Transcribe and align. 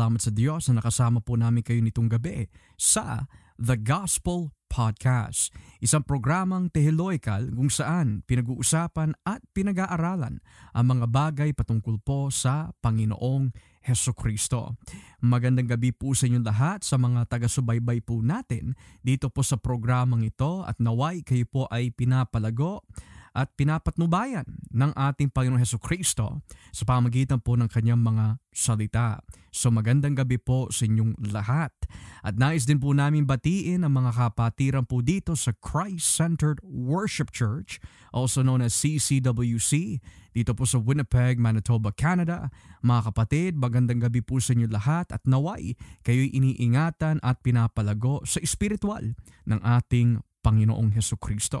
nagpapasalamat 0.00 0.20
sa 0.24 0.32
Diyos 0.32 0.62
na 0.72 0.80
nakasama 0.80 1.18
po 1.20 1.36
namin 1.36 1.60
kayo 1.60 1.76
nitong 1.84 2.08
gabi 2.08 2.48
sa 2.80 3.28
The 3.60 3.76
Gospel 3.76 4.48
Podcast, 4.64 5.52
isang 5.84 6.00
programang 6.08 6.72
teological 6.72 7.52
kung 7.52 7.68
saan 7.68 8.24
pinag-uusapan 8.24 9.12
at 9.28 9.44
pinag-aaralan 9.52 10.40
ang 10.72 10.86
mga 10.88 11.04
bagay 11.04 11.50
patungkol 11.52 12.00
po 12.00 12.32
sa 12.32 12.72
Panginoong 12.80 13.52
Heso 13.84 14.16
Kristo. 14.16 14.80
Magandang 15.20 15.68
gabi 15.68 15.92
po 15.92 16.16
sa 16.16 16.24
inyong 16.24 16.48
lahat 16.48 16.80
sa 16.80 16.96
mga 16.96 17.28
taga-subaybay 17.28 18.00
po 18.00 18.24
natin 18.24 18.72
dito 19.04 19.28
po 19.28 19.44
sa 19.44 19.60
programang 19.60 20.24
ito 20.24 20.64
at 20.64 20.80
naway 20.80 21.20
kayo 21.20 21.44
po 21.44 21.68
ay 21.68 21.92
pinapalago 21.92 22.88
at 23.30 23.52
pinapatnubayan 23.54 24.46
ng 24.72 24.90
ating 24.96 25.30
Panginoong 25.30 25.60
Heso 25.62 25.78
Kristo 25.78 26.42
sa 26.72 26.82
pamagitan 26.88 27.38
po 27.38 27.54
ng 27.54 27.70
kanyang 27.70 28.02
mga 28.02 28.42
salita. 28.50 29.22
So 29.50 29.70
magandang 29.70 30.14
gabi 30.14 30.38
po 30.38 30.70
sa 30.70 30.86
inyong 30.86 31.18
lahat. 31.34 31.74
At 32.22 32.38
nais 32.38 32.64
din 32.66 32.78
po 32.78 32.94
namin 32.94 33.26
batiin 33.26 33.82
ang 33.82 33.98
mga 33.98 34.14
kapatiran 34.14 34.86
po 34.86 35.02
dito 35.02 35.34
sa 35.34 35.50
Christ-Centered 35.58 36.62
Worship 36.62 37.34
Church, 37.34 37.82
also 38.14 38.46
known 38.46 38.62
as 38.62 38.74
CCWC, 38.78 39.98
dito 40.30 40.54
po 40.54 40.62
sa 40.62 40.78
Winnipeg, 40.78 41.42
Manitoba, 41.42 41.90
Canada. 41.90 42.54
Mga 42.86 43.00
kapatid, 43.10 43.52
magandang 43.58 43.98
gabi 43.98 44.22
po 44.22 44.38
sa 44.38 44.54
inyo 44.54 44.70
lahat 44.70 45.10
at 45.10 45.26
naway 45.26 45.74
kayo'y 46.06 46.30
iniingatan 46.30 47.18
at 47.18 47.42
pinapalago 47.42 48.22
sa 48.22 48.38
espiritual 48.38 49.02
ng 49.50 49.60
ating 49.60 50.22
Panginoong 50.40 50.94
Heso 50.94 51.18
Kristo. 51.18 51.60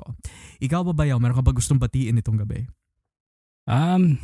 Ikaw 0.62 0.80
ba 0.86 0.92
bayaw, 0.94 1.18
meron 1.20 1.36
ka 1.36 1.44
ba 1.44 1.52
gustong 1.52 1.82
batiin 1.82 2.16
itong 2.22 2.40
gabi? 2.40 2.64
Um, 3.68 4.16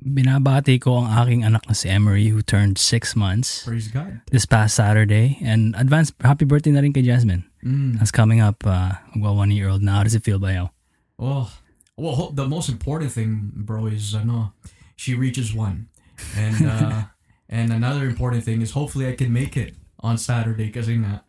binabati 0.00 0.80
ko 0.80 1.04
ang 1.04 1.12
aking 1.12 1.44
anak 1.44 1.64
na 1.68 1.76
si 1.76 1.88
Emery 1.88 2.28
who 2.32 2.40
turned 2.40 2.80
6 2.80 3.16
months 3.16 3.64
Praise 3.64 3.88
God. 3.88 4.20
this 4.32 4.48
past 4.48 4.74
Saturday. 4.74 5.38
And 5.44 5.76
advance 5.76 6.12
happy 6.20 6.44
birthday 6.44 6.72
na 6.72 6.80
rin 6.80 6.92
kay 6.92 7.04
Jasmine. 7.04 7.44
Mm. 7.64 8.00
That's 8.00 8.10
coming 8.10 8.40
up, 8.40 8.64
uh, 8.64 8.96
well, 9.16 9.36
one 9.36 9.52
year 9.52 9.68
old 9.68 9.84
now. 9.84 10.00
How 10.00 10.04
does 10.04 10.16
it 10.16 10.24
feel, 10.24 10.40
Bayo? 10.40 10.72
Oh, 11.20 11.52
well, 12.00 12.32
the 12.32 12.48
most 12.48 12.72
important 12.72 13.12
thing, 13.12 13.52
bro, 13.52 13.86
is 13.86 14.16
ano, 14.16 14.56
she 14.96 15.12
reaches 15.12 15.52
one, 15.52 15.92
and 16.32 16.64
uh, 16.64 17.12
and 17.52 17.68
another 17.72 18.08
important 18.08 18.44
thing 18.44 18.64
is 18.64 18.72
hopefully 18.72 19.04
I 19.04 19.12
can 19.12 19.28
make 19.28 19.56
it 19.56 19.76
on 20.00 20.16
Saturday 20.16 20.72
kasi 20.72 20.96
nga, 20.96 21.28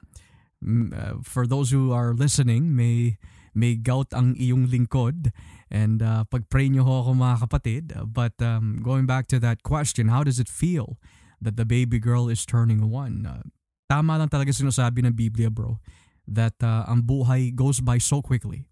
mm, 0.64 0.96
uh, 0.96 1.20
for 1.28 1.44
those 1.44 1.76
who 1.76 1.92
are 1.92 2.16
listening, 2.16 2.72
may 2.72 3.20
may 3.52 3.76
gout 3.76 4.16
ang 4.16 4.40
iyong 4.40 4.72
lingkod 4.72 5.36
and 5.72 6.04
uh, 6.04 6.28
pag-pray 6.28 6.68
niyo 6.68 6.84
ho 6.84 7.02
ako 7.02 7.16
mga 7.16 7.38
kapatid. 7.48 7.86
But 8.12 8.36
um, 8.44 8.84
going 8.84 9.08
back 9.08 9.32
to 9.32 9.40
that 9.40 9.64
question, 9.64 10.12
how 10.12 10.22
does 10.22 10.38
it 10.38 10.52
feel 10.52 11.00
that 11.40 11.56
the 11.56 11.66
baby 11.66 11.98
girl 11.98 12.28
is 12.28 12.44
turning 12.44 12.84
one? 12.92 13.24
Uh, 13.24 13.48
tama 13.88 14.20
lang 14.20 14.28
talaga 14.28 14.52
sinasabi 14.52 15.08
ng 15.08 15.16
Biblia, 15.16 15.48
bro, 15.48 15.80
that 16.28 16.60
uh, 16.60 16.86
ang 16.92 17.08
buhay 17.08 17.56
goes 17.56 17.80
by 17.80 17.98
so 17.98 18.20
quickly 18.22 18.68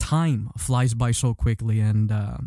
time 0.00 0.50
flies 0.58 0.96
by 0.96 1.12
so 1.12 1.36
quickly 1.36 1.78
and 1.78 2.10
uh, 2.10 2.40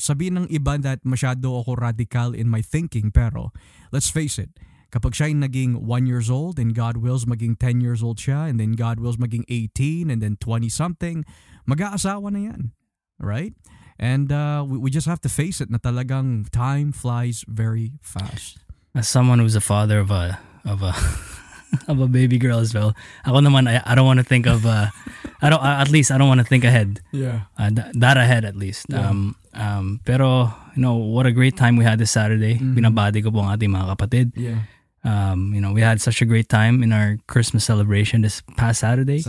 sabihin 0.00 0.40
ng 0.40 0.48
iba 0.48 0.80
that 0.80 1.04
masyado 1.04 1.60
ako 1.60 1.76
radical 1.76 2.32
in 2.32 2.48
my 2.48 2.64
thinking 2.64 3.12
pero 3.12 3.52
let's 3.92 4.08
face 4.08 4.40
it 4.40 4.48
kapag 4.94 5.10
siya 5.18 5.26
ay 5.26 5.34
naging 5.34 5.82
1 5.82 6.06
years 6.06 6.30
old 6.30 6.62
and 6.62 6.70
God 6.70 7.02
wills 7.02 7.26
maging 7.26 7.58
10 7.58 7.82
years 7.82 7.98
old 7.98 8.22
siya 8.22 8.46
and 8.46 8.62
then 8.62 8.78
God 8.78 9.02
wills 9.02 9.18
maging 9.18 9.42
18 9.50 10.06
and 10.06 10.22
then 10.22 10.38
20 10.38 10.70
something 10.70 11.26
mag-aasawa 11.66 12.30
na 12.30 12.54
yan 12.54 12.70
right 13.18 13.58
and 13.98 14.30
uh, 14.30 14.62
we, 14.62 14.78
we 14.78 14.88
just 14.94 15.10
have 15.10 15.18
to 15.26 15.30
face 15.30 15.58
it 15.58 15.66
na 15.66 15.82
talagang 15.82 16.46
time 16.54 16.94
flies 16.94 17.42
very 17.50 17.98
fast 17.98 18.62
As 18.94 19.10
someone 19.10 19.42
who's 19.42 19.58
a 19.58 19.64
father 19.64 19.98
of 19.98 20.14
a 20.14 20.38
of 20.62 20.78
a 20.86 20.94
of 21.90 21.98
a 21.98 22.06
baby 22.06 22.38
girl 22.38 22.62
as 22.62 22.70
well, 22.70 22.94
ako 23.26 23.42
naman 23.42 23.66
I, 23.66 23.82
I 23.82 23.98
don't 23.98 24.06
want 24.06 24.22
to 24.22 24.28
think 24.28 24.46
of 24.46 24.62
uh, 24.62 24.94
I 25.42 25.50
don't 25.50 25.58
at 25.58 25.90
least 25.90 26.14
I 26.14 26.18
don't 26.22 26.30
want 26.30 26.38
to 26.38 26.46
think 26.46 26.62
ahead. 26.62 27.02
yeah 27.10 27.50
uh, 27.58 27.74
th- 27.74 27.90
that 27.98 28.14
ahead 28.14 28.46
at 28.46 28.54
least. 28.54 28.86
Yeah. 28.86 29.10
Um, 29.10 29.34
um, 29.50 29.98
pero, 30.06 30.54
you 30.78 30.82
know, 30.86 30.94
what 30.94 31.26
a 31.26 31.34
great 31.34 31.58
time 31.58 31.74
we 31.74 31.82
had 31.82 31.98
this 31.98 32.14
Saturday. 32.14 32.54
Mhm. 32.62 32.78
Binabati 32.78 33.18
ko 33.18 33.34
po 33.34 33.42
ang 33.42 33.58
ating 33.58 33.74
mga 33.74 33.86
kapatid. 33.98 34.30
yeah 34.38 34.62
Um, 35.04 35.52
you 35.52 35.60
know, 35.60 35.72
we 35.72 35.84
had 35.84 36.00
such 36.00 36.22
a 36.22 36.24
great 36.24 36.48
time 36.48 36.82
in 36.82 36.92
our 36.92 37.20
Christmas 37.28 37.64
celebration 37.64 38.22
this 38.24 38.40
past 38.56 38.80
Saturday, 38.80 39.20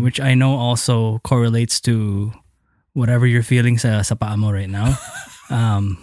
which 0.00 0.18
I 0.18 0.32
know 0.32 0.56
also 0.56 1.20
correlates 1.28 1.80
to 1.84 2.32
whatever 2.96 3.26
you're 3.26 3.44
feeling 3.44 3.76
sa, 3.76 4.00
sa 4.00 4.16
paa 4.16 4.36
mo 4.36 4.50
right 4.50 4.70
now. 4.70 4.96
Um, 5.48 5.96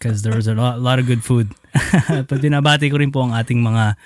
because 0.00 0.20
there 0.20 0.36
was 0.36 0.44
a 0.44 0.52
lot, 0.52 0.80
lot 0.80 1.00
of 1.00 1.08
good 1.08 1.24
food. 1.24 1.52
But 2.28 2.40
binabati 2.44 2.92
ko 2.92 3.00
rin 3.00 3.12
po 3.12 3.24
ang 3.24 3.32
ating 3.32 3.60
mga 3.64 3.96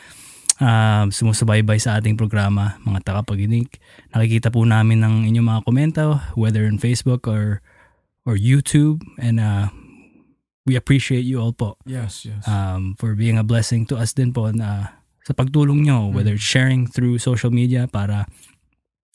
um, 0.58 1.10
sumusubaybay 1.10 1.78
sa 1.78 1.98
ating 1.98 2.18
programa, 2.18 2.78
mga 2.82 3.06
tagapaginig. 3.06 3.70
Nakikita 4.10 4.50
po 4.50 4.66
namin 4.66 5.02
ng 5.02 5.14
inyong 5.30 5.48
mga 5.50 5.60
komento, 5.66 6.04
whether 6.34 6.66
in 6.66 6.78
Facebook 6.78 7.26
or 7.30 7.62
or 8.26 8.34
YouTube. 8.34 9.02
And 9.18 9.38
uh, 9.38 9.70
we 10.64 10.76
appreciate 10.76 11.24
you 11.28 11.40
all 11.40 11.52
po 11.52 11.76
yes 11.84 12.24
yes 12.24 12.44
um, 12.48 12.96
for 12.96 13.12
being 13.12 13.36
a 13.36 13.44
blessing 13.44 13.84
to 13.84 13.96
us 13.96 14.16
din 14.16 14.32
po 14.32 14.48
na 14.50 15.00
sa 15.24 15.32
pagtulong 15.32 15.88
nyo, 15.88 16.12
whether 16.12 16.36
it's 16.36 16.44
sharing 16.44 16.84
through 16.84 17.16
social 17.16 17.48
media 17.48 17.88
para 17.88 18.28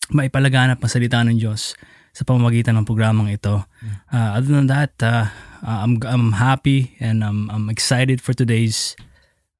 maipalaganap 0.10 0.82
ang 0.82 0.90
salita 0.90 1.22
ng 1.22 1.38
Diyos 1.38 1.78
sa 2.18 2.26
pamamagitan 2.26 2.74
ng 2.82 2.86
programang 2.90 3.30
ito. 3.30 3.62
Uh, 4.10 4.42
other 4.42 4.50
than 4.50 4.66
that, 4.66 4.98
uh, 5.06 5.30
uh, 5.62 5.86
I'm, 5.86 6.02
I'm 6.02 6.34
happy 6.42 6.98
and 6.98 7.22
I'm, 7.22 7.46
I'm 7.54 7.70
excited 7.70 8.26
for 8.26 8.34
today's 8.34 8.98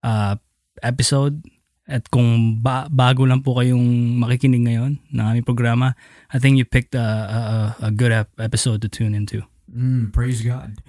uh, 0.02 0.42
episode. 0.82 1.46
At 1.86 2.10
kung 2.10 2.62
ba- 2.66 2.90
bago 2.90 3.30
lang 3.30 3.46
po 3.46 3.54
kayong 3.54 4.18
makikinig 4.18 4.66
ngayon 4.66 4.98
ng 5.14 5.26
aming 5.26 5.46
programa, 5.46 5.94
I 6.34 6.42
think 6.42 6.58
you 6.58 6.66
picked 6.66 6.98
a, 6.98 7.06
a, 7.82 7.90
a 7.90 7.92
good 7.94 8.14
ep- 8.14 8.34
episode 8.42 8.82
to 8.82 8.90
tune 8.90 9.14
into. 9.14 9.46
Mm, 9.70 10.10
praise 10.10 10.42
God. 10.42 10.82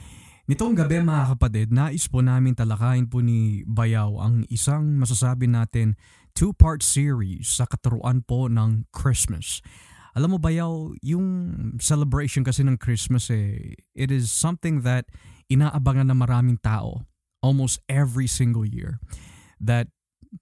Nitong 0.50 0.75
gabi 0.75 0.99
mga 0.99 1.38
kapatid, 1.38 1.71
nais 1.71 2.11
po 2.11 2.27
namin 2.27 2.59
talakayin 2.59 3.06
po 3.06 3.22
ni 3.22 3.62
Bayaw 3.71 4.19
ang 4.19 4.43
isang 4.50 4.99
masasabi 4.99 5.47
natin 5.47 5.94
two-part 6.34 6.83
series 6.83 7.47
sa 7.47 7.71
katuruan 7.71 8.27
po 8.27 8.50
ng 8.50 8.91
Christmas. 8.91 9.62
Alam 10.19 10.34
mo 10.34 10.38
Bayaw, 10.43 10.91
yung 11.06 11.55
celebration 11.78 12.43
kasi 12.43 12.66
ng 12.66 12.83
Christmas 12.83 13.31
eh, 13.31 13.79
it 13.94 14.11
is 14.11 14.26
something 14.35 14.82
that 14.82 15.06
inaabangan 15.47 16.11
ng 16.11 16.19
maraming 16.19 16.58
tao 16.58 17.06
almost 17.47 17.79
every 17.87 18.26
single 18.26 18.67
year. 18.67 18.99
That 19.62 19.87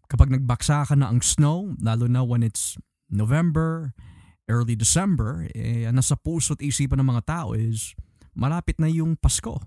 kapag 0.08 0.32
nagbaksa 0.32 0.88
ka 0.88 0.96
na 0.96 1.12
ang 1.12 1.20
snow, 1.20 1.76
lalo 1.84 2.08
na 2.08 2.24
when 2.24 2.40
it's 2.40 2.80
November, 3.12 3.92
early 4.48 4.72
December, 4.72 5.52
eh, 5.52 5.84
nasa 5.92 6.16
puso 6.16 6.56
at 6.56 6.64
isipan 6.64 6.96
ng 7.04 7.12
mga 7.12 7.28
tao 7.28 7.52
is 7.52 7.92
malapit 8.32 8.80
na 8.80 8.88
yung 8.88 9.12
Pasko. 9.20 9.60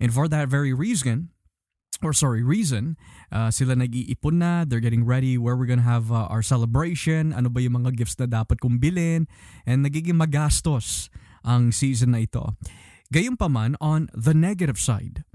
And 0.00 0.08
for 0.10 0.26
that 0.32 0.48
very 0.48 0.72
reason, 0.72 1.28
or 2.00 2.16
sorry, 2.16 2.40
reason, 2.42 2.96
uh, 3.28 3.52
sila 3.52 3.76
nag-iipon 3.76 4.40
na, 4.40 4.64
they're 4.64 4.80
getting 4.80 5.04
ready 5.04 5.36
where 5.36 5.54
we're 5.54 5.68
gonna 5.68 5.84
have 5.84 6.08
uh, 6.08 6.24
our 6.32 6.40
celebration, 6.40 7.36
ano 7.36 7.52
ba 7.52 7.60
yung 7.60 7.76
mga 7.76 8.00
gifts 8.00 8.16
na 8.16 8.24
dapat 8.24 8.56
kong 8.64 8.80
bilhin, 8.80 9.28
and 9.68 9.84
nagiging 9.84 10.16
magastos 10.16 11.12
ang 11.44 11.68
season 11.68 12.16
na 12.16 12.24
ito. 12.24 12.56
Gayunpaman, 13.12 13.76
on 13.84 14.08
the 14.16 14.32
negative 14.32 14.80
side, 14.80 15.28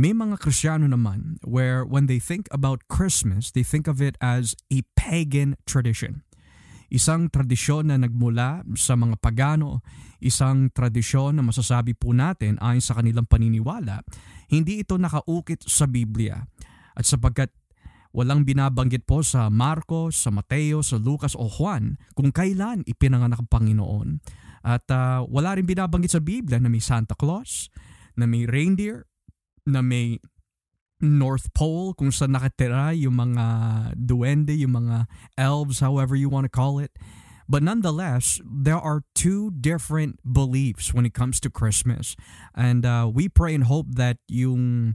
may 0.00 0.16
mga 0.16 0.40
Kristiyano 0.40 0.88
naman 0.88 1.36
where 1.44 1.84
when 1.84 2.08
they 2.08 2.16
think 2.16 2.48
about 2.48 2.88
Christmas, 2.88 3.52
they 3.52 3.60
think 3.60 3.84
of 3.84 4.00
it 4.00 4.16
as 4.24 4.56
a 4.72 4.80
pagan 4.96 5.60
tradition. 5.68 6.24
Isang 6.88 7.28
tradisyon 7.28 7.92
na 7.92 8.00
nagmula 8.00 8.64
sa 8.74 8.96
mga 8.96 9.20
pagano, 9.20 9.84
isang 10.20 10.68
tradisyon 10.72 11.36
na 11.36 11.44
masasabi 11.44 11.96
po 11.96 12.12
natin 12.12 12.60
ayon 12.60 12.84
sa 12.84 12.96
kanilang 12.96 13.28
paniniwala, 13.28 14.04
hindi 14.52 14.84
ito 14.84 14.96
nakaukit 15.00 15.64
sa 15.64 15.88
Biblia. 15.88 16.40
At 16.94 17.08
sapagkat 17.08 17.50
walang 18.10 18.42
binabanggit 18.42 19.06
po 19.06 19.22
sa 19.22 19.48
Marcos, 19.48 20.18
sa 20.18 20.30
Mateo, 20.34 20.82
sa 20.82 20.98
Lucas 20.98 21.38
o 21.38 21.46
Juan 21.46 21.96
kung 22.18 22.34
kailan 22.34 22.82
ipinanganak 22.86 23.40
ang 23.40 23.50
Panginoon. 23.50 24.08
At 24.60 24.84
ah, 24.92 25.24
wala 25.24 25.56
rin 25.56 25.64
binabanggit 25.64 26.12
sa 26.12 26.22
Biblia 26.22 26.60
na 26.60 26.68
may 26.68 26.82
Santa 26.84 27.16
Claus, 27.16 27.72
na 28.18 28.28
may 28.28 28.44
reindeer, 28.44 29.08
na 29.64 29.80
may 29.80 30.20
North 31.00 31.48
Pole 31.56 31.96
kung 31.96 32.12
saan 32.12 32.36
nakatira 32.36 32.92
yung 32.92 33.16
mga 33.16 33.44
duwende, 33.96 34.52
yung 34.52 34.76
mga 34.76 35.08
elves, 35.40 35.80
however 35.80 36.12
you 36.12 36.28
want 36.28 36.44
to 36.44 36.52
call 36.52 36.76
it. 36.76 36.92
But 37.50 37.66
nonetheless, 37.66 38.38
there 38.46 38.78
are 38.78 39.02
two 39.18 39.50
different 39.50 40.22
beliefs 40.22 40.94
when 40.94 41.02
it 41.02 41.18
comes 41.18 41.42
to 41.42 41.50
Christmas. 41.50 42.14
And 42.54 42.86
uh, 42.86 43.10
we 43.10 43.26
pray 43.26 43.58
and 43.58 43.66
hope 43.66 43.90
that 43.98 44.22
yung 44.30 44.94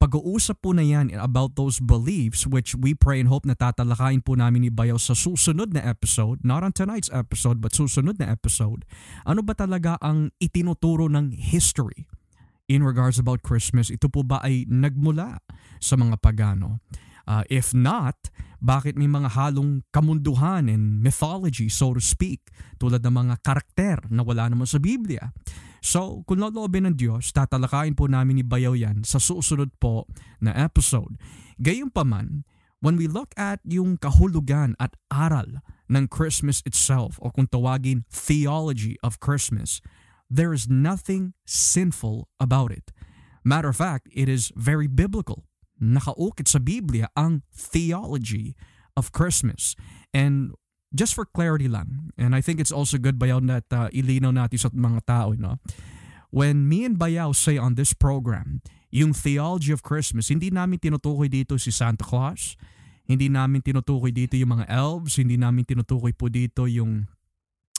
pag-uusap 0.00 0.64
po 0.64 0.72
na 0.72 0.80
yan 0.80 1.12
about 1.12 1.52
those 1.52 1.84
beliefs 1.84 2.48
which 2.48 2.72
we 2.72 2.96
pray 2.96 3.20
and 3.20 3.28
hope 3.28 3.44
na 3.44 3.52
tatalakayin 3.52 4.24
po 4.24 4.40
namin 4.40 4.64
ni 4.64 4.70
Bayaw 4.72 4.96
sa 4.96 5.12
susunod 5.12 5.76
na 5.76 5.84
episode, 5.84 6.40
not 6.40 6.64
on 6.64 6.72
tonight's 6.72 7.12
episode 7.12 7.60
but 7.60 7.76
susunod 7.76 8.16
na 8.16 8.32
episode. 8.32 8.88
Ano 9.28 9.44
ba 9.44 9.52
talaga 9.52 10.00
ang 10.00 10.32
itinuturo 10.40 11.12
ng 11.12 11.36
history 11.36 12.08
in 12.72 12.80
regards 12.80 13.20
about 13.20 13.44
Christmas? 13.44 13.92
Ito 13.92 14.08
po 14.08 14.24
ba 14.24 14.40
ay 14.40 14.64
nagmula 14.64 15.44
sa 15.76 16.00
mga 16.00 16.16
pagano? 16.24 16.80
Uh, 17.28 17.44
if 17.52 17.76
not, 17.76 18.16
bakit 18.58 18.96
may 18.96 19.04
mga 19.04 19.36
halong 19.36 19.84
kamunduhan 19.92 20.72
and 20.72 21.04
mythology, 21.04 21.68
so 21.68 21.92
to 21.92 22.00
speak, 22.00 22.48
tulad 22.80 23.04
ng 23.04 23.12
mga 23.12 23.34
karakter 23.44 24.00
na 24.08 24.24
wala 24.24 24.48
naman 24.48 24.64
sa 24.64 24.80
Biblia? 24.80 25.36
So, 25.84 26.24
kung 26.26 26.42
loloobin 26.42 26.88
ng 26.90 26.96
Diyos, 26.96 27.30
tatalakayin 27.30 27.94
po 27.94 28.10
namin 28.10 28.42
ni 28.42 28.44
Bayaw 28.44 28.74
yan 28.74 29.06
sa 29.06 29.22
susunod 29.22 29.70
po 29.78 30.10
na 30.42 30.50
episode. 30.56 31.20
Gayunpaman, 31.60 32.48
when 32.82 32.98
we 32.98 33.06
look 33.06 33.30
at 33.38 33.62
yung 33.62 34.00
kahulugan 34.00 34.74
at 34.82 34.98
aral 35.12 35.62
ng 35.86 36.04
Christmas 36.10 36.64
itself 36.66 37.20
o 37.22 37.30
kung 37.30 37.46
tawagin 37.46 38.02
theology 38.10 38.98
of 39.06 39.22
Christmas, 39.22 39.78
there 40.26 40.50
is 40.50 40.66
nothing 40.66 41.36
sinful 41.46 42.26
about 42.42 42.74
it. 42.74 42.90
Matter 43.46 43.70
of 43.70 43.78
fact, 43.78 44.10
it 44.10 44.26
is 44.26 44.50
very 44.58 44.90
biblical. 44.90 45.47
Nakaukit 45.78 46.50
sa 46.50 46.58
Biblia 46.58 47.08
ang 47.14 47.46
theology 47.54 48.58
of 48.98 49.14
Christmas. 49.14 49.78
And 50.10 50.54
just 50.90 51.14
for 51.14 51.24
clarity 51.24 51.70
lang, 51.70 52.10
and 52.18 52.34
I 52.34 52.42
think 52.42 52.58
it's 52.58 52.74
also 52.74 52.98
good 52.98 53.18
bayaw 53.18 53.42
that 53.46 53.66
uh, 53.70 53.88
ilinaw 53.94 54.34
natin 54.34 54.58
sa 54.58 54.68
mga 54.74 55.00
tao, 55.06 55.32
no? 55.38 55.62
When 56.28 56.68
me 56.68 56.84
and 56.84 57.00
Bayaw 57.00 57.32
say 57.32 57.56
on 57.56 57.72
this 57.80 57.96
program, 57.96 58.60
yung 58.92 59.16
theology 59.16 59.72
of 59.72 59.80
Christmas, 59.80 60.28
hindi 60.28 60.52
namin 60.52 60.76
tinutukoy 60.76 61.32
dito 61.32 61.56
si 61.56 61.72
Santa 61.72 62.04
Claus, 62.04 62.52
hindi 63.08 63.32
namin 63.32 63.64
tinutukoy 63.64 64.12
dito 64.12 64.36
yung 64.36 64.60
mga 64.60 64.68
elves, 64.68 65.16
hindi 65.16 65.40
namin 65.40 65.64
tinutukoy 65.64 66.12
po 66.12 66.28
dito 66.28 66.68
yung 66.68 67.08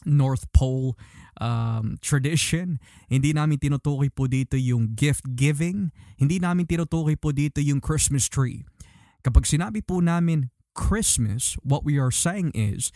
North 0.06 0.48
Pole 0.52 0.96
um, 1.40 1.98
tradition. 2.04 2.78
Hindi 3.08 3.34
namin 3.34 3.58
tinutukoy 3.58 4.12
po 4.14 4.28
dito 4.28 4.60
yung 4.60 4.94
gift 4.94 5.26
giving. 5.34 5.92
Hindi 6.20 6.38
namin 6.38 6.68
tinutukoy 6.68 7.16
po 7.16 7.32
dito 7.32 7.64
yung 7.64 7.80
Christmas 7.80 8.28
tree. 8.28 8.64
Kapag 9.24 9.44
sinabi 9.48 9.84
po 9.84 10.00
namin 10.00 10.52
Christmas, 10.72 11.60
what 11.66 11.84
we 11.84 12.00
are 12.00 12.14
saying 12.14 12.56
is 12.56 12.96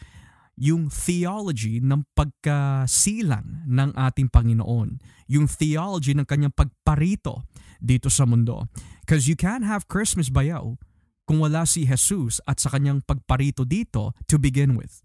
yung 0.53 0.87
theology 0.87 1.81
ng 1.81 2.05
pagkasilang 2.13 3.65
ng 3.65 3.89
ating 3.97 4.29
Panginoon. 4.29 5.01
Yung 5.25 5.49
theology 5.49 6.13
ng 6.13 6.29
kanyang 6.29 6.53
pagparito 6.53 7.49
dito 7.81 8.07
sa 8.07 8.23
mundo. 8.29 8.69
Because 9.03 9.25
you 9.25 9.35
can't 9.35 9.65
have 9.65 9.89
Christmas 9.89 10.29
bayaw 10.29 10.77
kung 11.25 11.41
wala 11.41 11.65
si 11.65 11.87
Jesus 11.87 12.39
at 12.45 12.59
sa 12.61 12.71
kanyang 12.71 13.01
pagparito 13.03 13.65
dito 13.65 14.13
to 14.29 14.37
begin 14.37 14.77
with. 14.77 15.03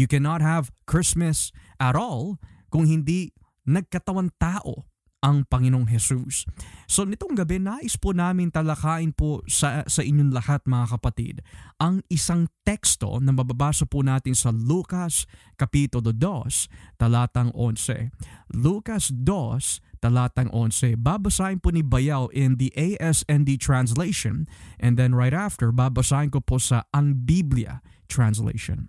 You 0.00 0.08
cannot 0.08 0.40
have 0.40 0.72
Christmas 0.88 1.52
at 1.76 1.92
all 1.92 2.40
kung 2.72 2.88
hindi 2.88 3.36
nagkatawan 3.68 4.32
tao 4.40 4.88
ang 5.20 5.44
Panginoong 5.44 5.84
Jesus. 5.84 6.48
So 6.88 7.04
nitong 7.04 7.36
gabi, 7.36 7.60
nais 7.60 8.00
po 8.00 8.16
namin 8.16 8.48
talakayin 8.48 9.12
po 9.12 9.44
sa, 9.44 9.84
sa 9.84 10.00
inyong 10.00 10.32
lahat 10.32 10.64
mga 10.64 10.96
kapatid 10.96 11.44
ang 11.76 12.00
isang 12.08 12.48
teksto 12.64 13.20
na 13.20 13.28
mababasa 13.28 13.84
po 13.84 14.00
natin 14.00 14.32
sa 14.32 14.48
Lucas 14.48 15.28
Kapitulo 15.60 16.16
2, 16.16 16.96
talatang 16.96 17.52
11. 17.52 18.16
Lucas 18.56 19.12
2, 19.12 20.00
talatang 20.00 20.48
11. 20.56 20.96
Babasahin 20.96 21.60
po 21.60 21.68
ni 21.68 21.84
Bayaw 21.84 22.32
in 22.32 22.56
the 22.56 22.72
ASND 22.72 23.60
translation 23.60 24.48
and 24.80 24.96
then 24.96 25.12
right 25.12 25.36
after, 25.36 25.68
babasahin 25.68 26.32
ko 26.32 26.40
po 26.40 26.56
sa 26.56 26.88
Ang 26.96 27.28
Biblia 27.28 27.84
translation. 28.08 28.88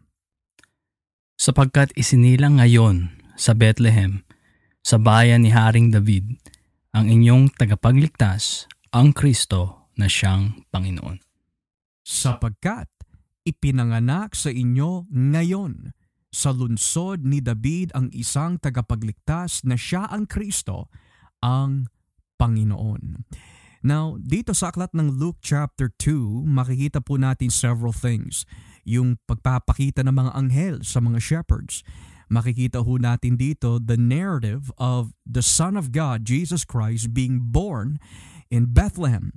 Sapagkat 1.42 1.90
isinilang 1.98 2.62
ngayon 2.62 3.18
sa 3.34 3.58
Bethlehem 3.58 4.22
sa 4.86 5.02
bayan 5.02 5.42
ni 5.42 5.50
Haring 5.50 5.90
David 5.90 6.38
ang 6.94 7.10
inyong 7.10 7.58
tagapagligtas, 7.58 8.70
ang 8.94 9.10
Kristo 9.10 9.90
na 9.98 10.06
siyang 10.06 10.70
Panginoon. 10.70 11.18
Sapagkat 12.06 12.94
ipinanganak 13.42 14.38
sa 14.38 14.54
inyo 14.54 15.10
ngayon 15.10 15.98
sa 16.30 16.54
lunsod 16.54 17.26
ni 17.26 17.42
David 17.42 17.90
ang 17.98 18.14
isang 18.14 18.62
tagapagligtas 18.62 19.66
na 19.66 19.74
siya 19.74 20.14
ang 20.14 20.30
Kristo, 20.30 20.94
ang 21.42 21.90
Panginoon. 22.38 23.26
Now, 23.82 24.22
dito 24.22 24.54
sa 24.54 24.70
aklat 24.70 24.94
ng 24.94 25.18
Luke 25.18 25.42
chapter 25.42 25.90
2, 25.90 26.46
makikita 26.46 27.02
po 27.02 27.18
natin 27.18 27.50
several 27.50 27.90
things. 27.90 28.46
Yung 28.88 29.22
pagpapakita 29.30 30.06
ng 30.06 30.16
mga 30.16 30.32
anghel 30.34 30.76
sa 30.82 31.00
mga 31.02 31.22
shepherds, 31.22 31.86
makikita 32.32 32.82
ho 32.82 32.96
natin 32.96 33.36
dito 33.36 33.78
the 33.78 34.00
narrative 34.00 34.72
of 34.80 35.12
the 35.28 35.44
Son 35.44 35.76
of 35.76 35.92
God, 35.92 36.24
Jesus 36.24 36.64
Christ, 36.64 37.12
being 37.12 37.52
born 37.52 38.00
in 38.48 38.72
Bethlehem. 38.72 39.36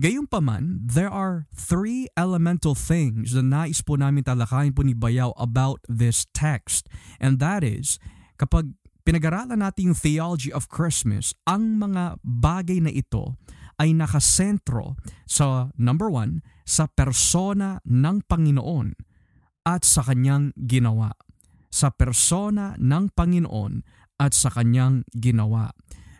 Gayunpaman, 0.00 0.88
there 0.88 1.12
are 1.12 1.44
three 1.52 2.08
elemental 2.16 2.72
things 2.72 3.36
na 3.36 3.44
nais 3.44 3.84
po 3.84 4.00
namin 4.00 4.24
talakayin 4.24 4.72
po 4.72 4.80
ni 4.80 4.96
Bayaw 4.96 5.36
about 5.36 5.84
this 5.84 6.24
text. 6.32 6.88
And 7.20 7.36
that 7.36 7.60
is, 7.60 8.00
kapag 8.40 8.72
pinag-aralan 9.04 9.60
natin 9.60 9.92
yung 9.92 9.98
theology 10.00 10.48
of 10.48 10.72
Christmas, 10.72 11.36
ang 11.44 11.76
mga 11.76 12.16
bagay 12.24 12.80
na 12.80 12.88
ito 12.88 13.36
ay 13.80 13.96
nakasentro 13.96 15.00
sa 15.24 15.72
number 15.80 16.12
one, 16.12 16.44
sa 16.68 16.84
persona 16.86 17.80
ng 17.88 18.28
Panginoon 18.28 18.92
at 19.64 19.88
sa 19.88 20.04
kanyang 20.04 20.52
ginawa 20.54 21.16
sa 21.70 21.94
persona 21.94 22.74
ng 22.76 23.14
Panginoon 23.14 23.86
at 24.18 24.34
sa 24.34 24.50
kanyang 24.50 25.06
ginawa. 25.14 25.70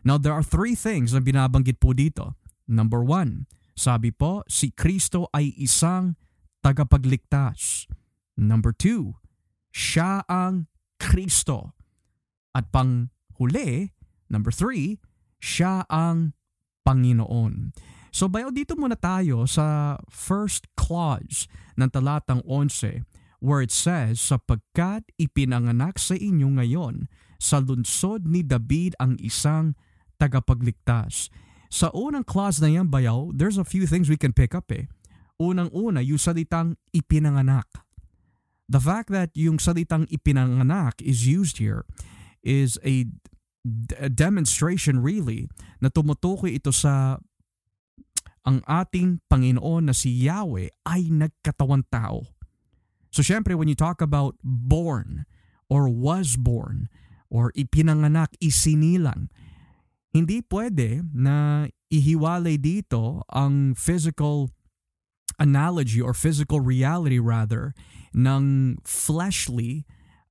Now, 0.06 0.16
there 0.16 0.32
are 0.32 0.46
three 0.46 0.78
things 0.78 1.12
na 1.12 1.20
binabanggit 1.20 1.82
po 1.82 1.92
dito. 1.92 2.38
Number 2.70 3.04
one, 3.04 3.50
sabi 3.74 4.14
po, 4.14 4.46
si 4.46 4.72
Kristo 4.72 5.28
ay 5.34 5.52
isang 5.58 6.16
tagapagligtas. 6.64 7.90
Number 8.40 8.72
two, 8.72 9.20
siya 9.74 10.24
ang 10.30 10.70
Kristo. 10.96 11.76
At 12.56 12.72
panghuli, 12.72 13.92
number 14.32 14.54
three, 14.54 14.96
siya 15.42 15.84
ang 15.92 16.32
Panginoon. 16.90 17.70
So 18.10 18.26
bayo 18.26 18.50
dito 18.50 18.74
muna 18.74 18.98
tayo 18.98 19.46
sa 19.46 19.94
first 20.10 20.66
clause 20.74 21.46
ng 21.78 21.86
talatang 21.94 22.42
11 22.42 23.06
where 23.38 23.62
it 23.62 23.70
says, 23.70 24.18
sapagkat 24.20 25.06
ipinanganak 25.16 25.96
sa 25.96 26.18
inyo 26.18 26.60
ngayon 26.60 27.06
sa 27.40 27.62
lunsod 27.62 28.28
ni 28.28 28.44
David 28.44 28.98
ang 29.00 29.16
isang 29.22 29.72
tagapagligtas. 30.20 31.32
Sa 31.72 31.88
unang 31.96 32.26
clause 32.26 32.60
na 32.60 32.68
yan, 32.68 32.92
bayaw, 32.92 33.32
there's 33.32 33.56
a 33.56 33.64
few 33.64 33.88
things 33.88 34.12
we 34.12 34.20
can 34.20 34.36
pick 34.36 34.52
up 34.52 34.68
eh. 34.68 34.90
Unang-una, 35.40 36.04
yung 36.04 36.20
salitang 36.20 36.76
ipinanganak. 36.92 37.64
The 38.68 38.82
fact 38.82 39.08
that 39.16 39.32
yung 39.32 39.56
salitang 39.56 40.04
ipinanganak 40.12 41.00
is 41.00 41.24
used 41.24 41.56
here 41.56 41.88
is 42.44 42.76
a, 42.84 43.08
a 43.08 43.19
demonstration 44.12 45.04
really 45.04 45.48
na 45.80 45.92
tumutukoy 45.92 46.56
ito 46.56 46.72
sa 46.72 47.20
ang 48.48 48.64
ating 48.64 49.20
Panginoon 49.28 49.92
na 49.92 49.94
si 49.94 50.08
Yahweh 50.24 50.72
ay 50.88 51.12
nagkatawan 51.12 51.84
tao. 51.92 52.24
So 53.12 53.20
syempre 53.20 53.52
when 53.52 53.68
you 53.68 53.76
talk 53.76 54.00
about 54.00 54.40
born 54.40 55.28
or 55.68 55.92
was 55.92 56.40
born 56.40 56.88
or 57.28 57.52
ipinanganak, 57.52 58.32
isinilang, 58.40 59.28
hindi 60.10 60.42
pwede 60.48 61.04
na 61.14 61.68
ihiwalay 61.92 62.58
dito 62.58 63.22
ang 63.30 63.76
physical 63.76 64.50
analogy 65.38 66.00
or 66.02 66.16
physical 66.16 66.58
reality 66.58 67.20
rather 67.20 67.76
ng 68.16 68.76
fleshly 68.82 69.86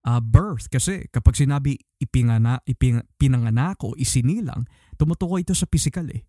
uh, 0.10 0.18
birth. 0.18 0.74
Kasi 0.74 1.06
kapag 1.14 1.38
sinabi 1.38 1.78
ipingana, 2.02 2.66
iping, 2.66 3.06
pinanganak 3.22 3.78
o 3.86 3.94
isinilang, 3.94 4.66
tumutukoy 4.98 5.46
ito 5.46 5.54
sa 5.54 5.70
physical 5.70 6.10
eh. 6.10 6.26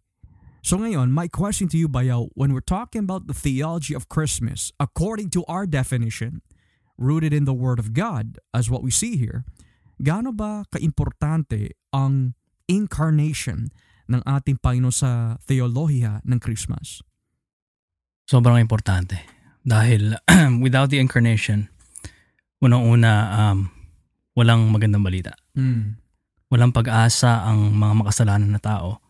So 0.60 0.76
ngayon, 0.76 1.08
my 1.08 1.25
question 1.32 1.72
to 1.72 1.80
you, 1.80 1.88
Bayaw, 1.88 2.28
when 2.37 2.52
we're 2.52 2.64
talking 2.64 3.08
about 3.08 3.25
the 3.25 3.32
theology 3.32 3.96
of 3.96 4.12
Christmas, 4.12 4.76
according 4.76 5.32
to 5.32 5.40
our 5.49 5.64
definition, 5.64 6.44
rooted 7.00 7.32
in 7.32 7.49
the 7.49 7.56
Word 7.56 7.80
of 7.80 7.96
God, 7.96 8.37
as 8.52 8.68
what 8.68 8.84
we 8.84 8.92
see 8.92 9.16
here, 9.16 9.49
gaano 9.96 10.37
ba 10.37 10.68
kaimportante 10.68 11.80
ang 11.96 12.37
incarnation 12.68 13.72
ng 14.12 14.20
ating 14.28 14.60
Panginoon 14.60 14.92
sa 14.92 15.40
theolohiya 15.49 16.20
ng 16.28 16.37
Christmas? 16.37 17.00
Sobrang 18.28 18.60
importante. 18.60 19.16
Dahil 19.64 20.20
without 20.64 20.92
the 20.92 21.00
incarnation, 21.00 21.72
unang-una, 22.60 23.12
um, 23.34 23.68
walang 24.36 24.68
magandang 24.70 25.02
balita. 25.02 25.32
Mm. 25.56 25.96
Walang 26.50 26.72
pag-asa 26.72 27.44
ang 27.46 27.72
mga 27.72 27.94
makasalanan 28.04 28.50
na 28.52 28.60
tao 28.60 29.00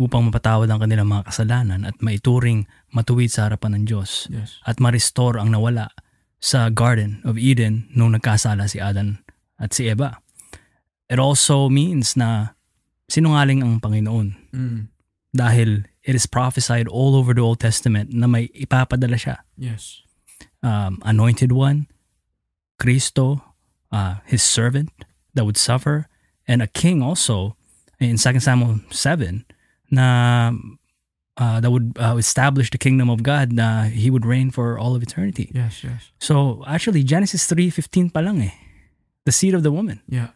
upang 0.00 0.26
mapatawad 0.26 0.66
ang 0.66 0.80
kanilang 0.82 1.06
mga 1.06 1.30
kasalanan 1.30 1.86
at 1.86 1.94
maituring 2.02 2.66
matuwid 2.90 3.30
sa 3.30 3.46
harapan 3.46 3.78
ng 3.78 3.84
Diyos 3.86 4.26
Yes. 4.32 4.58
at 4.66 4.82
ma-restore 4.82 5.38
ang 5.38 5.52
nawala 5.54 5.94
sa 6.42 6.72
Garden 6.74 7.22
of 7.22 7.38
Eden 7.38 7.86
nung 7.94 8.10
nagkasala 8.10 8.66
si 8.66 8.82
Adan 8.82 9.22
at 9.62 9.70
si 9.70 9.86
Eva. 9.86 10.18
It 11.06 11.22
also 11.22 11.70
means 11.70 12.18
na 12.18 12.58
sinungaling 13.06 13.62
ang 13.62 13.78
Panginoon 13.78 14.50
Mm. 14.50 14.90
dahil 15.30 15.86
it 16.02 16.14
is 16.18 16.26
prophesied 16.26 16.90
all 16.90 17.14
over 17.14 17.30
the 17.36 17.44
Old 17.44 17.62
Testament 17.62 18.10
na 18.10 18.26
may 18.26 18.50
ipapadala 18.58 19.14
siya. 19.14 19.46
Yes. 19.54 20.02
Um, 20.66 20.98
anointed 21.06 21.54
one, 21.54 21.86
Kristo, 22.82 23.38
uh, 23.94 24.18
his 24.26 24.42
servant 24.42 24.90
that 25.38 25.46
would 25.46 25.56
suffer, 25.56 26.10
and 26.50 26.58
a 26.58 26.66
king 26.66 26.98
also 26.98 27.54
in 28.02 28.18
2 28.18 28.42
Samuel 28.42 28.82
7 28.90 29.46
na 29.94 30.50
uh, 31.38 31.60
that 31.62 31.70
would 31.70 31.94
uh, 32.02 32.18
establish 32.18 32.74
the 32.74 32.80
kingdom 32.82 33.06
of 33.06 33.22
God 33.22 33.54
na 33.54 33.86
he 33.86 34.10
would 34.10 34.26
reign 34.26 34.50
for 34.50 34.74
all 34.74 34.98
of 34.98 35.02
eternity. 35.06 35.54
Yes, 35.54 35.86
yes. 35.86 36.10
So 36.18 36.66
actually 36.66 37.06
Genesis 37.06 37.46
3:15 37.46 38.10
pa 38.10 38.20
lang 38.20 38.42
eh. 38.42 38.52
The 39.22 39.30
seed 39.32 39.54
of 39.54 39.62
the 39.62 39.70
woman 39.70 40.02
Yeah. 40.10 40.34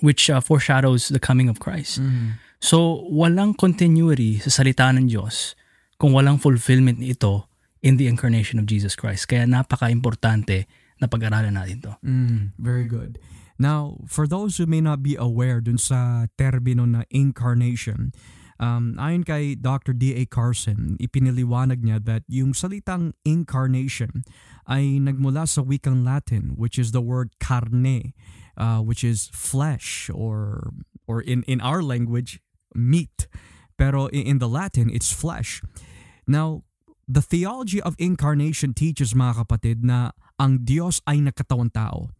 which 0.00 0.28
uh, 0.28 0.40
foreshadows 0.40 1.08
the 1.08 1.20
coming 1.20 1.48
of 1.48 1.60
Christ. 1.60 2.00
Mm. 2.00 2.36
So 2.60 3.04
walang 3.08 3.56
continuity 3.56 4.40
sa 4.40 4.48
salita 4.48 4.88
ng 4.92 5.08
Diyos 5.08 5.56
kung 6.00 6.12
walang 6.12 6.40
fulfillment 6.40 7.00
nito 7.00 7.48
in 7.80 7.96
the 7.96 8.08
incarnation 8.08 8.60
of 8.60 8.68
Jesus 8.68 8.96
Christ. 8.96 9.28
Kaya 9.28 9.44
napaka-importante 9.48 10.68
na 11.00 11.06
pag-aralan 11.06 11.54
natin 11.54 11.78
to. 11.84 11.92
Mm, 12.04 12.56
very 12.56 12.84
good. 12.84 13.18
Now, 13.58 14.04
for 14.04 14.28
those 14.28 14.56
who 14.56 14.66
may 14.66 14.80
not 14.80 15.02
be 15.02 15.16
aware 15.16 15.60
dun 15.60 15.80
sa 15.80 16.28
termino 16.36 16.84
na 16.84 17.08
incarnation, 17.08 18.12
um, 18.60 18.96
ayon 19.00 19.24
kay 19.24 19.56
Dr. 19.56 19.96
D.A. 19.96 20.28
Carson, 20.28 20.96
ipiniliwanag 21.00 21.80
niya 21.80 22.04
that 22.04 22.22
yung 22.28 22.52
salitang 22.52 23.16
incarnation 23.24 24.24
ay 24.68 25.00
nagmula 25.00 25.48
sa 25.48 25.64
wikang 25.64 26.04
Latin 26.04 26.52
which 26.56 26.76
is 26.76 26.92
the 26.92 27.00
word 27.00 27.32
carne, 27.40 28.12
uh, 28.56 28.80
which 28.80 29.04
is 29.04 29.32
flesh 29.32 30.10
or 30.12 30.72
or 31.08 31.22
in, 31.22 31.44
in 31.46 31.60
our 31.60 31.80
language, 31.80 32.40
meat. 32.74 33.28
Pero 33.78 34.06
in, 34.12 34.36
in 34.36 34.38
the 34.38 34.48
Latin, 34.48 34.90
it's 34.90 35.12
flesh. 35.12 35.62
Now, 36.26 36.64
the 37.06 37.22
theology 37.22 37.80
of 37.80 37.94
incarnation 37.98 38.74
teaches 38.74 39.14
mga 39.14 39.46
kapatid 39.46 39.86
na 39.86 40.10
ang 40.36 40.64
Diyos 40.64 41.00
ay 41.08 41.24
nagkatawang 41.24 41.72
tao. 41.72 42.12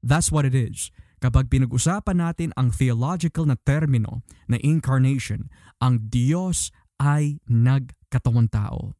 That's 0.00 0.32
what 0.32 0.48
it 0.48 0.56
is. 0.56 0.88
Kapag 1.18 1.50
pinag-usapan 1.50 2.22
natin 2.22 2.50
ang 2.54 2.70
theological 2.70 3.42
na 3.44 3.58
termino 3.58 4.22
na 4.46 4.56
incarnation, 4.62 5.50
ang 5.82 6.06
Diyos 6.06 6.70
ay 7.02 7.42
nagkatawang 7.50 8.50
tao. 8.50 8.94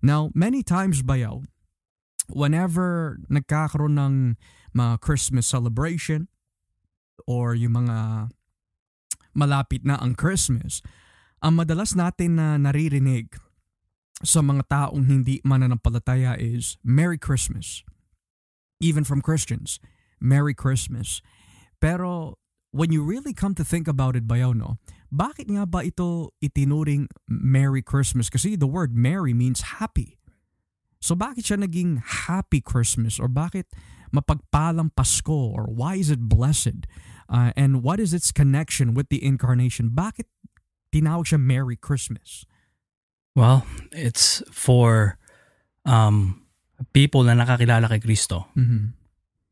Now, 0.00 0.32
many 0.32 0.64
times 0.64 1.04
bayaw, 1.04 1.44
whenever 2.32 3.20
nagkakaroon 3.28 4.00
ng 4.00 4.14
mga 4.72 4.94
Christmas 5.04 5.44
celebration 5.44 6.32
or 7.28 7.52
yung 7.52 7.84
mga 7.84 8.30
malapit 9.36 9.84
na 9.84 10.00
ang 10.00 10.16
Christmas, 10.16 10.80
ang 11.44 11.60
madalas 11.60 11.92
natin 11.92 12.40
na 12.40 12.56
naririnig 12.56 13.36
sa 14.20 14.44
mga 14.44 14.64
taong 14.68 15.08
hindi 15.08 15.40
mananampalataya 15.44 16.36
is 16.36 16.76
Merry 16.84 17.16
Christmas. 17.16 17.84
Even 18.80 19.04
from 19.04 19.20
Christians, 19.20 19.78
Merry 20.20 20.54
Christmas. 20.54 21.20
Pero 21.80 22.36
when 22.72 22.92
you 22.92 23.04
really 23.04 23.32
come 23.32 23.54
to 23.54 23.64
think 23.64 23.86
about 23.86 24.16
it 24.16 24.26
bayaw 24.26 24.56
no, 24.56 24.80
bakit 25.12 25.50
nga 25.50 25.66
ba 25.66 25.84
ito 25.84 26.32
itinuring 26.42 27.08
Merry 27.28 27.82
Christmas? 27.82 28.30
Kasi 28.30 28.56
the 28.56 28.70
word 28.70 28.96
Merry 28.96 29.34
means 29.34 29.78
happy. 29.78 30.20
So 31.00 31.16
bakit 31.16 31.48
siya 31.48 31.64
naging 31.64 32.04
Happy 32.28 32.60
Christmas? 32.60 33.18
Or 33.18 33.26
bakit 33.26 33.72
mapagpalang 34.12 34.92
Pasko? 34.92 35.56
Or 35.56 35.64
why 35.64 35.96
is 35.96 36.12
it 36.12 36.28
blessed? 36.28 36.84
Uh, 37.28 37.56
and 37.56 37.82
what 37.82 37.98
is 37.98 38.12
its 38.12 38.30
connection 38.30 38.92
with 38.92 39.08
the 39.08 39.24
incarnation? 39.24 39.90
Bakit 39.96 40.28
tinawag 40.92 41.32
siya 41.32 41.40
Merry 41.40 41.76
Christmas? 41.76 42.44
Well, 43.34 43.64
it's 43.92 44.44
for 44.52 45.16
um, 45.88 46.44
people 46.92 47.22
na 47.24 47.34
nakakilala 47.34 47.88
kay 47.88 48.00
Kristo 48.00 48.46
Mm-hmm. 48.56 48.96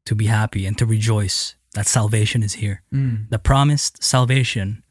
to 0.08 0.12
be 0.16 0.26
happy 0.26 0.64
and 0.66 0.76
to 0.80 0.86
rejoice 0.88 1.54
that 1.76 1.84
salvation 1.86 2.42
is 2.42 2.58
here. 2.64 2.80
Mm. 2.92 3.28
The 3.28 3.38
promised 3.38 4.00
salvation 4.02 4.82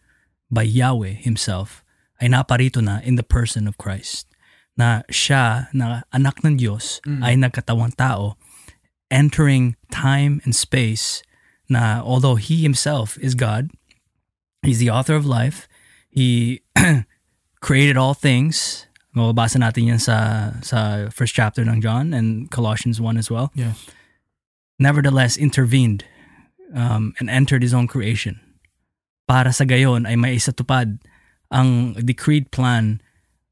by 0.53 0.63
Yahweh 0.63 1.17
Himself 1.17 1.83
ay 2.21 2.27
naparito 2.29 2.81
na 2.81 3.01
in 3.01 3.17
the 3.17 3.25
person 3.25 3.67
of 3.67 3.77
Christ. 3.81 4.29
Na 4.77 5.01
siya, 5.09 5.73
na 5.73 6.05
anak 6.13 6.45
ng 6.45 6.57
Diyos, 6.61 7.01
Mm. 7.01 7.21
ay 7.25 7.33
nagkatawang 7.33 7.97
tao, 7.97 8.37
entering 9.09 9.73
time 9.89 10.37
and 10.45 10.53
space 10.53 11.25
na 11.69 12.01
although 12.05 12.37
He 12.37 12.61
Himself 12.61 13.17
is 13.17 13.33
God, 13.33 13.73
He's 14.61 14.77
the 14.79 14.89
author 14.93 15.15
of 15.17 15.25
life, 15.25 15.65
He 16.09 16.61
created 17.61 17.97
all 17.97 18.13
things. 18.13 18.85
Mababasa 19.17 19.57
natin 19.57 19.97
yan 19.97 20.01
sa, 20.01 20.49
sa 20.61 21.09
first 21.09 21.33
chapter 21.33 21.65
ng 21.65 21.81
John 21.81 22.13
and 22.13 22.47
Colossians 22.53 23.01
1 23.01 23.17
as 23.17 23.33
well 23.33 23.49
Yes. 23.57 23.89
nevertheless 24.77 25.35
intervened 25.35 26.05
um, 26.77 27.17
and 27.17 27.27
entered 27.29 27.65
his 27.65 27.73
own 27.73 27.89
creation. 27.89 28.37
Para 29.27 29.51
sa 29.51 29.65
gayon 29.65 30.05
ay 30.05 30.15
may 30.15 30.37
isatupad 30.37 31.01
ang 31.49 31.97
decreed 31.99 32.53
plan 32.53 33.01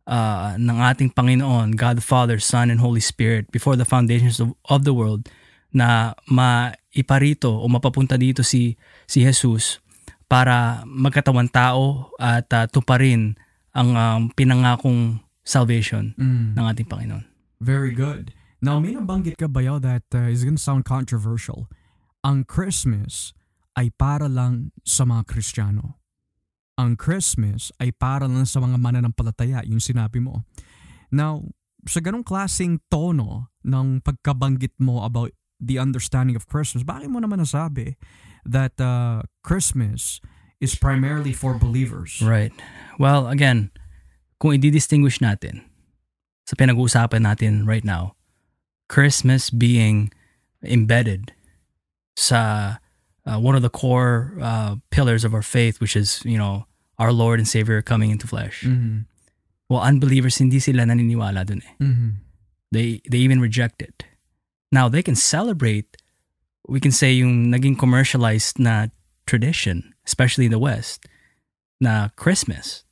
uh, 0.07 0.55
ng 0.55 0.77
ating 0.79 1.12
Panginoon, 1.12 1.75
God 1.75 2.00
the 2.00 2.05
Father, 2.05 2.39
Son, 2.39 2.69
and 2.69 2.79
Holy 2.79 3.01
Spirit 3.01 3.51
before 3.51 3.75
the 3.75 3.88
foundations 3.88 4.39
of, 4.39 4.53
of 4.69 4.86
the 4.86 4.93
world 4.93 5.27
na 5.75 6.15
maiparito 6.31 7.51
o 7.51 7.67
mapapunta 7.67 8.15
dito 8.15 8.39
si, 8.39 8.79
si 9.03 9.27
Jesus 9.27 9.84
para 10.31 10.81
magkatawan 10.88 11.51
tao 11.51 12.10
at 12.15 12.48
uh, 12.55 12.65
tuparin 12.72 13.36
ang 13.75 13.89
um, 13.91 14.22
pinangakong 14.31 15.19
salvation 15.46 16.18
Mm. 16.18 16.58
ng 16.58 16.66
ating 16.66 16.90
Panginoon. 16.90 17.25
Very 17.62 17.94
good. 17.94 18.34
Now, 18.60 18.82
may 18.82 18.98
nabanggit 18.98 19.38
ka 19.38 19.46
bayaw 19.46 19.78
that 19.80 20.04
uh, 20.12 20.25
is 20.28 20.42
gonna 20.44 20.58
sound 20.60 20.84
controversial. 20.84 21.70
Ang 22.25 22.50
Christmas 22.50 23.32
ay 23.78 23.94
para 23.94 24.25
lang 24.25 24.74
sa 24.82 25.06
mga 25.06 25.30
Kristiyano. 25.30 26.02
Ang 26.75 26.98
Christmas 26.98 27.70
ay 27.80 27.94
para 27.94 28.25
lang 28.25 28.44
sa 28.44 28.60
mga 28.60 28.75
mananampalataya, 28.82 29.62
yung 29.64 29.80
sinabi 29.80 30.20
mo. 30.20 30.44
Now, 31.14 31.46
sa 31.86 32.02
ganong 32.02 32.25
klaseng 32.25 32.82
tono 32.90 33.54
ng 33.62 34.02
pagkabanggit 34.02 34.74
mo 34.82 35.06
about 35.06 35.32
the 35.62 35.78
understanding 35.78 36.34
of 36.36 36.50
Christmas, 36.50 36.82
bakit 36.84 37.08
mo 37.08 37.22
naman 37.22 37.40
nasabi 37.40 37.96
that 38.44 38.75
uh, 38.82 39.22
Christmas 39.46 40.20
is 40.58 40.74
primarily 40.74 41.32
for 41.32 41.56
believers? 41.56 42.20
Right. 42.20 42.52
Well, 42.98 43.30
again, 43.30 43.70
kung 44.39 44.54
i-distinguish 44.54 45.20
natin 45.22 45.63
sa 46.46 46.54
pinag-uusapan 46.56 47.25
natin 47.25 47.65
right 47.65 47.84
now, 47.84 48.15
Christmas 48.88 49.50
being 49.50 50.13
embedded 50.62 51.34
sa 52.15 52.77
uh, 53.25 53.39
one 53.42 53.56
of 53.56 53.62
the 53.65 53.74
core 53.74 54.38
uh, 54.42 54.77
pillars 54.92 55.25
of 55.25 55.34
our 55.34 55.42
faith, 55.42 55.82
which 55.82 55.96
is, 55.96 56.22
you 56.24 56.38
know, 56.38 56.65
our 56.98 57.12
Lord 57.12 57.39
and 57.39 57.48
Savior 57.48 57.82
coming 57.82 58.12
into 58.12 58.27
flesh. 58.27 58.63
Mhm. 58.63 59.06
Well, 59.68 59.82
unbelievers, 59.82 60.38
hindi 60.38 60.62
sila 60.62 60.86
naniniwala 60.86 61.46
dun 61.46 61.62
eh. 61.65 61.74
Mhm. 61.82 62.22
They, 62.72 63.01
they 63.10 63.18
even 63.20 63.42
reject 63.42 63.82
it. 63.82 64.06
Now, 64.72 64.88
they 64.89 65.01
can 65.01 65.15
celebrate, 65.15 65.98
we 66.70 66.80
can 66.80 66.92
say 66.92 67.13
yung 67.13 67.50
naging 67.50 67.77
commercialized 67.80 68.60
na 68.60 68.88
tradition, 69.25 69.94
especially 70.06 70.46
in 70.46 70.51
the 70.54 70.62
West, 70.62 71.10
na 71.82 72.10
Christmas. 72.15 72.85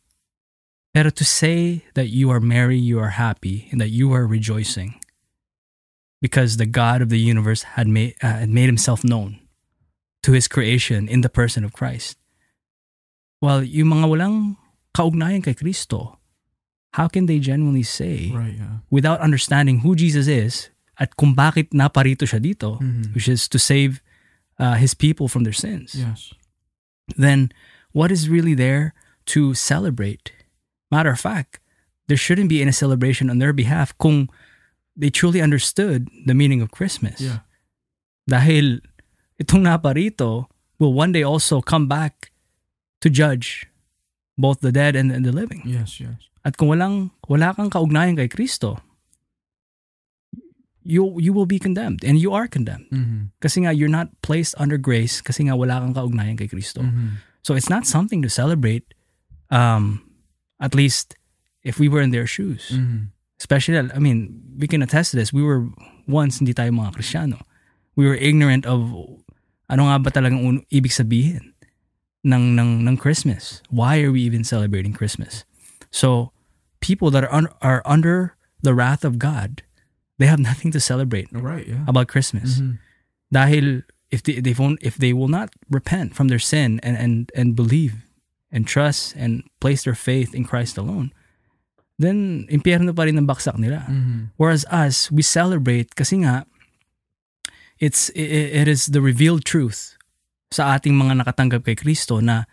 Pero 0.94 1.10
to 1.10 1.26
say 1.26 1.82
that 1.96 2.10
you 2.10 2.30
are 2.30 2.40
merry, 2.40 2.78
you 2.78 3.00
are 3.00 3.18
happy, 3.18 3.68
and 3.72 3.82
that 3.82 3.90
you 3.90 4.14
are 4.14 4.28
rejoicing 4.28 4.96
because 6.22 6.58
the 6.58 6.70
God 6.70 7.02
of 7.02 7.10
the 7.10 7.20
universe 7.20 7.64
had 7.76 7.88
made, 7.88 8.14
uh, 8.22 8.46
had 8.46 8.50
made 8.50 8.68
himself 8.70 9.04
known 9.04 9.40
to 10.22 10.32
his 10.32 10.48
creation 10.48 11.10
in 11.10 11.22
the 11.22 11.30
person 11.34 11.64
of 11.66 11.74
Christ. 11.74 12.18
Well, 13.42 13.64
yung 13.64 13.90
mga 13.90 14.06
walang 14.08 14.56
kaugnayan 14.96 15.44
kay 15.44 15.54
Kristo, 15.58 16.18
how 16.94 17.08
can 17.10 17.26
they 17.26 17.40
genuinely 17.40 17.84
say 17.84 18.32
Right, 18.32 18.54
yeah. 18.56 18.86
without 18.94 19.20
understanding 19.20 19.80
who 19.82 19.96
Jesus 19.98 20.28
is 20.30 20.70
at 21.02 21.18
kung 21.18 21.34
bakit 21.36 21.74
naparito 21.74 22.24
siya 22.30 22.40
dito, 22.40 22.78
Mhm. 22.80 23.12
which 23.18 23.28
is 23.28 23.50
to 23.50 23.58
save 23.58 24.00
uh, 24.62 24.78
his 24.78 24.94
people 24.94 25.28
from 25.28 25.42
their 25.44 25.52
sins, 25.58 25.98
Yes. 25.98 26.32
then 27.18 27.50
what 27.92 28.14
is 28.14 28.30
really 28.30 28.54
there 28.54 28.94
to 29.34 29.58
celebrate? 29.58 30.32
Matter 30.94 31.10
of 31.10 31.18
fact, 31.18 31.58
there 32.06 32.20
shouldn't 32.20 32.54
be 32.54 32.62
any 32.62 32.70
celebration 32.70 33.34
on 33.34 33.42
their 33.42 33.50
behalf 33.50 33.98
kung 33.98 34.30
they 34.94 35.10
truly 35.10 35.42
understood 35.42 36.06
the 36.30 36.38
meaning 36.38 36.62
of 36.62 36.70
Christmas. 36.70 37.18
Yeah. 37.18 37.42
Dahil 38.30 38.78
itong 39.42 39.66
naparito 39.66 40.46
will 40.78 40.94
one 40.94 41.10
day 41.10 41.26
also 41.26 41.66
come 41.66 41.90
back 41.90 42.30
to 43.02 43.10
judge 43.10 43.66
both 44.38 44.62
the 44.62 44.70
dead 44.70 44.94
and, 44.94 45.10
and 45.10 45.26
the 45.26 45.34
living. 45.34 45.66
Yes, 45.66 45.98
yes. 45.98 46.22
At 46.46 46.62
kung 46.62 46.70
walang 46.70 47.10
wala 47.26 47.58
kang 47.58 47.74
kaugnayan 47.74 48.20
kay 48.22 48.30
Kristo, 48.30 48.78
you 50.84 51.16
you 51.20 51.32
will 51.32 51.48
be 51.48 51.58
condemned 51.58 52.04
and 52.04 52.20
you 52.20 52.36
are 52.36 52.46
condemned. 52.48 52.92
Mhm. 52.92 53.32
Kasi 53.40 53.64
nga 53.64 53.72
you're 53.72 53.92
not 53.92 54.12
placed 54.22 54.54
under 54.60 54.78
grace 54.78 55.24
kasi 55.24 55.48
nga 55.48 55.56
wala 55.56 55.80
kang 55.80 55.96
kaugnayan 55.96 56.36
kay 56.38 56.52
Kristo. 56.52 56.84
Mhm. 56.84 57.24
So 57.42 57.56
it's 57.56 57.72
not 57.72 57.88
something 57.88 58.22
to 58.22 58.30
celebrate 58.30 58.94
um 59.50 60.04
at 60.60 60.76
least 60.76 61.16
if 61.64 61.80
we 61.80 61.88
were 61.88 62.02
in 62.02 62.12
their 62.12 62.28
shoes. 62.28 62.70
Mhm. 62.74 63.10
Especially 63.40 63.76
I 63.80 64.00
mean, 64.00 64.40
we 64.58 64.68
can 64.68 64.82
attest 64.82 65.12
to 65.12 65.18
this. 65.18 65.34
We 65.34 65.44
were 65.44 65.68
once 66.08 66.40
hindi 66.40 66.54
tayo 66.54 66.72
mga 66.72 66.96
Kristiyano. 66.96 67.42
We 67.96 68.06
were 68.08 68.16
ignorant 68.16 68.66
of 68.66 68.92
ano 69.70 69.82
nga 69.90 69.98
ba 70.00 70.10
talagang 70.12 70.44
un- 70.44 70.64
ibig 70.72 70.92
sabihin 70.92 71.52
ng 72.24 72.56
ng 72.56 72.88
ng 72.88 72.96
Christmas. 72.98 73.60
Why 73.70 74.00
are 74.04 74.12
we 74.12 74.22
even 74.24 74.44
celebrating 74.44 74.94
Christmas? 74.94 75.44
So 75.92 76.32
people 76.80 77.12
that 77.12 77.24
are 77.24 77.34
un- 77.34 77.52
are 77.62 77.82
under 77.86 78.36
the 78.64 78.72
wrath 78.76 79.04
of 79.04 79.20
God, 79.20 79.64
they 80.20 80.28
have 80.28 80.40
nothing 80.40 80.72
to 80.72 80.80
celebrate 80.80 81.28
Right, 81.32 81.68
yeah. 81.68 81.84
about 81.88 82.08
Christmas. 82.08 82.60
Mhm. 82.64 82.80
Dahil 83.34 83.84
if 84.14 84.24
they 84.24 84.40
they 84.40 84.54
won't 84.56 84.80
if 84.86 84.96
they 84.96 85.12
will 85.12 85.28
not 85.32 85.52
repent 85.68 86.14
from 86.16 86.30
their 86.32 86.40
sin 86.40 86.80
and 86.86 86.96
and 86.96 87.28
and 87.36 87.58
believe 87.58 88.06
and 88.54 88.70
trust 88.70 89.18
and 89.18 89.42
place 89.58 89.84
their 89.84 89.98
faith 89.98 90.38
in 90.38 90.46
Christ 90.46 90.78
alone, 90.78 91.10
then 91.98 92.46
impyerno 92.54 92.94
pa 92.94 93.10
rin 93.10 93.18
ang 93.18 93.26
baksak 93.26 93.58
nila. 93.58 93.90
Mhm. 93.90 94.32
Whereas 94.38 94.64
us, 94.70 95.10
we 95.10 95.26
celebrate 95.26 95.98
kasi 95.98 96.22
nga 96.22 96.46
it's 97.82 98.14
it, 98.14 98.54
it 98.64 98.68
is 98.70 98.94
the 98.94 99.02
revealed 99.02 99.44
truth 99.44 99.98
sa 100.54 100.78
ating 100.78 100.94
mga 100.94 101.26
nakatanggap 101.26 101.66
kay 101.66 101.74
Kristo 101.74 102.22
na 102.22 102.46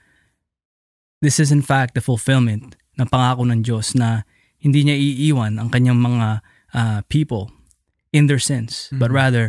this 1.20 1.36
is 1.36 1.52
in 1.52 1.60
fact 1.60 1.92
the 1.92 2.00
fulfillment 2.00 2.74
ng 2.96 3.06
pangako 3.06 3.44
ng 3.44 3.60
Diyos 3.60 3.92
na 3.92 4.24
hindi 4.56 4.84
niya 4.88 4.96
iiwan 4.96 5.60
ang 5.60 5.68
kanyang 5.68 6.00
mga 6.00 6.40
uh, 6.72 7.00
people 7.12 7.52
in 8.12 8.26
their 8.26 8.40
sins, 8.40 8.88
but 8.96 9.12
Mhm. 9.12 9.16
rather 9.20 9.46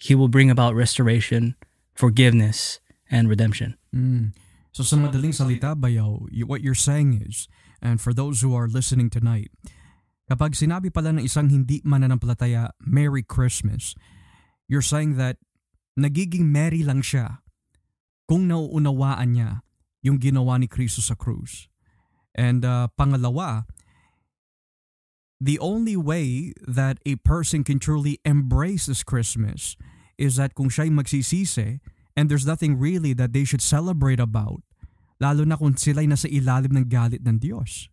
He 0.00 0.16
will 0.16 0.32
bring 0.32 0.48
about 0.48 0.72
restoration, 0.72 1.60
forgiveness, 1.92 2.80
and 3.12 3.28
redemption. 3.28 3.76
Mm. 3.92 4.32
So 4.70 4.86
sa 4.86 4.94
madaling 4.96 5.34
salita, 5.34 5.74
Bayaw, 5.74 6.30
y- 6.30 6.46
what 6.46 6.62
you're 6.62 6.78
saying 6.78 7.26
is, 7.26 7.50
and 7.82 7.98
for 7.98 8.14
those 8.14 8.40
who 8.40 8.54
are 8.54 8.70
listening 8.70 9.10
tonight, 9.10 9.50
kapag 10.30 10.54
sinabi 10.54 10.94
pala 10.94 11.10
ng 11.18 11.26
isang 11.26 11.50
hindi 11.50 11.82
mananampalataya, 11.82 12.70
Merry 12.78 13.26
Christmas, 13.26 13.98
you're 14.70 14.84
saying 14.84 15.18
that 15.18 15.42
nagiging 15.98 16.54
merry 16.54 16.86
lang 16.86 17.02
siya 17.02 17.42
kung 18.30 18.46
nauunawaan 18.46 19.34
niya 19.34 19.50
yung 20.06 20.22
ginawa 20.22 20.54
ni 20.62 20.70
Kristo 20.70 21.02
sa 21.02 21.18
krus. 21.18 21.66
And 22.30 22.62
uh, 22.62 22.86
pangalawa, 22.94 23.66
the 25.42 25.58
only 25.58 25.98
way 25.98 26.54
that 26.62 27.02
a 27.02 27.18
person 27.26 27.66
can 27.66 27.82
truly 27.82 28.22
embrace 28.22 28.86
this 28.86 29.02
Christmas 29.02 29.74
is 30.14 30.38
that 30.38 30.54
kung 30.54 30.70
siya'y 30.70 30.94
magsisisi 30.94 31.82
and 32.16 32.28
there's 32.28 32.46
nothing 32.46 32.78
really 32.78 33.12
that 33.14 33.32
they 33.32 33.44
should 33.44 33.62
celebrate 33.62 34.20
about, 34.20 34.62
lalo 35.20 35.44
na 35.44 35.56
kung 35.56 35.74
sila'y 35.74 36.08
nasa 36.08 36.26
ilalim 36.30 36.76
ng 36.76 36.86
galit 36.88 37.26
ng 37.26 37.38
Diyos. 37.38 37.90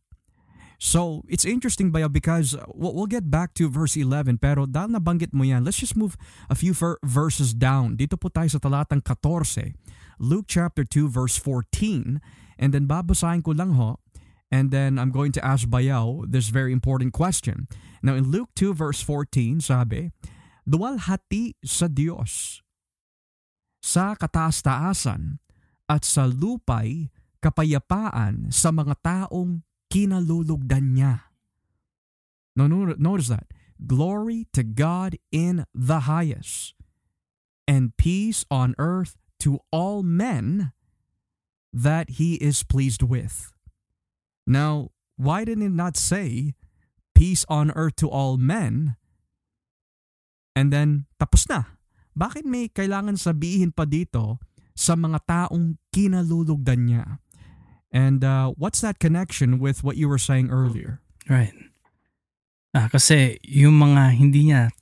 So, 0.77 1.25
it's 1.25 1.45
interesting 1.45 1.89
Bayo 1.89 2.05
because 2.05 2.53
we'll 2.69 2.93
we'll 2.93 3.09
get 3.09 3.33
back 3.33 3.57
to 3.57 3.65
verse 3.65 3.97
11 3.97 4.37
pero 4.37 4.69
dahil 4.69 4.93
nabanggit 4.93 5.33
mo 5.33 5.41
yan, 5.41 5.65
let's 5.65 5.81
just 5.81 5.97
move 5.97 6.13
a 6.53 6.55
few 6.55 6.77
ver- 6.77 7.01
verses 7.01 7.57
down. 7.57 7.97
Dito 7.97 8.13
po 8.13 8.29
tayo 8.29 8.45
sa 8.45 8.61
talatang 8.61 9.01
14, 9.01 9.73
Luke 10.21 10.45
chapter 10.45 10.85
2 10.85 11.09
verse 11.09 11.33
14 11.33 12.21
and 12.61 12.69
then 12.77 12.85
babasahin 12.85 13.41
ko 13.41 13.57
lang 13.57 13.73
ho 13.73 13.97
and 14.53 14.69
then 14.69 15.01
I'm 15.01 15.09
going 15.09 15.33
to 15.33 15.41
ask 15.41 15.65
Bayaw 15.65 16.29
this 16.29 16.53
very 16.53 16.69
important 16.69 17.09
question. 17.09 17.65
Now 18.05 18.13
in 18.13 18.29
Luke 18.29 18.53
2 18.53 18.77
verse 18.77 19.01
14 19.01 19.65
sabi, 19.65 20.13
Duwalhati 20.69 21.57
sa 21.65 21.89
Diyos 21.89 22.61
sa 23.79 24.17
kataas-taasan 24.17 25.39
at 25.87 26.03
sa 26.03 26.27
lupay 26.27 27.07
kapayapaan 27.39 28.51
sa 28.51 28.73
mga 28.73 28.95
taong 28.99 29.63
kinalulugdan 29.87 30.97
niya. 30.97 31.31
No, 32.57 32.65
no, 32.65 32.95
notice 32.97 33.29
that. 33.29 33.47
Glory 33.77 34.49
to 34.57 34.65
God 34.65 35.21
in 35.29 35.69
the 35.69 36.09
highest, 36.09 36.73
and 37.69 37.93
peace 37.95 38.41
on 38.49 38.73
earth 38.81 39.13
to 39.45 39.61
all 39.69 40.01
men 40.01 40.73
that 41.69 42.17
he 42.17 42.41
is 42.41 42.65
pleased 42.65 43.05
with. 43.05 43.53
Now, 44.47 44.89
why 45.15 45.45
didn't 45.45 45.65
it 45.65 45.77
not 45.77 45.95
say 45.95 46.55
peace 47.13 47.45
on 47.47 47.69
earth 47.71 47.95
to 47.97 48.09
all 48.09 48.37
men 48.37 48.97
and 50.55 50.73
then 50.73 51.05
tapos 51.21 51.45
na? 51.45 51.76
Bakit 52.17 52.49
may 52.49 52.65
kailangan 52.73 53.13
sabihin 53.13 53.69
pa 53.69 53.85
dito 53.85 54.41
sa 54.73 54.97
mga 54.97 55.21
taong 55.29 55.77
kinalulugdan 55.93 56.89
niya? 56.89 57.05
And 57.93 58.25
uh, 58.25 58.57
what's 58.57 58.81
that 58.81 58.97
connection 58.97 59.61
with 59.61 59.85
what 59.85 60.01
you 60.01 60.09
were 60.09 60.17
saying 60.17 60.49
earlier? 60.49 60.99
Right. 61.29 61.53
Ah, 62.73 62.89
kasi 62.89 63.37
yung 63.45 63.77
mga 63.77 64.17
hindi 64.17 64.49
niya 64.49 64.73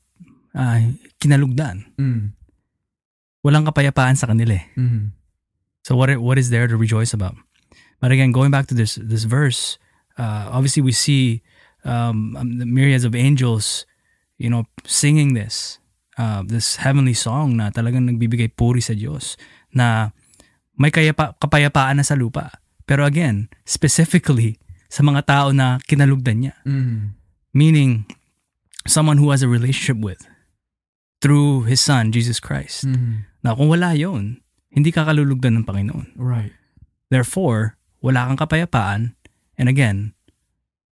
ah, 0.55 0.79
kinalugdan, 1.19 1.91
Mm. 1.99 2.31
walang 3.43 3.67
kapayapaan 3.67 4.15
sa 4.15 4.31
kanila 4.31 4.55
eh. 4.55 4.65
Mm. 4.79 5.11
So 5.85 5.93
what 5.99 6.09
what 6.17 6.39
is 6.39 6.49
there 6.49 6.65
to 6.65 6.79
rejoice 6.79 7.13
about? 7.13 7.35
But 8.01 8.09
again, 8.15 8.31
going 8.31 8.49
back 8.49 8.65
to 8.71 8.75
this 8.75 8.95
this 8.97 9.27
verse, 9.27 9.77
uh, 10.17 10.49
obviously 10.49 10.81
we 10.81 10.95
see 10.95 11.43
um, 11.85 12.33
um, 12.39 12.57
the 12.57 12.65
myriads 12.65 13.05
of 13.05 13.13
angels, 13.13 13.85
you 14.41 14.49
know, 14.49 14.65
singing 14.87 15.37
this 15.37 15.77
uh, 16.17 16.41
this 16.43 16.79
heavenly 16.81 17.15
song 17.15 17.55
na 17.59 17.71
talagang 17.71 18.07
nagbibigay 18.07 18.51
puri 18.51 18.79
sa 18.83 18.95
Diyos 18.95 19.39
na 19.71 20.11
may 20.75 20.91
kayapa, 20.91 21.35
kapayapaan 21.39 21.99
na 21.99 22.05
sa 22.05 22.15
lupa. 22.19 22.51
Pero 22.85 23.07
again, 23.07 23.47
specifically 23.63 24.59
sa 24.91 25.01
mga 25.01 25.25
tao 25.25 25.47
na 25.51 25.81
kinalugdan 25.83 26.45
niya. 26.45 26.55
Mm. 26.63 27.17
Meaning, 27.55 28.05
someone 28.87 29.17
who 29.17 29.31
has 29.31 29.41
a 29.41 29.49
relationship 29.49 29.97
with 29.97 30.21
through 31.19 31.65
His 31.65 31.81
Son, 31.81 32.11
Jesus 32.11 32.39
Christ. 32.39 32.85
Mm. 32.85 33.25
Na 33.41 33.55
kung 33.55 33.71
wala 33.71 33.95
yon 33.97 34.43
hindi 34.75 34.91
ka 34.91 35.07
kalulugdan 35.07 35.55
ng 35.59 35.65
Panginoon. 35.65 36.19
Right. 36.19 36.51
Therefore, 37.07 37.79
wala 38.03 38.27
kang 38.27 38.37
kapayapaan. 38.37 39.15
And 39.55 39.71
again, 39.71 40.13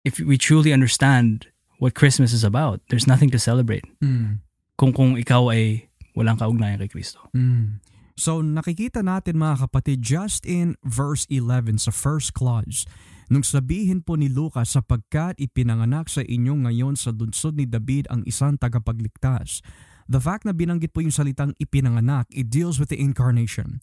if 0.00 0.16
we 0.16 0.40
truly 0.40 0.72
understand 0.72 1.52
what 1.76 1.92
Christmas 1.92 2.33
is 2.33 2.40
about, 2.40 2.81
there's 2.88 3.07
nothing 3.07 3.29
to 3.31 3.38
celebrate 3.38 3.85
Mm. 4.00 4.40
Kung 4.77 4.93
kung 4.93 5.17
ikaw 5.17 5.51
ay 5.51 5.89
walang 6.12 6.37
kaugnayan 6.37 6.81
kay 6.85 6.93
Kristo. 6.93 7.21
Mm. 7.33 7.81
So 8.17 8.41
nakikita 8.41 9.05
natin 9.05 9.37
mga 9.37 9.69
kapatid 9.69 10.01
just 10.01 10.49
in 10.49 10.81
verse 10.81 11.29
11 11.29 11.77
sa 11.85 11.93
first 11.93 12.33
clause 12.33 12.89
nung 13.29 13.45
sabihin 13.45 14.01
po 14.01 14.17
ni 14.17 14.31
Lucas 14.31 14.73
sapagkat 14.73 15.37
ipinanganak 15.37 16.09
sa 16.09 16.23
inyo 16.25 16.65
ngayon 16.65 16.95
sa 16.97 17.12
lunsod 17.12 17.59
ni 17.59 17.69
David 17.69 18.09
ang 18.09 18.23
isang 18.25 18.57
tagapagligtas. 18.57 19.61
The 20.07 20.23
fact 20.23 20.47
na 20.47 20.55
binanggit 20.55 20.95
po 20.95 21.03
yung 21.03 21.12
salitang 21.12 21.53
ipinanganak, 21.59 22.31
it 22.31 22.47
deals 22.47 22.79
with 22.79 22.95
the 22.95 22.99
incarnation. 23.03 23.83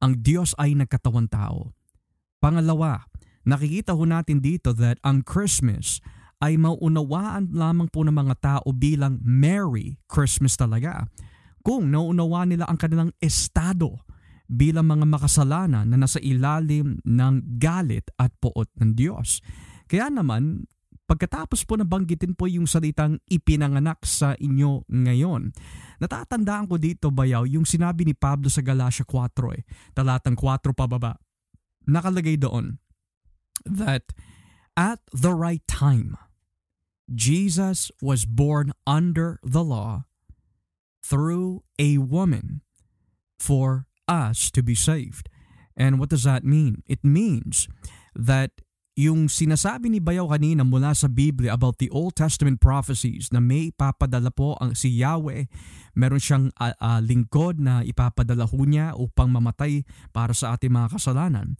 Ang 0.00 0.24
Diyos 0.24 0.56
ay 0.56 0.72
nagkatawan 0.72 1.28
tao. 1.28 1.76
Pangalawa, 2.40 3.04
nakikita 3.44 3.92
ho 3.92 4.02
natin 4.08 4.40
dito 4.40 4.72
that 4.72 4.96
ang 5.04 5.20
Christmas 5.20 6.00
ay 6.38 6.54
mauunawaan 6.54 7.50
lamang 7.50 7.90
po 7.90 8.06
ng 8.06 8.14
mga 8.14 8.34
tao 8.38 8.68
bilang 8.70 9.18
Merry 9.22 9.98
Christmas 10.06 10.54
talaga 10.54 11.10
kung 11.66 11.90
nauunawa 11.90 12.46
nila 12.46 12.64
ang 12.70 12.78
kanilang 12.78 13.10
estado 13.18 14.06
bilang 14.48 14.88
mga 14.88 15.04
makasalanan 15.04 15.84
na 15.84 15.96
nasa 16.00 16.16
ilalim 16.24 16.96
ng 17.04 17.34
galit 17.60 18.08
at 18.16 18.32
poot 18.40 18.70
ng 18.80 18.96
Diyos. 18.96 19.44
Kaya 19.84 20.08
naman, 20.08 20.64
pagkatapos 21.04 21.68
po 21.68 21.76
nabanggitin 21.76 22.32
po 22.32 22.48
yung 22.48 22.64
salitang 22.64 23.20
ipinanganak 23.28 24.00
sa 24.08 24.32
inyo 24.40 24.88
ngayon, 24.88 25.52
natatandaan 26.00 26.64
ko 26.64 26.80
dito 26.80 27.12
bayaw 27.12 27.44
yung 27.44 27.68
sinabi 27.68 28.08
ni 28.08 28.16
Pablo 28.16 28.48
sa 28.48 28.64
Galatia 28.64 29.04
4, 29.04 29.60
eh, 29.60 29.62
talatang 29.92 30.36
4 30.36 30.72
pababa. 30.72 31.20
Nakalagay 31.84 32.40
doon 32.40 32.80
that 33.68 34.08
at 34.76 35.00
the 35.12 35.32
right 35.32 35.64
time, 35.68 36.16
Jesus 37.12 37.90
was 38.02 38.24
born 38.24 38.72
under 38.86 39.40
the 39.42 39.64
law 39.64 40.04
through 41.04 41.64
a 41.78 41.98
woman 41.98 42.60
for 43.40 43.86
us 44.06 44.50
to 44.52 44.62
be 44.62 44.74
saved. 44.74 45.28
And 45.78 45.96
what 45.96 46.10
does 46.10 46.24
that 46.24 46.44
mean? 46.44 46.82
It 46.84 47.00
means 47.06 47.68
that 48.12 48.50
yung 48.98 49.30
sinasabi 49.30 49.94
ni 49.94 50.02
Bayaw 50.02 50.26
kanina 50.26 50.66
mula 50.66 50.90
sa 50.90 51.06
Biblia 51.06 51.54
about 51.54 51.78
the 51.78 51.86
Old 51.94 52.18
Testament 52.18 52.58
prophecies 52.58 53.30
na 53.30 53.38
may 53.38 53.70
ipapadala 53.70 54.34
po 54.34 54.58
ang 54.58 54.74
si 54.74 54.90
Yahweh, 54.90 55.46
meron 55.94 56.18
siyang 56.18 56.50
uh, 56.58 56.74
uh, 56.82 56.98
lingkod 56.98 57.62
na 57.62 57.86
ipapadala 57.86 58.42
ho 58.50 58.58
niya 58.66 58.98
upang 58.98 59.30
mamatay 59.30 59.86
para 60.10 60.34
sa 60.34 60.58
ating 60.58 60.74
mga 60.74 60.98
kasalanan. 60.98 61.54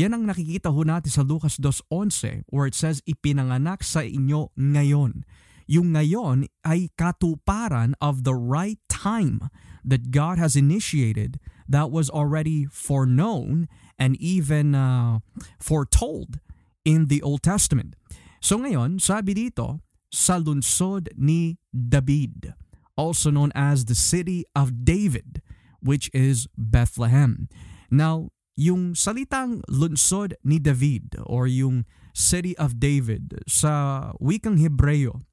Yan 0.00 0.16
ang 0.16 0.24
nakikita 0.24 0.72
ho 0.72 0.80
natin 0.80 1.12
sa 1.12 1.20
Lucas 1.20 1.60
2.11 1.60 2.48
where 2.48 2.64
it 2.64 2.72
says, 2.72 3.04
ipinanganak 3.04 3.84
sa 3.84 4.00
inyo 4.00 4.48
ngayon. 4.56 5.28
Yung 5.68 5.92
ngayon 5.92 6.48
ay 6.64 6.88
katuparan 6.96 7.92
of 8.00 8.24
the 8.24 8.32
right 8.32 8.80
time 8.88 9.52
that 9.84 10.08
God 10.08 10.40
has 10.40 10.56
initiated 10.56 11.36
that 11.68 11.92
was 11.92 12.08
already 12.08 12.64
foreknown 12.72 13.68
and 14.00 14.16
even 14.16 14.72
uh, 14.72 15.20
foretold 15.60 16.40
in 16.80 17.12
the 17.12 17.20
Old 17.20 17.44
Testament. 17.44 17.92
So 18.40 18.56
ngayon, 18.56 19.04
sabi 19.04 19.36
dito, 19.36 19.84
sa 20.08 20.40
lunsod 20.40 21.12
ni 21.12 21.60
David, 21.76 22.56
also 22.96 23.28
known 23.28 23.52
as 23.52 23.84
the 23.84 23.94
city 23.94 24.48
of 24.56 24.80
David, 24.88 25.44
which 25.84 26.08
is 26.16 26.48
Bethlehem. 26.56 27.52
Now, 27.92 28.32
yung 28.60 28.92
salitang 28.92 29.64
lunsod 29.72 30.36
ni 30.44 30.60
David 30.60 31.16
or 31.24 31.48
yung 31.48 31.88
city 32.12 32.52
of 32.60 32.76
David 32.76 33.40
sa 33.48 34.12
wikang 34.20 34.60
Hebreo, 34.60 35.24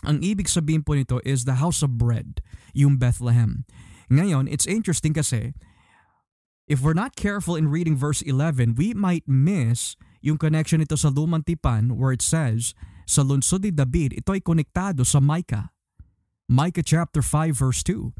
ang 0.00 0.24
ibig 0.24 0.48
sabihin 0.48 0.80
po 0.80 0.96
nito 0.96 1.20
is 1.28 1.44
the 1.44 1.60
house 1.60 1.84
of 1.84 2.00
bread, 2.00 2.40
yung 2.72 2.96
Bethlehem. 2.96 3.68
Ngayon, 4.08 4.48
it's 4.48 4.64
interesting 4.64 5.12
kasi 5.12 5.52
if 6.64 6.80
we're 6.80 6.96
not 6.96 7.12
careful 7.12 7.60
in 7.60 7.68
reading 7.68 7.92
verse 7.92 8.24
11, 8.24 8.80
we 8.80 8.96
might 8.96 9.28
miss 9.28 9.92
yung 10.24 10.40
connection 10.40 10.80
nito 10.80 10.96
sa 10.96 11.12
lumang 11.12 11.44
tipan 11.44 12.00
where 12.00 12.16
it 12.16 12.24
says, 12.24 12.72
sa 13.04 13.20
lunsod 13.20 13.68
ni 13.68 13.70
David, 13.70 14.16
ito 14.16 14.32
ay 14.32 14.40
konektado 14.40 15.04
sa 15.04 15.20
Micah. 15.20 15.76
Micah 16.48 16.82
chapter 16.82 17.20
5 17.20 17.52
verse 17.52 17.84
2. 17.84 18.16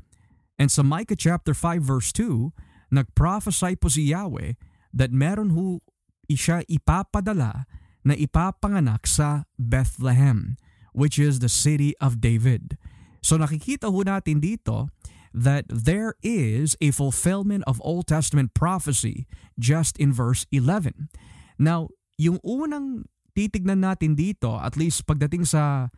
And 0.60 0.68
sa 0.68 0.84
Micah 0.84 1.16
chapter 1.16 1.56
5 1.56 1.80
verse 1.80 2.12
2, 2.12 2.52
nagprophesy 2.92 3.74
po 3.78 3.90
si 3.90 4.10
Yahweh 4.10 4.54
that 4.94 5.12
meron 5.12 5.54
ho 5.54 5.82
siya 6.30 6.66
ipapadala 6.66 7.66
na 8.06 8.14
ipapanganak 8.14 9.06
sa 9.06 9.46
Bethlehem, 9.58 10.54
which 10.94 11.18
is 11.18 11.42
the 11.42 11.50
city 11.50 11.94
of 11.98 12.22
David. 12.22 12.78
So 13.22 13.34
nakikita 13.38 13.90
ho 13.90 14.00
natin 14.06 14.38
dito 14.38 14.90
that 15.36 15.68
there 15.68 16.16
is 16.24 16.78
a 16.80 16.94
fulfillment 16.94 17.66
of 17.68 17.82
Old 17.84 18.08
Testament 18.08 18.56
prophecy 18.56 19.28
just 19.60 19.98
in 20.00 20.14
verse 20.14 20.48
11. 20.48 21.12
Now, 21.60 21.92
yung 22.16 22.40
unang 22.40 23.04
titignan 23.36 23.84
natin 23.84 24.16
dito, 24.16 24.56
at 24.56 24.80
least 24.80 25.04
pagdating 25.04 25.44
sa 25.44 25.92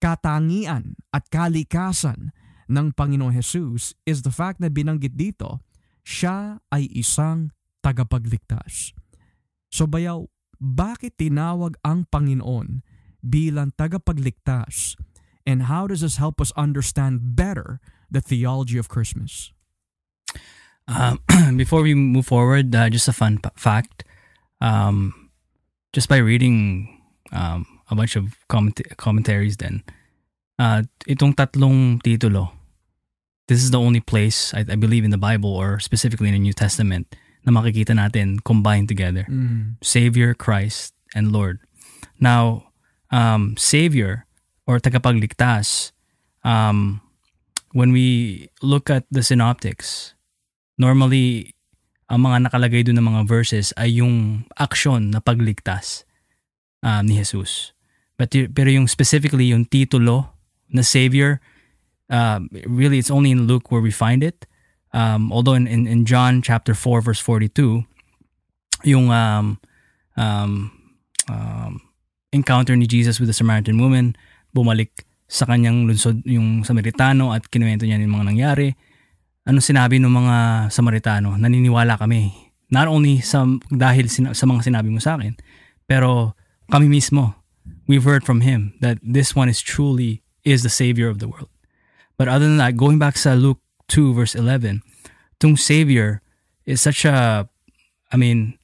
katangian 0.00 0.96
at 1.12 1.28
kalikasan 1.28 2.32
ng 2.72 2.96
Panginoong 2.96 3.36
Jesus, 3.36 3.92
is 4.08 4.24
the 4.24 4.32
fact 4.32 4.64
na 4.64 4.72
binanggit 4.72 5.12
dito 5.12 5.60
siya 6.04 6.60
ay 6.72 6.88
isang 6.92 7.52
tagapagligtas. 7.80 8.92
So 9.70 9.86
bayaw, 9.86 10.28
bakit 10.60 11.16
tinawag 11.16 11.80
ang 11.86 12.04
Panginoon 12.12 12.84
bilang 13.24 13.72
tagapagligtas? 13.76 14.96
And 15.48 15.72
how 15.72 15.88
does 15.88 16.04
this 16.04 16.20
help 16.20 16.38
us 16.40 16.52
understand 16.52 17.34
better 17.34 17.80
the 18.12 18.20
theology 18.20 18.76
of 18.76 18.92
Christmas? 18.92 19.50
Um, 20.84 21.22
before 21.56 21.80
we 21.80 21.94
move 21.94 22.26
forward, 22.26 22.74
uh, 22.74 22.90
just 22.90 23.08
a 23.08 23.16
fun 23.16 23.38
p- 23.38 23.50
fact. 23.56 24.04
Um, 24.60 25.30
just 25.92 26.08
by 26.08 26.18
reading 26.18 26.88
um, 27.32 27.64
a 27.90 27.94
bunch 27.94 28.16
of 28.16 28.36
comment- 28.48 28.84
commentaries 28.98 29.56
then, 29.56 29.82
uh, 30.58 30.82
itong 31.08 31.34
tatlong 31.34 32.02
titulo, 32.04 32.59
this 33.50 33.66
is 33.66 33.74
the 33.74 33.82
only 33.82 33.98
place, 33.98 34.54
I, 34.54 34.62
I 34.62 34.78
believe 34.78 35.02
in 35.02 35.10
the 35.10 35.18
Bible 35.18 35.50
or 35.50 35.82
specifically 35.82 36.30
in 36.30 36.38
the 36.38 36.46
New 36.46 36.54
Testament, 36.54 37.10
na 37.42 37.50
makikita 37.50 37.90
natin 37.90 38.38
combined 38.46 38.86
together. 38.86 39.26
Mm. 39.26 39.74
Savior, 39.82 40.38
Christ, 40.38 40.94
and 41.18 41.34
Lord. 41.34 41.58
Now, 42.22 42.70
um, 43.10 43.58
Savior 43.58 44.30
or 44.70 44.78
tagapagligtas, 44.78 45.90
um, 46.46 47.02
when 47.74 47.90
we 47.90 48.46
look 48.62 48.86
at 48.86 49.02
the 49.10 49.26
synoptics, 49.26 50.14
normally, 50.78 51.58
ang 52.06 52.22
mga 52.22 52.46
nakalagay 52.46 52.86
doon 52.86 53.02
ng 53.02 53.08
mga 53.10 53.22
verses 53.26 53.74
ay 53.74 53.98
yung 53.98 54.46
action 54.62 55.10
na 55.10 55.18
pagligtas 55.18 56.06
um, 56.86 57.02
ni 57.02 57.18
Jesus. 57.18 57.74
But, 58.14 58.30
pero 58.30 58.70
yung 58.70 58.86
specifically 58.86 59.50
yung 59.50 59.66
titulo 59.66 60.38
na 60.70 60.86
Savior, 60.86 61.42
um, 62.10 62.50
really 62.66 62.98
it's 62.98 63.10
only 63.10 63.30
in 63.30 63.46
Luke 63.46 63.70
where 63.70 63.80
we 63.80 63.90
find 63.90 64.22
it. 64.22 64.46
Um, 64.92 65.32
although 65.32 65.54
in, 65.54 65.66
in, 65.66 65.86
in 65.86 66.04
John 66.04 66.42
chapter 66.42 66.74
4 66.74 67.00
verse 67.00 67.20
42, 67.20 67.86
yung 68.84 69.10
um, 69.10 69.58
um, 70.16 70.72
um, 71.30 71.80
encounter 72.32 72.74
ni 72.74 72.86
Jesus 72.86 73.18
with 73.20 73.28
the 73.28 73.36
Samaritan 73.36 73.78
woman, 73.78 74.16
bumalik 74.54 75.06
sa 75.30 75.46
kanyang 75.46 75.86
lunsod 75.86 76.26
yung 76.26 76.66
Samaritano 76.66 77.30
at 77.30 77.46
kinuwento 77.46 77.86
niya 77.86 78.02
yung 78.02 78.18
mga 78.18 78.26
nangyari. 78.34 78.68
Ano 79.46 79.62
sinabi 79.62 80.02
ng 80.02 80.10
mga 80.10 80.36
Samaritano? 80.74 81.38
Naniniwala 81.38 81.94
kami. 82.02 82.34
Not 82.70 82.90
only 82.90 83.22
sa, 83.22 83.46
dahil 83.70 84.10
sina- 84.10 84.34
sa 84.34 84.46
mga 84.46 84.66
sinabi 84.66 84.90
mo 84.90 84.98
sa 84.98 85.14
akin, 85.14 85.38
pero 85.86 86.34
kami 86.70 86.90
mismo, 86.90 87.34
we've 87.86 88.06
heard 88.06 88.26
from 88.26 88.42
Him 88.42 88.74
that 88.82 88.98
this 89.02 89.34
one 89.34 89.46
is 89.46 89.62
truly 89.62 90.22
is 90.42 90.62
the 90.66 90.70
Savior 90.70 91.06
of 91.06 91.22
the 91.22 91.30
world. 91.30 91.50
But 92.20 92.28
other 92.28 92.44
than 92.44 92.60
that, 92.60 92.76
going 92.76 93.00
back 93.00 93.16
sa 93.16 93.32
Luke 93.32 93.64
2 93.88 94.12
verse 94.12 94.36
11, 94.36 94.84
tung 95.40 95.56
Savior 95.56 96.20
is 96.68 96.76
such 96.76 97.08
a, 97.08 97.48
I 98.12 98.16
mean, 98.20 98.60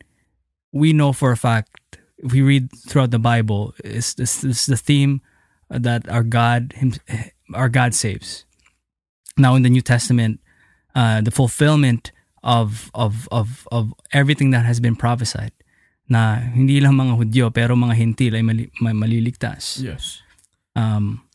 we 0.77 0.93
know 0.93 1.17
for 1.17 1.33
a 1.33 1.41
fact, 1.41 1.97
if 2.19 2.37
we 2.37 2.43
read 2.43 2.69
throughout 2.85 3.17
the 3.17 3.19
Bible, 3.19 3.73
it's 3.81 4.13
this, 4.13 4.45
this 4.45 4.67
the 4.67 4.77
theme 4.77 5.23
that 5.71 6.05
our 6.13 6.23
God, 6.23 6.77
him, 6.77 7.01
our 7.55 7.71
God 7.71 7.95
saves. 7.95 8.45
Now 9.39 9.55
in 9.55 9.63
the 9.63 9.73
New 9.73 9.81
Testament, 9.81 10.39
uh, 10.95 11.23
the 11.23 11.33
fulfillment 11.33 12.13
of, 12.45 12.91
of, 12.93 13.27
of, 13.33 13.67
of 13.73 13.95
everything 14.13 14.51
that 14.51 14.67
has 14.67 14.81
been 14.81 14.97
prophesied, 14.97 15.53
na 16.13 16.37
hindi 16.53 16.79
lang 16.79 16.93
mga 16.93 17.17
Hudyo 17.17 17.55
pero 17.55 17.73
mga 17.73 17.97
Hintil 17.97 18.37
ay 18.37 18.43
mali, 18.45 18.69
maliligtas. 18.85 19.81
Yes. 19.81 20.21
um, 20.77 21.26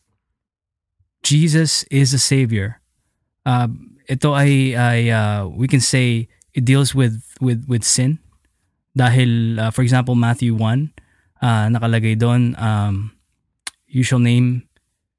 Jesus 1.22 1.86
is 1.90 2.12
a 2.12 2.18
savior. 2.18 2.82
Uh, 3.46 3.68
ito 4.10 4.34
ay, 4.34 4.74
ay 4.74 5.10
uh, 5.10 5.46
we 5.46 5.66
can 5.70 5.80
say 5.80 6.28
it 6.54 6.66
deals 6.66 6.94
with 6.94 7.22
with 7.40 7.64
with 7.70 7.86
sin. 7.86 8.18
Dahil 8.92 9.58
uh, 9.58 9.70
for 9.72 9.80
example 9.80 10.12
Matthew 10.12 10.52
1 10.52 10.92
uh, 11.40 11.66
nakalagay 11.72 12.18
doon 12.18 12.52
um, 12.60 13.16
you 13.88 14.04
shall 14.04 14.20
name 14.20 14.68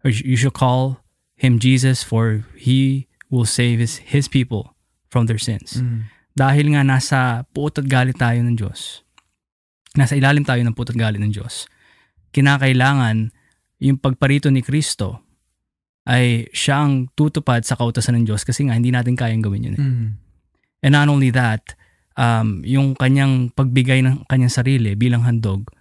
or 0.05 0.13
you 0.13 0.37
shall 0.37 0.53
call 0.53 1.01
him 1.33 1.57
Jesus 1.57 2.05
for 2.05 2.45
he 2.53 3.09
will 3.33 3.49
save 3.49 3.81
his, 3.81 3.97
his 4.05 4.29
people 4.29 4.77
from 5.09 5.25
their 5.25 5.41
sins. 5.41 5.81
Mm. 5.81 6.05
Dahil 6.37 6.77
nga 6.77 6.85
nasa 6.85 7.19
puot 7.49 7.81
at 7.81 7.89
galit 7.89 8.17
tayo 8.21 8.37
ng 8.45 8.53
Diyos. 8.53 9.01
Nasa 9.97 10.13
ilalim 10.17 10.45
tayo 10.45 10.61
ng 10.61 10.73
puot 10.73 10.93
at 10.93 10.97
galit 10.97 11.21
ng 11.21 11.33
Diyos. 11.33 11.65
Kinakailangan 12.33 13.33
yung 13.81 13.97
pagparito 13.97 14.53
ni 14.53 14.61
Kristo 14.61 15.22
ay 16.03 16.51
siya 16.51 16.83
ang 16.83 17.07
tutupad 17.15 17.63
sa 17.63 17.79
kautasan 17.79 18.19
ng 18.19 18.25
Diyos 18.27 18.43
kasi 18.43 18.67
nga 18.67 18.75
hindi 18.75 18.91
natin 18.91 19.15
kayang 19.15 19.39
gawin 19.39 19.71
yun. 19.71 19.75
eh. 19.75 19.81
Mm. 19.81 20.07
And 20.83 20.91
not 20.91 21.07
only 21.07 21.31
that, 21.31 21.79
um, 22.19 22.59
yung 22.67 22.91
kanyang 22.93 23.55
pagbigay 23.55 24.03
ng 24.03 24.27
kanyang 24.27 24.51
sarili 24.51 24.99
bilang 24.99 25.23
handog, 25.23 25.71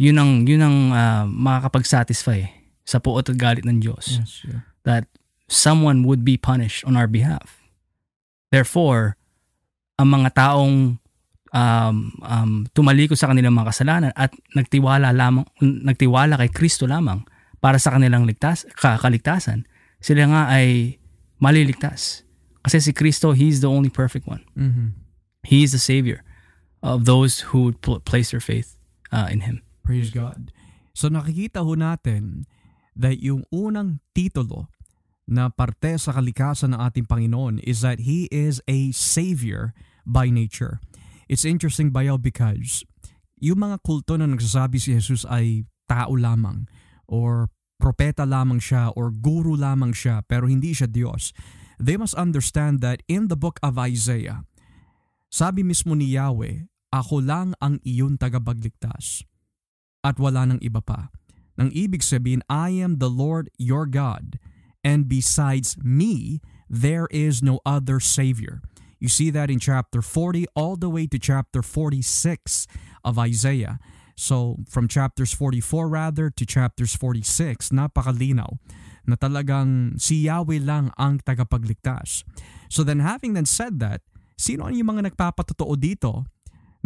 yun 0.00 0.16
ang, 0.16 0.48
yun 0.48 0.64
ang 0.64 0.76
uh, 0.90 1.24
makakapag-satisfy 1.28 2.48
sa 2.82 2.98
puot 2.98 3.28
at 3.28 3.36
galit 3.36 3.62
ng 3.62 3.78
Diyos 3.78 4.18
Yes. 4.18 4.42
Yeah. 4.42 4.64
that 4.82 5.04
someone 5.46 6.02
would 6.02 6.24
be 6.24 6.40
punished 6.40 6.82
on 6.88 6.96
our 6.96 7.06
behalf. 7.06 7.60
Therefore, 8.50 9.20
ang 10.00 10.08
mga 10.10 10.32
taong 10.34 10.96
um, 11.52 11.96
um, 12.24 12.52
tumalikod 12.72 13.20
sa 13.20 13.28
kanilang 13.28 13.54
mga 13.54 13.68
kasalanan 13.70 14.12
at 14.16 14.32
nagtiwala 14.56 15.12
lamang 15.12 15.44
nagtiwala 15.60 16.40
kay 16.40 16.50
Kristo 16.50 16.88
lamang 16.88 17.22
para 17.62 17.78
sa 17.78 17.94
kanilang 17.94 18.26
ligtas, 18.26 18.66
ka- 18.74 18.98
kaligtasan, 18.98 19.64
sila 20.02 20.26
nga 20.26 20.42
ay 20.50 20.98
maliligtas. 21.38 22.26
Kasi 22.62 22.82
si 22.82 22.90
Kristo, 22.90 23.34
He's 23.34 23.62
the 23.62 23.70
only 23.70 23.90
perfect 23.90 24.26
one. 24.26 24.42
Mhm. 24.58 24.98
He 25.46 25.62
is 25.62 25.70
the 25.70 25.82
Savior 25.82 26.22
of 26.82 27.06
those 27.06 27.50
who 27.54 27.70
would 27.70 27.78
pl- 27.80 28.02
place 28.02 28.30
their 28.34 28.42
faith 28.42 28.78
uh, 29.10 29.26
in 29.30 29.42
Him. 29.46 29.62
Praise 29.82 30.10
God. 30.10 30.50
So 30.94 31.06
nakikita 31.10 31.62
ho 31.62 31.74
natin 31.74 32.46
that 32.94 33.18
yung 33.18 33.46
unang 33.50 33.98
titulo 34.14 34.70
na 35.26 35.50
parte 35.50 35.98
sa 35.98 36.14
kalikasan 36.14 36.74
ng 36.74 36.80
ating 36.82 37.06
Panginoon 37.06 37.58
is 37.62 37.82
that 37.82 38.06
He 38.06 38.26
is 38.30 38.58
a 38.70 38.90
Savior 38.94 39.74
by 40.06 40.30
nature. 40.30 40.78
It's 41.26 41.46
interesting 41.46 41.90
bayaw 41.90 42.18
because 42.18 42.86
yung 43.42 43.62
mga 43.62 43.82
kulto 43.82 44.14
na 44.14 44.26
nagsasabi 44.30 44.78
si 44.78 44.94
Jesus 44.94 45.26
ay 45.26 45.66
tao 45.90 46.14
lamang 46.14 46.70
or 47.12 47.52
propeta 47.76 48.24
lamang 48.24 48.56
siya 48.56 48.96
or 48.96 49.12
guru 49.12 49.52
lamang 49.52 49.92
siya 49.92 50.24
pero 50.24 50.48
hindi 50.48 50.72
siya 50.72 50.88
Diyos. 50.88 51.36
They 51.76 52.00
must 52.00 52.16
understand 52.16 52.80
that 52.80 53.04
in 53.04 53.28
the 53.28 53.36
book 53.36 53.60
of 53.60 53.76
Isaiah, 53.76 54.48
sabi 55.28 55.60
mismo 55.60 55.92
ni 55.92 56.16
Yahweh, 56.16 56.72
ako 56.88 57.20
lang 57.20 57.52
ang 57.60 57.80
iyong 57.84 58.16
tagapagligtas. 58.16 59.28
At 60.00 60.16
wala 60.16 60.48
nang 60.48 60.60
iba 60.64 60.80
pa. 60.80 61.12
Nang 61.56 61.72
ibig 61.72 62.00
sabihin, 62.04 62.40
I 62.48 62.76
am 62.80 62.96
the 62.96 63.12
Lord 63.12 63.52
your 63.60 63.84
God, 63.84 64.40
and 64.80 65.08
besides 65.08 65.76
me, 65.80 66.40
there 66.68 67.06
is 67.12 67.44
no 67.44 67.60
other 67.64 68.00
Savior. 68.00 68.64
You 69.02 69.10
see 69.10 69.30
that 69.34 69.50
in 69.50 69.58
chapter 69.58 70.00
40 70.00 70.46
all 70.54 70.78
the 70.78 70.88
way 70.88 71.10
to 71.10 71.18
chapter 71.18 71.60
46 71.60 72.66
of 73.04 73.18
Isaiah. 73.18 73.82
So 74.22 74.62
from 74.70 74.86
chapters 74.86 75.34
44 75.34 75.90
rather 75.90 76.30
to 76.30 76.46
chapters 76.46 76.94
46, 76.94 77.74
napakalinaw 77.74 78.54
na 79.02 79.18
talagang 79.18 79.98
si 79.98 80.30
Yahweh 80.30 80.62
lang 80.62 80.94
ang 80.94 81.18
tagapagligtas. 81.26 82.22
So 82.70 82.86
then 82.86 83.02
having 83.02 83.34
then 83.34 83.50
said 83.50 83.82
that, 83.82 84.06
sino 84.38 84.70
yung 84.70 84.94
mga 84.94 85.10
nagpapatotoo 85.10 85.74
dito 85.74 86.22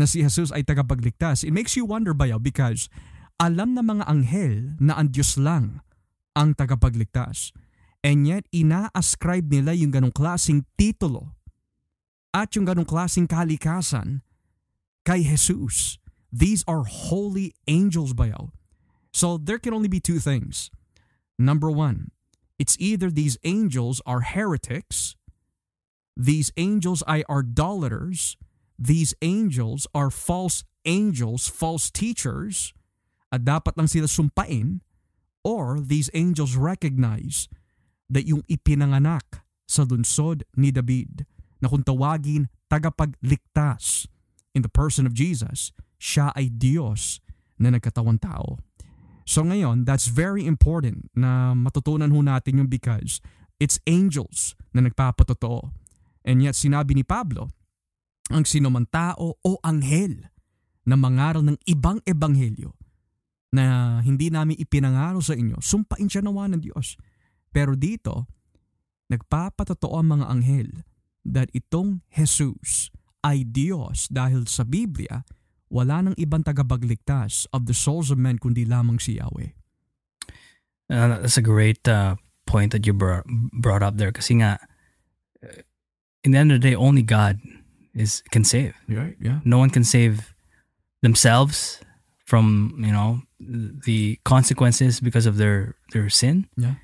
na 0.01 0.09
si 0.09 0.25
Jesus 0.25 0.49
ay 0.49 0.65
tagapagligtas. 0.65 1.45
It 1.45 1.53
makes 1.53 1.77
you 1.77 1.85
wonder 1.85 2.17
bayaw 2.17 2.41
because 2.41 2.89
alam 3.37 3.77
na 3.77 3.85
mga 3.85 4.09
anghel 4.09 4.73
na 4.81 4.97
ang 4.97 5.13
Diyos 5.13 5.37
lang 5.37 5.85
ang 6.33 6.57
tagapagligtas. 6.57 7.53
And 8.01 8.25
yet, 8.25 8.49
ina-ascribe 8.49 9.45
nila 9.53 9.77
yung 9.77 9.93
ganong 9.93 10.17
klaseng 10.17 10.65
titulo 10.81 11.37
at 12.33 12.57
yung 12.57 12.65
ganong 12.65 12.89
klaseng 12.89 13.29
kalikasan 13.29 14.25
kay 15.05 15.21
Jesus. 15.21 16.01
These 16.33 16.65
are 16.67 16.85
holy 16.85 17.55
angels 17.67 18.13
bayaw. 18.13 18.51
So 19.13 19.39
there 19.39 19.59
can 19.59 19.73
only 19.73 19.89
be 19.89 20.01
two 20.01 20.19
things. 20.19 20.71
Number 21.39 21.71
one, 21.71 22.11
it's 22.59 22.77
either 22.81 23.11
these 23.11 23.37
angels 23.45 24.01
are 24.05 24.21
heretics, 24.21 25.17
these 26.17 26.53
angels 26.57 27.03
are 27.05 27.25
idolaters, 27.29 28.37
these 28.79 29.15
angels 29.21 29.87
are 29.95 30.11
false 30.11 30.65
angels, 30.85 31.49
false 31.49 31.91
teachers, 31.91 32.73
at 33.33 33.45
dapat 33.45 33.77
lang 33.77 33.89
sila 33.89 34.09
sumpain, 34.09 34.81
or 35.45 35.81
these 35.81 36.09
angels 36.15 36.57
recognize 36.57 37.49
that 38.09 38.25
yung 38.25 38.43
ipinanganak 38.49 39.45
sa 39.69 39.85
lunsod 39.85 40.47
ni 40.57 40.71
David 40.71 41.27
na 41.61 41.69
kung 41.69 41.85
tawagin 41.85 42.49
tagapagligtas 42.71 44.07
in 44.55 44.63
the 44.63 44.73
person 44.73 45.05
of 45.05 45.13
Jesus, 45.13 45.75
siya 45.97 46.33
ay 46.37 46.53
Diyos 46.53 47.21
na 47.57 47.73
nagkatawang 47.73 48.21
tao. 48.21 48.61
So 49.27 49.43
ngayon, 49.43 49.83
that's 49.83 50.07
very 50.07 50.47
important 50.47 51.11
na 51.17 51.51
matutunan 51.53 52.15
ho 52.15 52.21
natin 52.23 52.63
yung 52.63 52.71
because 52.71 53.19
it's 53.59 53.83
angels 53.89 54.55
na 54.71 54.87
nagpapatotoo. 54.87 55.75
And 56.23 56.43
yet 56.45 56.55
sinabi 56.55 56.95
ni 56.95 57.03
Pablo, 57.03 57.51
ang 58.31 58.47
sinuman 58.47 58.87
tao 58.87 59.39
o 59.39 59.51
anghel 59.63 60.31
na 60.87 60.95
mangaral 60.95 61.43
ng 61.43 61.59
ibang 61.67 61.99
ebanghelyo 62.07 62.75
na 63.55 63.99
hindi 64.03 64.31
namin 64.31 64.59
ipinangaro 64.59 65.19
sa 65.23 65.35
inyo, 65.35 65.59
sumpain 65.63 66.07
siya 66.07 66.23
nawa 66.23 66.51
ng 66.51 66.63
Diyos. 66.63 66.99
Pero 67.51 67.75
dito, 67.75 68.31
nagpapatotoo 69.11 69.97
ang 69.99 70.19
mga 70.19 70.27
anghel 70.31 70.71
that 71.27 71.51
itong 71.55 72.03
Jesus 72.15 72.95
ay 73.27 73.43
Diyos 73.43 74.07
dahil 74.11 74.47
sa 74.47 74.63
Biblia, 74.63 75.27
wala 75.71 76.03
nang 76.03 76.15
ibang 76.15 76.45
tagapagligtas 76.45 77.47
of 77.53 77.67
the 77.67 77.75
souls 77.75 78.11
of 78.11 78.19
men 78.19 78.39
kundi 78.39 78.67
lamang 78.67 79.01
si 79.01 79.19
Yahweh. 79.19 79.51
Uh, 80.89 81.19
that's 81.19 81.37
a 81.37 81.43
great 81.43 81.83
uh, 81.89 82.15
point 82.47 82.71
that 82.71 82.87
you 82.87 82.93
brought, 82.93 83.27
brought 83.53 83.83
up 83.83 83.99
there 83.99 84.13
kasi 84.13 84.35
nga, 84.39 84.59
in 86.23 86.33
the 86.33 86.39
end 86.39 86.53
of 86.53 86.61
the 86.61 86.71
day, 86.71 86.75
only 86.75 87.03
God 87.03 87.39
is 87.95 88.23
can 88.31 88.45
save. 88.45 88.75
Right, 88.89 89.17
yeah. 89.21 89.41
No 89.45 89.59
one 89.59 89.71
can 89.71 89.85
save 89.85 90.35
themselves 91.03 91.81
from, 92.27 92.75
you 92.79 92.93
know, 92.93 93.23
the 93.41 94.19
consequences 94.25 95.01
because 95.01 95.27
of 95.27 95.39
their 95.39 95.75
their 95.93 96.11
sin. 96.11 96.51
Yeah. 96.57 96.83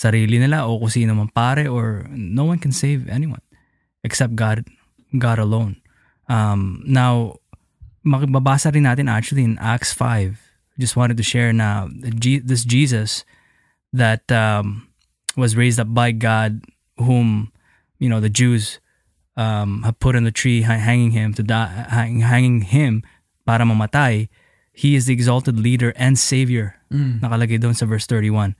Sarili 0.00 0.40
nila 0.40 0.66
o 0.66 0.80
kung 0.80 0.90
sino 0.90 1.14
man 1.14 1.30
pare 1.30 1.68
or 1.68 2.08
no 2.10 2.44
one 2.44 2.58
can 2.58 2.72
save 2.72 3.08
anyone 3.08 3.44
except 4.02 4.34
God 4.34 4.64
God 5.16 5.38
alone. 5.38 5.78
Um, 6.28 6.82
now, 6.86 7.41
makibabasa 8.04 8.72
rin 8.74 8.84
natin 8.84 9.08
actually 9.08 9.44
in 9.44 9.58
Acts 9.58 9.92
5. 9.92 10.38
Just 10.78 10.96
wanted 10.96 11.16
to 11.16 11.22
share 11.22 11.52
na 11.52 11.86
this 11.90 12.64
Jesus 12.64 13.24
that 13.92 14.24
um, 14.32 14.88
was 15.36 15.56
raised 15.56 15.78
up 15.78 15.92
by 15.92 16.12
God 16.12 16.64
whom, 16.96 17.52
you 17.98 18.08
know, 18.08 18.20
the 18.20 18.32
Jews 18.32 18.80
um, 19.36 19.82
have 19.82 19.98
put 20.00 20.16
on 20.16 20.24
the 20.24 20.32
tree, 20.32 20.62
hanging 20.62 21.12
him 21.12 21.34
to 21.34 21.42
die, 21.42 21.86
hanging 21.88 22.62
him 22.62 23.02
para 23.46 23.64
mamatay, 23.64 24.28
he 24.72 24.94
is 24.96 25.06
the 25.06 25.12
exalted 25.12 25.60
leader 25.60 25.92
and 25.96 26.18
savior. 26.18 26.76
Mm. 26.92 27.20
Nakalagay 27.20 27.60
doon 27.60 27.74
sa 27.74 27.86
verse 27.86 28.06
31 28.06 28.56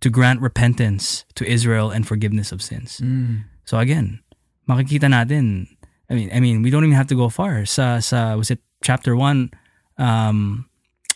to 0.00 0.10
grant 0.10 0.40
repentance 0.40 1.24
to 1.34 1.48
Israel 1.48 1.90
and 1.90 2.06
forgiveness 2.06 2.52
of 2.52 2.60
sins. 2.60 3.00
Mm. 3.02 3.44
So 3.64 3.78
again, 3.78 4.20
makikita 4.68 5.08
natin. 5.08 5.68
I 6.10 6.14
mean, 6.14 6.28
I 6.34 6.40
mean, 6.40 6.60
we 6.60 6.68
don't 6.68 6.84
even 6.84 6.96
have 6.96 7.08
to 7.08 7.16
go 7.16 7.32
far. 7.32 7.64
Sa 7.64 7.98
sa 8.00 8.36
was 8.36 8.52
it 8.52 8.60
chapter 8.84 9.16
1 9.16 9.48
um 9.96 10.68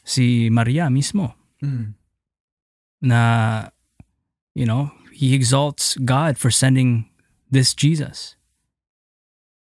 si 0.05 0.49
Maria 0.49 0.89
mismo 0.89 1.37
Mm. 1.61 1.95
na 3.03 3.69
you 4.55 4.65
know, 4.67 4.91
he 5.13 5.35
exalts 5.35 5.95
God 6.03 6.39
for 6.39 6.51
sending 6.51 7.11
this 7.51 7.75
Jesus. 7.75 8.35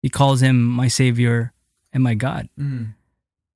He 0.01 0.09
calls 0.09 0.41
him 0.43 0.65
my 0.65 0.89
Savior 0.89 1.53
and 1.93 2.03
my 2.03 2.13
God. 2.15 2.49
Mm. 2.61 2.95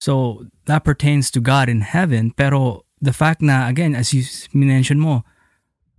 So 0.01 0.47
that 0.65 0.85
pertains 0.85 1.31
to 1.33 1.41
God 1.41 1.69
in 1.69 1.81
heaven. 1.81 2.33
Pero 2.33 2.85
the 3.01 3.13
fact 3.13 3.41
na, 3.43 3.69
again, 3.69 3.95
as 3.95 4.13
you 4.15 4.25
mentioned 4.53 5.01
mo, 5.01 5.25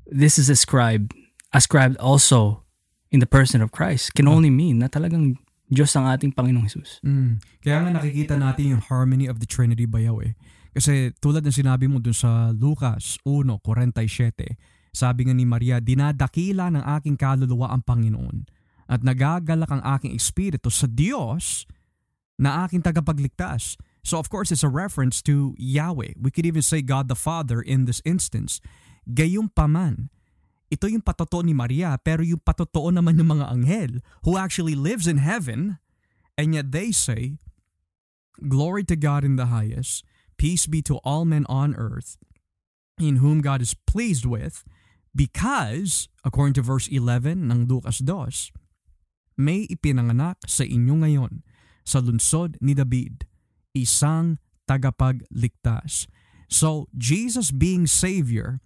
this 0.05 0.37
is 0.37 0.49
ascribed, 0.49 1.13
ascribed 1.53 1.97
also 1.97 2.63
in 3.11 3.19
the 3.19 3.29
person 3.29 3.61
of 3.61 3.71
Christ 3.73 4.13
can 4.13 4.27
only 4.27 4.49
mean 4.49 4.79
na 4.79 4.87
talagang 4.87 5.37
Diyos 5.69 5.93
ang 5.93 6.09
ating 6.09 6.33
Panginoong 6.33 6.65
Jesus. 6.65 6.97
Mm. 7.05 7.37
Kaya 7.61 7.77
nga 7.85 7.91
nakikita 7.93 8.35
natin 8.35 8.73
yung 8.77 8.81
harmony 8.81 9.29
of 9.29 9.37
the 9.37 9.45
Trinity 9.45 9.85
bayaw 9.85 10.17
eh. 10.25 10.33
Kasi 10.73 11.13
tulad 11.21 11.45
ng 11.45 11.53
sinabi 11.53 11.85
mo 11.85 12.01
dun 12.01 12.17
sa 12.17 12.49
Lucas 12.49 13.21
1.47, 13.21 14.57
sabi 14.89 15.29
nga 15.29 15.33
ni 15.37 15.45
Maria, 15.45 15.77
dinadakila 15.77 16.73
ng 16.73 16.83
aking 16.97 17.17
kaluluwa 17.17 17.69
ang 17.69 17.85
Panginoon 17.85 18.49
at 18.89 19.05
nagagalak 19.05 19.69
ang 19.69 19.85
aking 19.85 20.17
espiritu 20.17 20.73
sa 20.73 20.89
Diyos 20.89 21.69
na 22.41 22.65
aking 22.65 22.81
tagapagligtas. 22.81 23.77
So 24.01 24.17
of 24.17 24.33
course, 24.33 24.49
it's 24.49 24.65
a 24.65 24.71
reference 24.71 25.21
to 25.29 25.53
Yahweh. 25.61 26.17
We 26.17 26.33
could 26.33 26.49
even 26.49 26.65
say 26.65 26.81
God 26.81 27.05
the 27.05 27.19
Father 27.19 27.61
in 27.61 27.85
this 27.85 28.01
instance. 28.01 28.57
Gayong 29.05 29.53
paman, 29.53 30.09
ito 30.69 30.85
yung 30.85 31.01
patotoo 31.01 31.41
ni 31.41 31.57
Maria 31.57 31.97
pero 31.97 32.21
yung 32.21 32.41
patotoo 32.41 32.93
naman 32.93 33.17
ng 33.17 33.25
mga 33.25 33.45
anghel 33.49 33.93
who 34.21 34.37
actually 34.37 34.77
lives 34.77 35.09
in 35.09 35.17
heaven 35.17 35.81
and 36.37 36.53
yet 36.53 36.71
they 36.71 36.93
say, 36.93 37.41
Glory 38.39 38.87
to 38.87 38.95
God 38.95 39.27
in 39.27 39.35
the 39.35 39.51
highest, 39.51 40.07
peace 40.39 40.63
be 40.63 40.79
to 40.87 41.03
all 41.03 41.27
men 41.27 41.43
on 41.51 41.75
earth, 41.75 42.15
in 42.95 43.19
whom 43.19 43.43
God 43.43 43.59
is 43.59 43.75
pleased 43.75 44.23
with, 44.23 44.63
because, 45.11 46.07
according 46.23 46.55
to 46.55 46.63
verse 46.63 46.87
11 46.87 47.51
ng 47.51 47.67
Lucas 47.67 47.99
2, 47.99 48.55
may 49.35 49.67
ipinanganak 49.67 50.39
sa 50.47 50.63
inyo 50.63 51.03
ngayon 51.03 51.43
sa 51.83 51.99
lunsod 51.99 52.55
ni 52.63 52.71
David, 52.71 53.27
isang 53.75 54.39
tagapagligtas. 54.63 56.07
So, 56.47 56.87
Jesus 56.95 57.51
being 57.51 57.83
Savior 57.83 58.63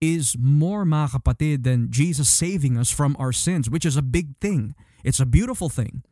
is 0.00 0.36
more 0.40 0.88
mga 0.88 1.20
than 1.62 1.92
Jesus 1.92 2.28
saving 2.28 2.80
us 2.80 2.88
from 2.88 3.14
our 3.20 3.32
sins, 3.32 3.68
which 3.68 3.84
is 3.84 3.96
a 3.96 4.02
big 4.02 4.36
thing. 4.40 4.74
It's 5.04 5.20
a 5.20 5.28
beautiful 5.28 5.68
thing. 5.68 6.02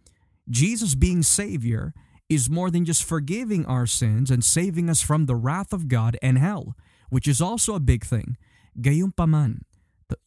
Jesus 0.48 0.94
being 0.94 1.24
Savior 1.24 1.92
is 2.29 2.53
more 2.53 2.68
than 2.68 2.85
just 2.85 3.05
forgiving 3.05 3.64
our 3.64 3.88
sins 3.88 4.29
and 4.31 4.44
saving 4.44 4.92
us 4.92 5.01
from 5.01 5.24
the 5.24 5.37
wrath 5.37 5.72
of 5.72 5.88
God 5.88 6.20
and 6.20 6.37
hell, 6.37 6.77
which 7.09 7.24
is 7.24 7.40
also 7.40 7.74
a 7.74 7.81
big 7.81 8.05
thing. 8.05 8.37
Gayunpaman, 8.77 9.64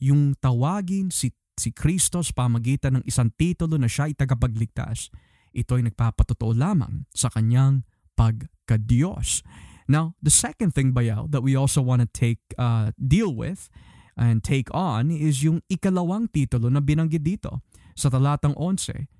yung 0.02 0.34
tawagin 0.42 1.14
si, 1.14 1.34
si 1.58 1.70
Kristo 1.70 2.26
sa 2.26 2.34
pamagitan 2.34 3.02
ng 3.02 3.06
isang 3.06 3.30
titulo 3.38 3.78
na 3.78 3.86
siya 3.86 4.10
ay 4.10 4.18
tagapagligtas, 4.18 5.14
ito 5.54 5.78
ay 5.78 5.86
nagpapatotoo 5.86 6.58
lamang 6.58 7.06
sa 7.14 7.30
kanyang 7.30 7.86
pagkadiyos. 8.18 9.46
Now, 9.92 10.16
the 10.24 10.32
second 10.32 10.72
thing 10.72 10.96
bayaw 10.96 11.28
that 11.36 11.44
we 11.44 11.52
also 11.60 11.84
want 11.84 12.00
to 12.00 12.08
take 12.08 12.40
uh, 12.56 12.96
deal 12.96 13.36
with 13.36 13.68
and 14.16 14.40
take 14.40 14.72
on 14.72 15.12
is 15.12 15.44
yung 15.44 15.60
ikalawang 15.68 16.32
titulo 16.32 16.72
na 16.72 16.80
binanggit 16.80 17.28
dito 17.28 17.60
sa 18.00 18.08
talatang 18.08 18.56
11 18.56 19.12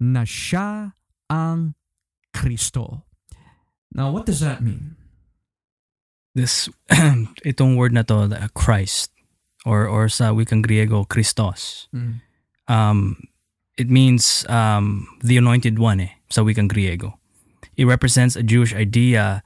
na 0.00 0.24
siya 0.24 0.96
ang 1.28 1.76
Kristo. 2.32 3.04
Now, 3.92 4.08
what 4.10 4.24
does 4.24 4.40
that 4.40 4.64
mean? 4.64 4.96
This, 6.34 6.72
itong 7.46 7.76
word 7.76 7.92
na 7.92 8.02
to, 8.08 8.26
the 8.26 8.48
Christ, 8.56 9.12
or, 9.68 9.86
or 9.86 10.08
sa 10.08 10.32
wikang 10.32 10.64
Griego, 10.64 11.04
Christos, 11.06 11.86
Mm. 11.94 12.24
um, 12.66 13.28
it 13.76 13.86
means 13.92 14.42
um, 14.48 15.06
the 15.22 15.36
anointed 15.36 15.78
one 15.78 16.00
eh, 16.00 16.12
sa 16.32 16.42
wikang 16.42 16.66
Griego. 16.72 17.20
it 17.76 17.84
represents 17.86 18.36
a 18.36 18.42
Jewish 18.42 18.74
idea 18.74 19.42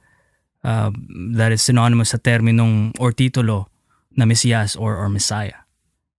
uh, 0.63 0.91
that 1.35 1.51
is 1.51 1.61
synonymous 1.61 2.11
sa 2.11 2.17
terminong 2.17 2.95
or 2.99 3.11
titulo 3.11 3.67
na 4.15 4.25
Mesias 4.25 4.79
or, 4.79 4.95
or 4.95 5.09
Messiah, 5.09 5.65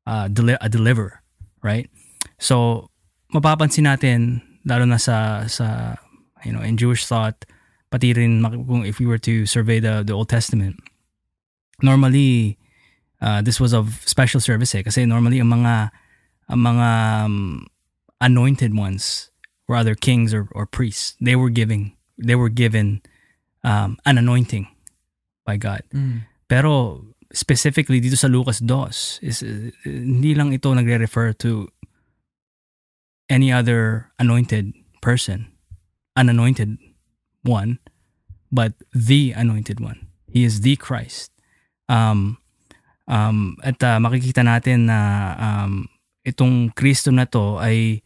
uh, 0.07 0.29
deli- 0.29 0.61
a 0.61 0.69
deliverer, 0.69 1.23
right? 1.63 1.91
So, 2.39 2.89
mapapansin 3.35 3.85
natin, 3.85 4.43
lalo 4.65 4.85
na 4.85 4.97
sa, 4.97 5.47
sa 5.47 5.97
you 6.45 6.53
know, 6.53 6.63
in 6.63 6.77
Jewish 6.77 7.05
thought, 7.05 7.45
pati 7.91 8.13
rin 8.15 8.41
if 8.87 8.99
we 8.99 9.07
were 9.07 9.19
to 9.19 9.45
survey 9.47 9.81
the, 9.81 10.03
the 10.07 10.13
Old 10.13 10.29
Testament, 10.29 10.77
normally, 11.83 12.57
uh, 13.21 13.43
this 13.43 13.61
was 13.61 13.73
of 13.75 14.01
special 14.07 14.41
service 14.41 14.75
eh, 14.75 14.83
kasi 14.83 15.05
normally 15.05 15.41
ang 15.41 15.51
mga, 15.51 15.91
ang 16.49 16.61
mga 16.61 16.89
um, 17.27 17.67
anointed 18.21 18.77
ones 18.77 19.31
were 19.69 19.77
either 19.77 19.95
kings 19.95 20.33
or, 20.33 20.49
or 20.53 20.67
priests. 20.67 21.17
They 21.21 21.37
were 21.37 21.51
giving, 21.51 21.93
they 22.17 22.35
were 22.35 22.49
given 22.49 23.03
um, 23.65 23.99
an 24.05 24.19
anointing 24.19 24.69
by 25.45 25.57
God. 25.57 25.83
Mm. 25.93 26.27
Pero 26.49 27.05
specifically 27.33 28.01
dito 28.01 28.19
sa 28.19 28.27
Lucas 28.27 28.59
2 28.63 29.23
is 29.23 29.43
uh, 29.43 29.71
hindi 29.87 30.35
lang 30.35 30.53
ito 30.53 30.73
nagre-refer 30.75 31.33
to 31.39 31.71
any 33.31 33.55
other 33.55 34.11
anointed 34.19 34.75
person, 35.01 35.47
an 36.19 36.29
anointed 36.29 36.77
one, 37.47 37.79
but 38.51 38.75
the 38.91 39.31
anointed 39.33 39.79
one. 39.79 40.11
He 40.27 40.43
is 40.43 40.61
the 40.61 40.75
Christ. 40.75 41.31
Um, 41.89 42.39
um, 43.07 43.57
at 43.63 43.83
uh, 43.83 43.99
makikita 44.03 44.43
natin 44.43 44.91
na 44.91 44.99
um, 45.39 45.87
itong 46.27 46.75
Kristo 46.75 47.15
na 47.15 47.27
to 47.31 47.59
ay 47.59 48.03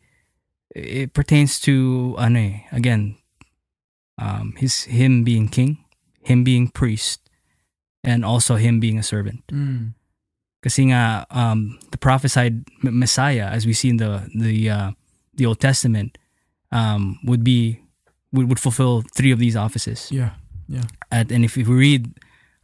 it 0.74 1.12
pertains 1.12 1.60
to 1.62 2.14
ano 2.18 2.38
eh, 2.38 2.54
again 2.72 3.16
um, 4.18 4.54
his 4.56 4.84
him 4.84 5.24
being 5.24 5.48
king, 5.48 5.84
him 6.20 6.44
being 6.44 6.68
priest, 6.68 7.20
and 8.02 8.24
also 8.24 8.56
him 8.56 8.80
being 8.80 8.98
a 8.98 9.02
servant. 9.02 9.46
Mm. 9.48 9.94
Kasi 10.62 10.88
nga 10.88 11.26
um, 11.30 11.78
the 11.90 11.98
prophesied 11.98 12.64
Messiah, 12.82 13.48
as 13.52 13.66
we 13.66 13.72
see 13.72 13.90
in 13.90 13.98
the 13.98 14.28
the 14.34 14.70
uh, 14.70 14.90
the 15.34 15.46
Old 15.46 15.60
Testament, 15.60 16.16
um, 16.72 17.18
would 17.24 17.44
be 17.44 17.80
would, 18.32 18.48
would 18.48 18.60
fulfill 18.60 19.02
three 19.14 19.30
of 19.30 19.38
these 19.38 19.56
offices. 19.56 20.10
Yeah. 20.10 20.30
Yeah. 20.68 20.88
And, 21.10 21.30
and 21.30 21.44
if 21.44 21.56
we 21.56 21.64
read 21.64 22.12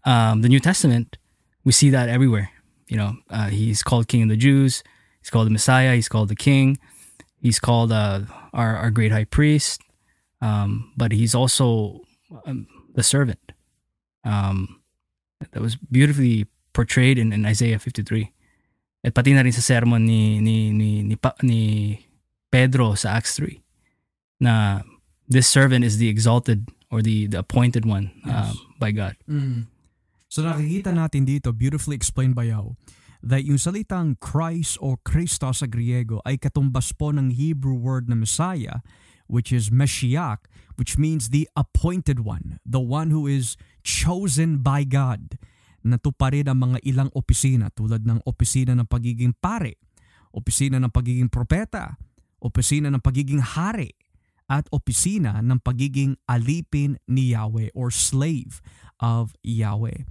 um, 0.04 0.42
the 0.42 0.48
New 0.48 0.60
Testament, 0.60 1.18
we 1.64 1.72
see 1.72 1.90
that 1.90 2.08
everywhere. 2.08 2.50
You 2.88 2.96
know, 2.96 3.16
uh, 3.28 3.48
he's 3.48 3.82
called 3.82 4.08
King 4.08 4.22
of 4.22 4.28
the 4.28 4.36
Jews. 4.36 4.82
He's 5.20 5.30
called 5.30 5.46
the 5.46 5.52
Messiah. 5.52 5.94
He's 5.94 6.08
called 6.08 6.28
the 6.28 6.36
King. 6.36 6.78
He's 7.40 7.60
called 7.60 7.92
uh, 7.92 8.22
our 8.52 8.76
our 8.76 8.90
great 8.90 9.12
High 9.12 9.24
Priest. 9.24 9.82
Um, 10.40 10.92
but 10.96 11.12
he's 11.12 11.35
also 11.35 12.00
um, 12.46 12.66
the 12.94 13.03
servant. 13.03 13.53
Um, 14.24 14.81
that 15.53 15.61
was 15.61 15.76
beautifully 15.76 16.46
portrayed 16.72 17.18
in, 17.18 17.33
in 17.33 17.44
Isaiah 17.46 17.79
53. 17.79 18.33
At 19.05 19.14
pati 19.14 19.33
na 19.33 19.40
rin 19.40 19.53
sa 19.53 19.64
sermon 19.64 20.05
ni 20.05 20.40
ni 20.40 20.70
ni 20.72 21.00
ni, 21.00 21.16
pa, 21.16 21.33
ni 21.40 21.96
Pedro 22.53 22.92
sa 22.94 23.16
Acts 23.16 23.40
3 23.40 23.57
na 24.40 24.85
this 25.29 25.48
servant 25.48 25.85
is 25.85 25.96
the 25.96 26.09
exalted 26.12 26.68
or 26.92 27.00
the 27.00 27.24
the 27.29 27.40
appointed 27.40 27.88
one 27.88 28.12
Yes. 28.26 28.53
um, 28.53 28.57
by 28.76 28.92
God. 28.92 29.16
Mm. 29.24 29.72
So 30.29 30.44
nakikita 30.44 30.92
natin 30.92 31.24
dito, 31.24 31.50
beautifully 31.57 31.96
explained 31.96 32.37
by 32.37 32.53
Yao, 32.53 32.76
that 33.24 33.42
yung 33.44 33.59
salitang 33.59 34.20
Christ 34.20 34.76
or 34.81 35.00
Christo 35.03 35.50
sa 35.53 35.66
Griego 35.66 36.20
ay 36.29 36.37
katumbas 36.37 36.92
po 36.92 37.11
ng 37.11 37.33
Hebrew 37.35 37.74
word 37.76 38.07
na 38.09 38.16
Messiah, 38.16 38.85
which 39.31 39.55
is 39.55 39.71
Meshiach, 39.71 40.51
which 40.75 40.99
means 40.99 41.31
the 41.31 41.47
appointed 41.55 42.27
one, 42.27 42.59
the 42.66 42.83
one 42.83 43.14
who 43.14 43.31
is 43.31 43.55
chosen 43.87 44.59
by 44.59 44.83
God. 44.83 45.38
Natuparin 45.87 46.51
ang 46.51 46.61
mga 46.61 46.83
ilang 46.85 47.11
opisina 47.14 47.71
tulad 47.73 48.05
ng 48.05 48.21
opisina 48.27 48.75
ng 48.75 48.90
pagiging 48.90 49.38
pare, 49.38 49.79
opisina 50.35 50.83
ng 50.83 50.93
pagiging 50.93 51.31
propeta, 51.31 51.97
opisina 52.43 52.90
ng 52.93 53.01
pagiging 53.01 53.40
hari, 53.40 53.95
at 54.51 54.66
opisina 54.75 55.38
ng 55.38 55.62
pagiging 55.62 56.19
alipin 56.27 56.99
ni 57.07 57.31
Yahweh 57.33 57.71
or 57.73 57.95
slave 57.95 58.59
of 58.99 59.33
Yahweh. 59.47 60.03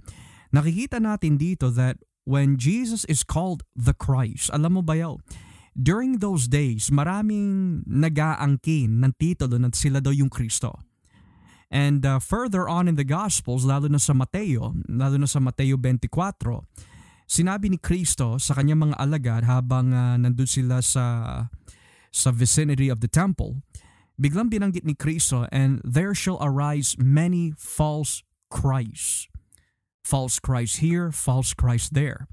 Nakikita 0.50 0.96
natin 0.98 1.36
dito 1.36 1.68
that 1.70 2.00
when 2.24 2.56
Jesus 2.56 3.04
is 3.04 3.20
called 3.22 3.62
the 3.76 3.92
Christ, 3.92 4.48
alam 4.50 4.80
mo 4.80 4.82
ba 4.82 4.96
yaw, 4.96 5.20
during 5.80 6.20
those 6.20 6.44
days, 6.44 6.92
maraming 6.92 7.80
nag-aangkin 7.88 9.00
ng 9.00 9.12
titulo 9.16 9.56
na 9.56 9.72
sila 9.72 10.04
daw 10.04 10.12
yung 10.12 10.28
Kristo. 10.28 10.76
And 11.70 12.04
uh, 12.04 12.18
further 12.18 12.68
on 12.68 12.90
in 12.90 12.98
the 12.98 13.06
Gospels, 13.06 13.64
lalo 13.64 13.86
na 13.86 14.02
sa 14.02 14.12
Mateo, 14.12 14.74
lalo 14.90 15.16
na 15.16 15.30
sa 15.30 15.38
Mateo 15.38 15.78
24, 15.78 16.66
sinabi 17.30 17.70
ni 17.70 17.78
Kristo 17.78 18.36
sa 18.42 18.58
kanyang 18.58 18.90
mga 18.90 18.96
alagad 18.98 19.42
habang 19.46 19.94
uh, 19.94 20.18
nandun 20.18 20.50
sila 20.50 20.82
sa 20.82 21.46
sa 22.10 22.34
vicinity 22.34 22.90
of 22.90 22.98
the 22.98 23.06
temple, 23.06 23.62
biglang 24.18 24.50
binanggit 24.50 24.82
ni 24.82 24.98
Kristo, 24.98 25.46
and 25.54 25.78
there 25.86 26.10
shall 26.10 26.42
arise 26.42 26.98
many 26.98 27.54
false 27.54 28.26
Christs. 28.50 29.30
False 30.02 30.42
Christ 30.42 30.82
here, 30.82 31.14
false 31.14 31.54
Christ 31.54 31.94
there. 31.94 32.26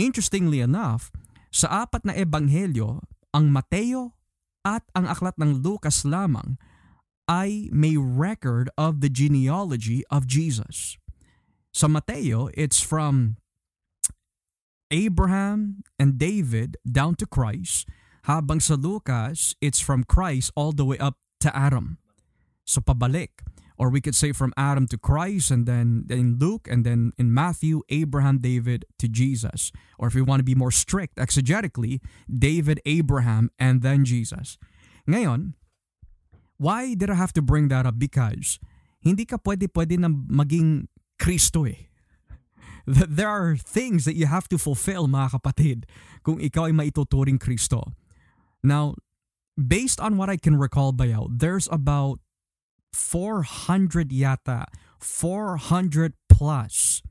Interestingly 0.00 0.64
enough, 0.64 1.12
sa 1.52 1.84
apat 1.84 2.08
na 2.08 2.16
ebanghelyo, 2.16 3.04
ang 3.36 3.52
Mateo 3.52 4.16
at 4.64 4.88
ang 4.96 5.04
aklat 5.04 5.36
ng 5.36 5.60
Lucas 5.60 6.08
lamang 6.08 6.56
ay 7.28 7.68
may 7.70 7.94
record 8.00 8.72
of 8.80 9.04
the 9.04 9.12
genealogy 9.12 10.02
of 10.08 10.24
Jesus. 10.24 10.96
Sa 11.76 11.86
Mateo, 11.86 12.48
it's 12.56 12.80
from 12.80 13.36
Abraham 14.92 15.84
and 15.96 16.20
David 16.20 16.76
down 16.84 17.16
to 17.16 17.24
Christ, 17.24 17.88
habang 18.28 18.60
sa 18.60 18.76
Lucas, 18.76 19.56
it's 19.60 19.80
from 19.80 20.04
Christ 20.04 20.52
all 20.56 20.72
the 20.72 20.84
way 20.84 21.00
up 21.00 21.16
to 21.40 21.48
Adam. 21.56 21.96
So 22.68 22.84
pabalik. 22.84 23.42
Or 23.82 23.90
we 23.90 23.98
could 23.98 24.14
say 24.14 24.30
from 24.30 24.54
Adam 24.54 24.86
to 24.94 24.96
Christ, 24.96 25.50
and 25.50 25.66
then 25.66 26.06
in 26.06 26.38
Luke, 26.38 26.70
and 26.70 26.86
then 26.86 27.10
in 27.18 27.34
Matthew, 27.34 27.82
Abraham, 27.90 28.38
David 28.38 28.86
to 29.02 29.10
Jesus. 29.10 29.74
Or 29.98 30.06
if 30.06 30.14
we 30.14 30.22
want 30.22 30.38
to 30.38 30.46
be 30.46 30.54
more 30.54 30.70
strict 30.70 31.18
exegetically, 31.18 31.98
David, 32.30 32.78
Abraham, 32.86 33.50
and 33.58 33.82
then 33.82 34.06
Jesus. 34.06 34.54
Ngayon, 35.10 35.58
why 36.62 36.94
did 36.94 37.10
I 37.10 37.18
have 37.18 37.34
to 37.34 37.42
bring 37.42 37.74
that 37.74 37.82
up? 37.82 37.98
Because 37.98 38.62
hindi 39.02 39.26
ka 39.26 39.42
pwede-pwede 39.42 39.98
na 39.98 40.14
maging 40.14 40.86
Kristo 41.18 41.66
eh. 41.66 41.90
There 42.86 43.26
are 43.26 43.58
things 43.58 44.06
that 44.06 44.14
you 44.14 44.30
have 44.30 44.46
to 44.54 44.62
fulfill 44.62 45.10
mga 45.10 45.42
kapatid 45.42 45.90
kung 46.22 46.38
ikaw 46.38 46.70
ay 46.70 46.74
maituturing 46.74 47.42
Kristo. 47.42 47.98
Now, 48.62 48.94
based 49.58 49.98
on 49.98 50.14
what 50.14 50.30
I 50.30 50.38
can 50.38 50.54
recall 50.54 50.94
bayaw, 50.94 51.26
there's 51.34 51.66
about 51.66 52.21
400 52.92 54.12
yata, 54.12 54.68
400 55.00 56.14
plus 56.28 57.02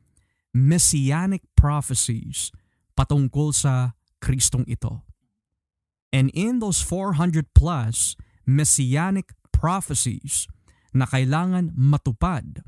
messianic 0.53 1.41
prophecies 1.57 2.53
patungkol 2.95 3.51
sa 3.51 3.97
Kristong 4.21 4.67
ito. 4.69 5.01
And 6.11 6.29
in 6.37 6.59
those 6.59 6.83
400 6.83 7.55
plus 7.55 8.19
messianic 8.45 9.33
prophecies 9.55 10.45
na 10.91 11.07
kailangan 11.07 11.73
matupad 11.73 12.61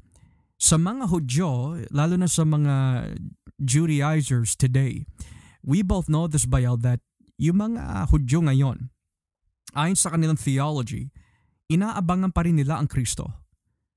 sa 0.56 0.80
mga 0.80 1.12
Hudyo, 1.12 1.84
lalo 1.92 2.16
na 2.16 2.32
sa 2.32 2.48
mga 2.48 3.06
Judaizers 3.60 4.56
today, 4.56 5.04
we 5.60 5.84
both 5.84 6.08
know 6.08 6.24
this 6.32 6.48
bayaw 6.48 6.80
that 6.80 7.04
yung 7.36 7.60
mga 7.60 8.08
Hudyo 8.08 8.48
ngayon, 8.48 8.88
ayon 9.76 10.00
sa 10.00 10.16
kanilang 10.16 10.40
theology, 10.40 11.12
inaabangan 11.74 12.30
pa 12.30 12.46
rin 12.46 12.62
nila 12.62 12.78
ang 12.78 12.86
Kristo. 12.86 13.34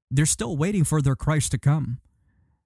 They're 0.08 0.28
still 0.28 0.56
waiting 0.56 0.88
for 0.88 1.04
their 1.04 1.18
Christ 1.18 1.52
to 1.52 1.60
come. 1.60 2.00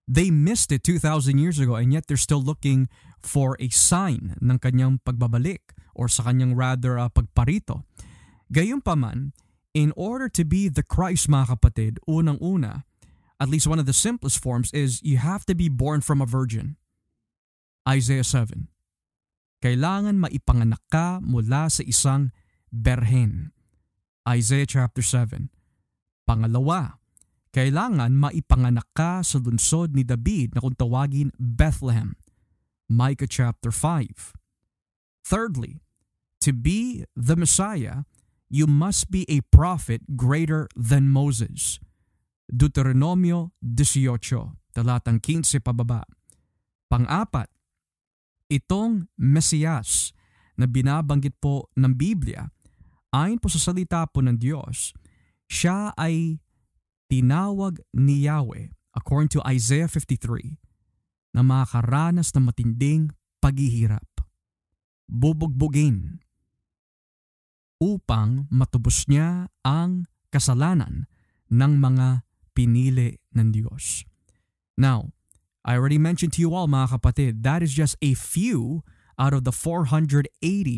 They 0.06 0.30
missed 0.30 0.70
it 0.70 0.82
2,000 0.82 1.38
years 1.38 1.58
ago 1.58 1.74
and 1.74 1.92
yet 1.92 2.06
they're 2.06 2.20
still 2.20 2.42
looking 2.42 2.90
for 3.18 3.54
a 3.58 3.70
sign 3.70 4.34
ng 4.42 4.58
kanyang 4.58 4.98
pagbabalik 5.06 5.74
or 5.94 6.10
sa 6.10 6.26
kanyang 6.26 6.58
rather 6.58 6.98
uh, 6.98 7.10
pagparito. 7.10 7.86
Gayunpaman, 8.50 9.30
in 9.74 9.94
order 9.94 10.26
to 10.26 10.42
be 10.42 10.66
the 10.66 10.82
Christ 10.82 11.30
mga 11.30 11.54
kapatid, 11.54 11.92
unang-una, 12.10 12.82
at 13.38 13.48
least 13.48 13.70
one 13.70 13.78
of 13.78 13.86
the 13.86 13.94
simplest 13.94 14.42
forms 14.42 14.74
is 14.74 14.98
you 15.06 15.22
have 15.22 15.46
to 15.46 15.54
be 15.54 15.70
born 15.70 16.02
from 16.02 16.20
a 16.20 16.26
virgin. 16.26 16.74
Isaiah 17.86 18.26
7. 18.26 18.68
Kailangan 19.62 20.18
maipanganak 20.18 20.82
ka 20.90 21.22
mula 21.22 21.70
sa 21.70 21.86
isang 21.86 22.34
berhen. 22.74 23.52
Isaiah 24.28 24.68
chapter 24.68 25.00
7. 25.00 25.48
Pangalawa, 26.28 27.00
kailangan 27.56 28.12
maipanganak 28.12 28.86
ka 28.92 29.24
sa 29.24 29.40
lunsod 29.40 29.96
ni 29.96 30.04
David 30.04 30.52
na 30.52 30.60
kung 30.60 30.76
tawagin 30.76 31.32
Bethlehem. 31.40 32.20
Micah 32.90 33.30
chapter 33.30 33.72
5. 33.72 34.36
Thirdly, 35.24 35.80
to 36.44 36.52
be 36.52 37.08
the 37.16 37.38
Messiah, 37.38 38.04
you 38.52 38.68
must 38.68 39.08
be 39.08 39.24
a 39.30 39.40
prophet 39.48 40.18
greater 40.18 40.68
than 40.76 41.08
Moses. 41.08 41.80
Deuteronomio 42.50 43.54
18, 43.62 44.74
talatang 44.74 45.22
15 45.22 45.62
pababa. 45.62 46.02
Pang-apat, 46.90 47.46
itong 48.50 49.06
Mesiyas 49.14 50.10
na 50.58 50.66
binabanggit 50.66 51.38
po 51.38 51.70
ng 51.78 51.94
Biblia, 51.94 52.50
ayon 53.10 53.38
po 53.42 53.50
sa 53.50 53.58
salita 53.58 54.06
po 54.06 54.22
ng 54.22 54.38
Diyos, 54.38 54.94
siya 55.50 55.90
ay 55.98 56.38
tinawag 57.10 57.82
ni 57.94 58.26
Yahweh 58.30 58.70
according 58.94 59.30
to 59.30 59.42
Isaiah 59.46 59.90
53 59.90 60.58
na 61.34 61.42
makakaranas 61.42 62.34
ng 62.34 62.44
matinding 62.50 63.10
paghihirap. 63.42 64.06
Bubugbugin 65.10 66.22
upang 67.82 68.46
matubos 68.52 69.08
niya 69.10 69.50
ang 69.66 70.06
kasalanan 70.30 71.10
ng 71.50 71.72
mga 71.82 72.22
pinili 72.54 73.18
ng 73.34 73.50
Diyos. 73.50 74.06
Now, 74.78 75.10
I 75.66 75.76
already 75.76 75.98
mentioned 75.98 76.36
to 76.38 76.42
you 76.44 76.54
all 76.54 76.70
mga 76.70 77.00
kapatid, 77.00 77.42
that 77.42 77.64
is 77.64 77.74
just 77.74 77.98
a 78.00 78.14
few 78.14 78.86
out 79.18 79.34
of 79.34 79.44
the 79.44 79.52
480 79.52 80.30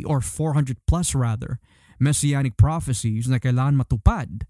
or 0.04 0.18
400 0.20 0.78
plus 0.88 1.14
rather 1.14 1.60
messianic 2.02 2.58
prophecies 2.58 3.30
na 3.30 3.38
kailangan 3.38 3.78
matupad 3.78 4.42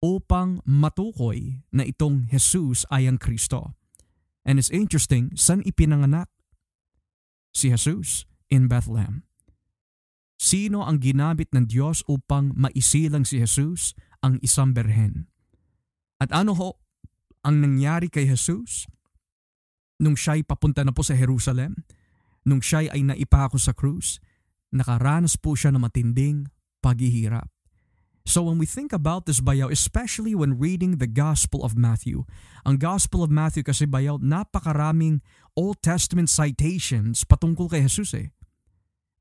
upang 0.00 0.64
matukoy 0.64 1.60
na 1.68 1.84
itong 1.84 2.32
Jesus 2.32 2.88
ay 2.88 3.04
ang 3.04 3.20
Kristo. 3.20 3.76
And 4.48 4.56
it's 4.56 4.72
interesting, 4.72 5.36
saan 5.36 5.60
ipinanganak 5.68 6.32
si 7.52 7.68
Jesus? 7.68 8.24
In 8.46 8.70
Bethlehem. 8.70 9.26
Sino 10.38 10.86
ang 10.86 11.02
ginamit 11.02 11.50
ng 11.50 11.66
Diyos 11.66 12.06
upang 12.06 12.54
maisilang 12.54 13.26
si 13.26 13.42
Jesus? 13.42 13.92
Ang 14.22 14.38
isang 14.40 14.70
berhen. 14.70 15.26
At 16.22 16.30
ano 16.30 16.54
ho 16.54 16.70
ang 17.42 17.58
nangyari 17.58 18.06
kay 18.06 18.30
Jesus? 18.30 18.86
Nung 19.98 20.14
siya'y 20.14 20.46
papunta 20.46 20.86
na 20.86 20.94
po 20.94 21.02
sa 21.02 21.18
Jerusalem, 21.18 21.74
nung 22.46 22.62
siya'y 22.62 22.92
ay 22.92 23.00
naipako 23.02 23.58
sa 23.58 23.74
krus, 23.74 24.22
nakaranas 24.70 25.34
po 25.40 25.58
siya 25.58 25.74
ng 25.74 25.82
matinding 25.82 26.46
paghihirap. 26.86 27.50
So 28.26 28.42
when 28.42 28.58
we 28.58 28.66
think 28.66 28.90
about 28.90 29.26
this 29.26 29.38
bayaw, 29.38 29.70
especially 29.70 30.34
when 30.34 30.58
reading 30.58 30.98
the 30.98 31.06
Gospel 31.06 31.62
of 31.62 31.78
Matthew, 31.78 32.26
ang 32.66 32.82
Gospel 32.82 33.22
of 33.22 33.30
Matthew 33.30 33.62
kasi 33.62 33.86
bayaw, 33.86 34.18
napakaraming 34.18 35.22
Old 35.54 35.78
Testament 35.78 36.26
citations 36.26 37.22
patungkol 37.22 37.70
kay 37.70 37.86
Jesus 37.86 38.10
eh. 38.14 38.34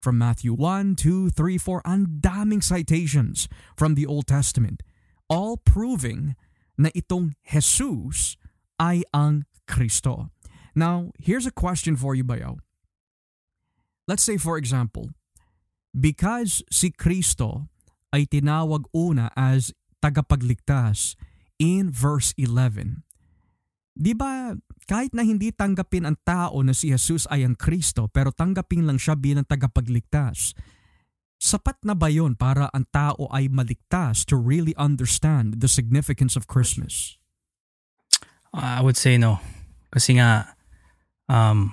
From 0.01 0.17
Matthew 0.17 0.57
1, 0.57 0.97
2, 0.97 1.29
3, 1.29 1.57
4, 1.57 1.85
ang 1.85 2.17
daming 2.17 2.65
citations 2.65 3.45
from 3.77 3.93
the 3.93 4.09
Old 4.09 4.25
Testament. 4.25 4.81
All 5.29 5.57
proving 5.57 6.33
na 6.73 6.89
itong 6.97 7.37
Jesus 7.45 8.41
ay 8.81 9.05
ang 9.13 9.45
Kristo. 9.69 10.33
Now, 10.73 11.13
here's 11.21 11.45
a 11.45 11.53
question 11.53 11.93
for 11.93 12.17
you 12.17 12.25
bayaw. 12.25 12.57
Let's 14.09 14.25
say 14.25 14.37
for 14.37 14.57
example, 14.57 15.13
because 15.95 16.59
si 16.67 16.91
Kristo 16.91 17.71
ay 18.11 18.27
tinawag 18.27 18.83
una 18.91 19.31
as 19.39 19.71
tagapagligtas 20.03 21.15
in 21.55 21.87
verse 21.87 22.35
11. 22.35 23.07
Di 23.95 24.11
ba 24.11 24.51
kahit 24.91 25.15
na 25.15 25.23
hindi 25.23 25.55
tanggapin 25.55 26.03
ang 26.03 26.19
tao 26.27 26.59
na 26.59 26.75
si 26.75 26.91
Jesus 26.91 27.23
ay 27.31 27.47
ang 27.47 27.55
Kristo 27.55 28.11
pero 28.11 28.35
tanggapin 28.35 28.83
lang 28.83 28.99
siya 28.99 29.15
bilang 29.15 29.47
tagapagligtas, 29.47 30.51
sapat 31.39 31.79
na 31.87 31.95
ba 31.95 32.11
yon 32.11 32.35
para 32.35 32.67
ang 32.75 32.83
tao 32.91 33.31
ay 33.31 33.47
maligtas 33.47 34.27
to 34.27 34.35
really 34.35 34.75
understand 34.75 35.63
the 35.63 35.71
significance 35.71 36.35
of 36.35 36.51
Christmas? 36.51 37.15
I 38.55 38.83
would 38.83 38.99
say 38.99 39.15
no. 39.19 39.39
Kasi 39.91 40.19
nga, 40.19 40.55
um, 41.27 41.71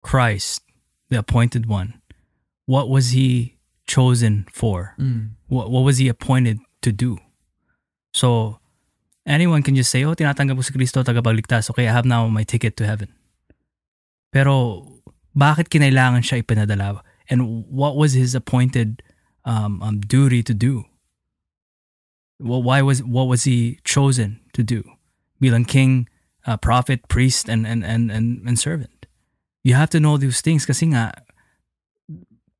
Christ, 0.00 0.64
the 1.08 1.20
appointed 1.20 1.68
one, 1.68 1.97
what 2.68 2.90
was 2.92 3.16
he 3.16 3.56
chosen 3.88 4.44
for? 4.52 4.94
Mm. 5.00 5.30
What, 5.48 5.70
what 5.72 5.88
was 5.88 5.96
he 5.96 6.06
appointed 6.06 6.60
to 6.82 6.92
do? 6.92 7.16
So, 8.12 8.60
anyone 9.24 9.62
can 9.62 9.74
just 9.74 9.90
say, 9.90 10.04
oh, 10.04 10.12
tinatanggap 10.12 10.54
ko 10.56 10.60
si 10.60 10.76
Kristo, 10.76 11.02
tagapagligtas. 11.02 11.70
Okay, 11.70 11.88
I 11.88 11.92
have 11.92 12.04
now 12.04 12.28
my 12.28 12.44
ticket 12.44 12.76
to 12.76 12.84
heaven. 12.84 13.08
Pero, 14.32 14.84
bakit 15.32 15.72
kinailangan 15.72 16.20
siya 16.20 16.44
ipinadala? 16.44 17.00
And 17.32 17.64
what 17.72 17.96
was 17.96 18.12
his 18.12 18.34
appointed 18.34 19.02
um, 19.46 19.80
um, 19.80 20.00
duty 20.00 20.42
to 20.42 20.52
do? 20.52 20.84
Well, 22.38 22.62
why 22.62 22.82
was 22.82 23.02
what 23.02 23.32
was 23.32 23.44
he 23.44 23.80
chosen 23.82 24.44
to 24.52 24.62
do? 24.62 24.84
Bilang 25.40 25.64
king, 25.64 26.06
uh, 26.44 26.60
prophet, 26.60 27.08
priest, 27.08 27.48
and, 27.48 27.66
and, 27.66 27.82
and, 27.82 28.12
and, 28.12 28.44
and 28.46 28.58
servant. 28.58 29.06
You 29.64 29.72
have 29.72 29.88
to 29.90 30.00
know 30.00 30.20
these 30.20 30.40
things 30.40 30.66
kasi 30.66 30.92
nga, 30.92 31.16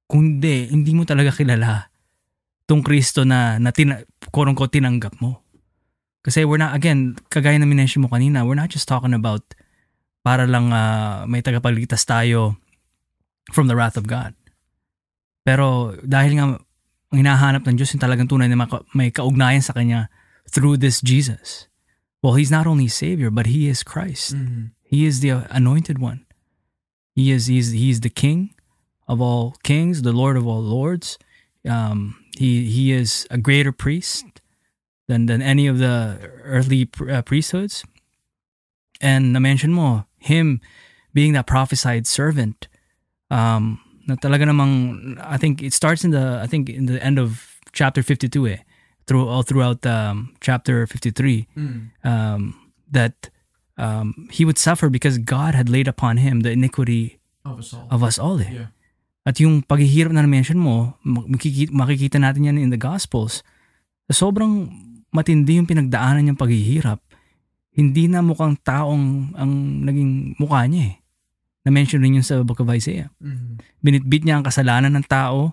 kung 0.08 0.40
hindi, 0.40 0.72
hindi 0.72 0.96
mo 0.96 1.04
talaga 1.04 1.30
kilala 1.30 1.92
tong 2.64 2.80
Kristo 2.80 3.28
na, 3.28 3.60
na 3.60 3.70
tina, 3.70 4.00
quote 4.32 4.72
tinanggap 4.72 5.20
mo. 5.20 5.44
Kasi 6.24 6.42
we're 6.48 6.60
not, 6.60 6.72
again, 6.72 7.16
kagaya 7.28 7.60
na 7.60 7.68
minention 7.68 8.02
mo 8.04 8.08
kanina, 8.08 8.44
we're 8.44 8.58
not 8.58 8.72
just 8.72 8.88
talking 8.88 9.12
about 9.12 9.44
para 10.24 10.48
lang 10.48 10.72
uh, 10.72 11.24
may 11.24 11.40
tagapagligtas 11.40 12.04
tayo 12.04 12.56
from 13.52 13.68
the 13.68 13.76
wrath 13.76 13.96
of 13.96 14.08
God. 14.08 14.36
Pero 15.44 15.96
dahil 16.04 16.36
nga 16.36 16.44
ang 16.44 16.54
hinahanap 17.08 17.64
ng 17.64 17.76
Diyos 17.80 17.96
yung 17.96 18.04
talagang 18.04 18.28
tunay 18.28 18.48
na 18.48 18.60
may 18.92 19.08
kaugnayan 19.08 19.64
sa 19.64 19.72
Kanya 19.72 20.12
through 20.44 20.76
this 20.76 21.00
Jesus. 21.00 21.72
Well, 22.20 22.36
He's 22.36 22.52
not 22.52 22.68
only 22.68 22.92
Savior, 22.92 23.32
but 23.32 23.48
He 23.48 23.64
is 23.64 23.80
Christ. 23.80 24.36
Mm-hmm. 24.36 24.76
He 24.84 25.08
is 25.08 25.24
the 25.24 25.48
anointed 25.48 25.96
one. 25.96 26.28
He 27.16 27.32
is 27.32 27.48
he's, 27.48 27.72
he's 27.72 28.04
the 28.04 28.12
King 28.12 28.52
of 29.08 29.20
all 29.20 29.56
kings, 29.62 30.02
the 30.02 30.12
Lord 30.12 30.36
of 30.36 30.46
all 30.46 30.60
lords. 30.62 31.18
Um, 31.68 32.14
he 32.36 32.70
he 32.70 32.92
is 32.92 33.26
a 33.30 33.38
greater 33.38 33.72
priest 33.72 34.24
than 35.08 35.26
than 35.26 35.42
any 35.42 35.66
of 35.66 35.78
the 35.78 36.18
earthly 36.44 36.88
uh, 37.10 37.22
priesthoods. 37.22 37.84
And 39.00 39.32
na-mention 39.32 39.72
mo, 39.72 40.04
him 40.18 40.60
being 41.14 41.32
that 41.34 41.46
prophesied 41.46 42.06
servant, 42.06 42.68
um, 43.30 43.78
na 44.06 44.16
talaga 44.16 44.42
namang, 44.44 45.18
I 45.22 45.36
think 45.38 45.62
it 45.62 45.72
starts 45.72 46.04
in 46.04 46.10
the, 46.10 46.40
I 46.42 46.46
think 46.46 46.68
in 46.68 46.86
the 46.86 47.02
end 47.02 47.18
of 47.18 47.58
chapter 47.72 48.02
52 48.02 48.46
eh, 48.48 48.56
through, 49.06 49.28
all 49.28 49.42
throughout 49.42 49.86
um, 49.86 50.34
chapter 50.40 50.86
53, 50.86 51.46
Mm. 51.56 51.90
um, 52.04 52.70
that 52.90 53.30
um, 53.76 54.26
he 54.32 54.44
would 54.44 54.58
suffer 54.58 54.90
because 54.90 55.18
God 55.18 55.54
had 55.54 55.68
laid 55.68 55.86
upon 55.86 56.16
him 56.18 56.40
the 56.40 56.50
iniquity 56.50 57.20
Of 57.44 57.60
us 57.60 57.72
all. 57.74 57.86
of 57.90 58.02
us 58.02 58.18
all 58.18 58.40
eh. 58.40 58.50
Yeah. 58.50 58.66
At 59.28 59.36
yung 59.44 59.60
paghihirap 59.60 60.08
na 60.08 60.24
na-mention 60.24 60.56
mo, 60.56 60.96
makikita, 61.04 62.16
natin 62.16 62.48
yan 62.48 62.56
in 62.56 62.72
the 62.72 62.80
Gospels, 62.80 63.44
sobrang 64.08 64.72
matindi 65.12 65.60
yung 65.60 65.68
pinagdaanan 65.68 66.24
niyang 66.24 66.40
paghihirap. 66.40 66.96
Hindi 67.76 68.08
na 68.08 68.24
mukhang 68.24 68.56
taong 68.64 69.36
ang 69.36 69.52
naging 69.84 70.40
mukha 70.40 70.64
niya 70.64 70.96
eh. 70.96 71.04
Na-mention 71.68 72.00
rin 72.00 72.16
yun 72.16 72.24
sa 72.24 72.40
Book 72.40 72.64
of 72.64 72.72
Isaiah. 72.72 73.12
Mm-hmm. 73.20 73.84
Binitbit 73.84 74.24
niya 74.24 74.40
ang 74.40 74.48
kasalanan 74.48 74.96
ng 74.96 75.04
tao 75.04 75.52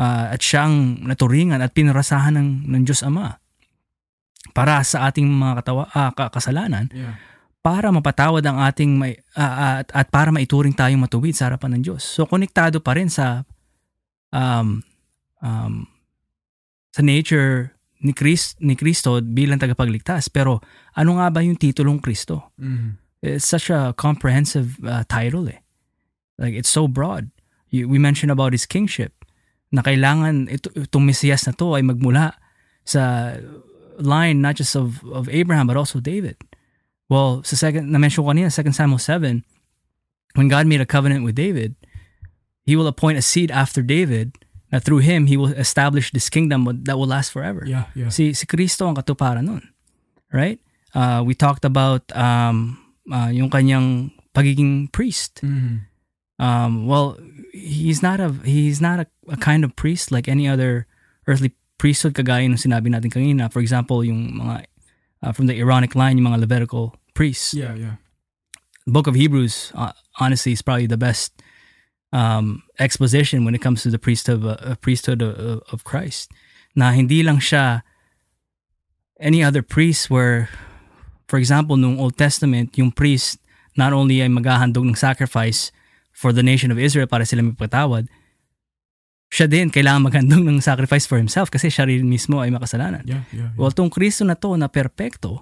uh, 0.00 0.26
at 0.32 0.40
siyang 0.40 1.04
naturingan 1.04 1.60
at 1.60 1.76
pinarasahan 1.76 2.32
ng, 2.32 2.64
ng 2.64 2.82
Diyos 2.88 3.04
Ama 3.04 3.36
para 4.56 4.80
sa 4.88 5.12
ating 5.12 5.28
mga 5.28 5.60
katawa, 5.60 5.84
ah, 5.92 6.10
kasalanan 6.16 6.88
Yeah. 6.96 7.20
Para 7.62 7.94
mapatawad 7.94 8.42
ang 8.42 8.58
ating 8.58 8.98
may 8.98 9.14
ah, 9.38 9.80
at, 9.80 9.88
at 9.94 10.10
para 10.10 10.34
maituring 10.34 10.74
tayong 10.74 11.06
matuwid 11.06 11.38
sa 11.38 11.46
harapan 11.48 11.78
ng 11.78 11.82
Diyos. 11.86 12.02
So 12.02 12.26
konektado 12.26 12.82
pa 12.82 12.98
rin 12.98 13.06
sa 13.06 13.46
um, 14.34 14.82
um, 15.38 15.86
sa 16.90 17.00
nature 17.00 17.78
ni 18.02 18.10
Christ, 18.12 18.58
ni 18.58 18.74
Kristo 18.74 19.22
bilang 19.22 19.62
tagapagligtas. 19.62 20.26
Pero 20.28 20.58
ano 20.98 21.22
nga 21.22 21.30
ba 21.30 21.40
yung 21.40 21.54
titulong 21.54 22.02
Kristo? 22.02 22.50
Mm-hmm. 22.58 22.90
It's 23.22 23.46
such 23.46 23.70
a 23.70 23.94
comprehensive 23.94 24.82
uh, 24.82 25.06
title 25.06 25.46
eh. 25.46 25.62
Like 26.36 26.58
it's 26.58 26.68
so 26.68 26.90
broad. 26.90 27.30
You, 27.70 27.86
we 27.86 28.02
mentioned 28.02 28.34
about 28.34 28.50
his 28.50 28.66
kingship 28.66 29.22
na 29.70 29.80
kailangan 29.80 30.50
ito, 30.50 30.68
itong 30.74 31.06
Mesiyas 31.06 31.46
na 31.46 31.54
to 31.54 31.78
ay 31.78 31.86
magmula 31.86 32.34
sa 32.82 33.32
line 34.02 34.42
not 34.42 34.58
just 34.58 34.74
of, 34.74 35.00
of 35.14 35.30
Abraham 35.30 35.70
but 35.70 35.78
also 35.78 36.02
David. 36.02 36.36
Well, 37.12 37.44
sa 37.44 37.60
second, 37.60 37.92
na-mention 37.92 38.24
ko 38.24 38.32
kanina, 38.32 38.48
2 38.48 38.72
Samuel 38.72 38.96
7, 38.96 39.44
when 40.32 40.48
God 40.48 40.64
made 40.64 40.80
a 40.80 40.88
covenant 40.88 41.28
with 41.28 41.36
David, 41.36 41.76
He 42.64 42.72
will 42.72 42.88
appoint 42.88 43.20
a 43.20 43.22
seed 43.22 43.52
after 43.52 43.84
David 43.84 44.32
na 44.72 44.80
through 44.80 45.04
him, 45.04 45.28
He 45.28 45.36
will 45.36 45.52
establish 45.52 46.08
this 46.08 46.32
kingdom 46.32 46.64
that 46.88 46.96
will 46.96 47.10
last 47.10 47.28
forever. 47.28 47.68
Yeah, 47.68 47.92
yeah. 47.92 48.08
Si, 48.08 48.32
si 48.32 48.48
Kristo 48.48 48.88
ang 48.88 48.96
katuparan 48.96 49.44
nun. 49.44 49.68
Right? 50.32 50.56
Uh, 50.96 51.20
we 51.20 51.36
talked 51.36 51.68
about 51.68 52.08
um, 52.16 52.80
uh, 53.12 53.28
yung 53.28 53.52
kanyang 53.52 54.16
pagiging 54.32 54.88
priest. 54.88 55.44
Mm-hmm. 55.44 55.84
Um, 56.40 56.86
well, 56.88 57.20
he's 57.52 58.00
not 58.00 58.24
a 58.24 58.32
he's 58.40 58.80
not 58.80 59.04
a, 59.04 59.06
a 59.28 59.36
kind 59.36 59.68
of 59.68 59.76
priest 59.76 60.08
like 60.08 60.24
any 60.24 60.48
other 60.48 60.88
earthly 61.28 61.52
priesthood 61.76 62.16
kagaya 62.16 62.48
ng 62.48 62.56
sinabi 62.56 62.88
natin 62.88 63.12
kanina. 63.12 63.52
For 63.52 63.60
example, 63.60 64.00
yung 64.00 64.40
mga 64.40 64.64
uh, 65.20 65.32
from 65.36 65.52
the 65.52 65.60
Aaronic 65.60 65.92
line, 65.92 66.16
yung 66.16 66.32
mga 66.32 66.48
Levitical 66.48 66.96
priests. 67.14 67.54
Yeah, 67.54 67.74
yeah. 67.74 67.96
The 68.86 68.92
book 68.92 69.06
of 69.06 69.14
Hebrews, 69.14 69.72
uh, 69.74 69.92
honestly, 70.18 70.52
is 70.52 70.62
probably 70.62 70.86
the 70.86 70.98
best 70.98 71.32
um, 72.12 72.62
exposition 72.78 73.44
when 73.44 73.54
it 73.54 73.62
comes 73.62 73.82
to 73.82 73.90
the 73.90 73.98
priesthood, 73.98 74.44
uh, 74.44 74.74
priesthood 74.76 75.22
of, 75.22 75.62
of 75.72 75.84
Christ. 75.84 76.30
Na 76.74 76.92
hindi 76.92 77.22
lang 77.22 77.38
siya 77.38 77.82
any 79.20 79.42
other 79.44 79.62
priest 79.62 80.10
where, 80.10 80.48
for 81.28 81.38
example, 81.38 81.76
nung 81.76 81.98
Old 81.98 82.18
Testament, 82.18 82.76
yung 82.76 82.90
priest 82.90 83.38
not 83.76 83.92
only 83.92 84.20
ay 84.20 84.28
maghahandog 84.28 84.84
ng 84.84 84.98
sacrifice 84.98 85.72
for 86.12 86.32
the 86.32 86.42
nation 86.42 86.68
of 86.68 86.76
Israel 86.76 87.06
para 87.06 87.24
sila 87.24 87.40
may 87.40 87.56
patawad, 87.56 88.08
siya 89.32 89.48
din 89.48 89.72
kailangan 89.72 90.12
maghandog 90.12 90.44
ng 90.44 90.60
sacrifice 90.60 91.08
for 91.08 91.16
himself 91.16 91.48
kasi 91.48 91.72
siya 91.72 91.88
rin 91.88 92.04
mismo 92.04 92.44
ay 92.44 92.52
makasalanan. 92.52 93.00
Yeah, 93.08 93.24
yeah, 93.32 93.48
yeah. 93.48 93.50
Well, 93.56 93.72
tong 93.72 93.88
Kristo 93.88 94.28
na 94.28 94.36
to 94.36 94.60
na 94.60 94.68
perpekto, 94.68 95.40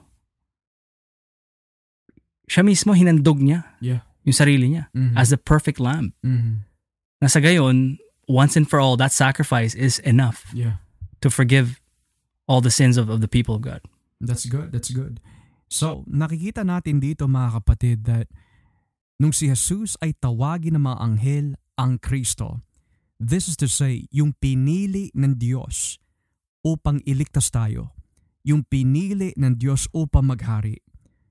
siya 2.51 2.67
mismo 2.67 2.91
hinandog 2.93 3.39
niya 3.39 3.63
Yeah. 3.79 4.03
yung 4.27 4.35
sarili 4.35 4.67
niya 4.75 4.91
Mhm. 4.91 5.15
as 5.15 5.31
the 5.31 5.39
perfect 5.39 5.79
lamb. 5.79 6.11
Mhm. 6.27 6.67
Na 7.23 7.31
sa 7.31 7.39
gayon, 7.39 8.03
once 8.27 8.59
and 8.59 8.67
for 8.67 8.83
all, 8.83 8.99
that 8.99 9.15
sacrifice 9.15 9.79
is 9.79 10.03
enough 10.03 10.51
Yeah. 10.51 10.83
to 11.23 11.31
forgive 11.31 11.79
all 12.51 12.59
the 12.59 12.75
sins 12.75 12.99
of, 12.99 13.07
of 13.07 13.23
the 13.23 13.31
people 13.31 13.55
of 13.55 13.63
God. 13.63 13.87
That's 14.19 14.51
good. 14.51 14.75
That's 14.75 14.91
good. 14.91 15.23
So, 15.71 16.03
nakikita 16.11 16.67
natin 16.67 16.99
dito 16.99 17.31
mga 17.31 17.63
kapatid 17.63 18.03
that 18.11 18.27
nung 19.23 19.31
si 19.31 19.47
Jesus 19.47 19.95
ay 20.03 20.19
tawagin 20.19 20.75
ng 20.75 20.83
mga 20.83 20.99
anghel 20.99 21.47
ang 21.79 22.03
Kristo, 22.03 22.67
this 23.23 23.47
is 23.47 23.55
to 23.55 23.71
say, 23.71 24.11
yung 24.11 24.35
pinili 24.43 25.15
ng 25.15 25.39
Diyos 25.39 26.03
upang 26.67 26.99
iligtas 27.07 27.55
tayo. 27.55 27.95
Yung 28.43 28.67
pinili 28.67 29.31
ng 29.39 29.55
Diyos 29.55 29.87
upang 29.95 30.27
maghari. 30.27 30.81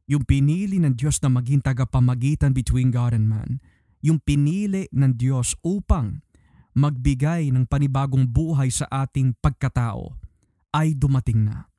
Yung 0.10 0.26
pinili 0.26 0.82
ng 0.82 0.98
Diyos 0.98 1.22
na 1.22 1.30
maging 1.30 1.62
tagapamagitan 1.62 2.50
between 2.50 2.90
God 2.90 3.14
and 3.14 3.30
man. 3.30 3.62
Yung 4.02 4.18
pinili 4.18 4.90
ng 4.90 5.14
Diyos 5.14 5.54
upang 5.62 6.26
magbigay 6.74 7.54
ng 7.54 7.70
panibagong 7.70 8.26
buhay 8.26 8.74
sa 8.74 8.90
ating 8.90 9.38
pagkatao 9.38 10.18
ay 10.74 10.98
dumating 10.98 11.46
na. 11.46 11.70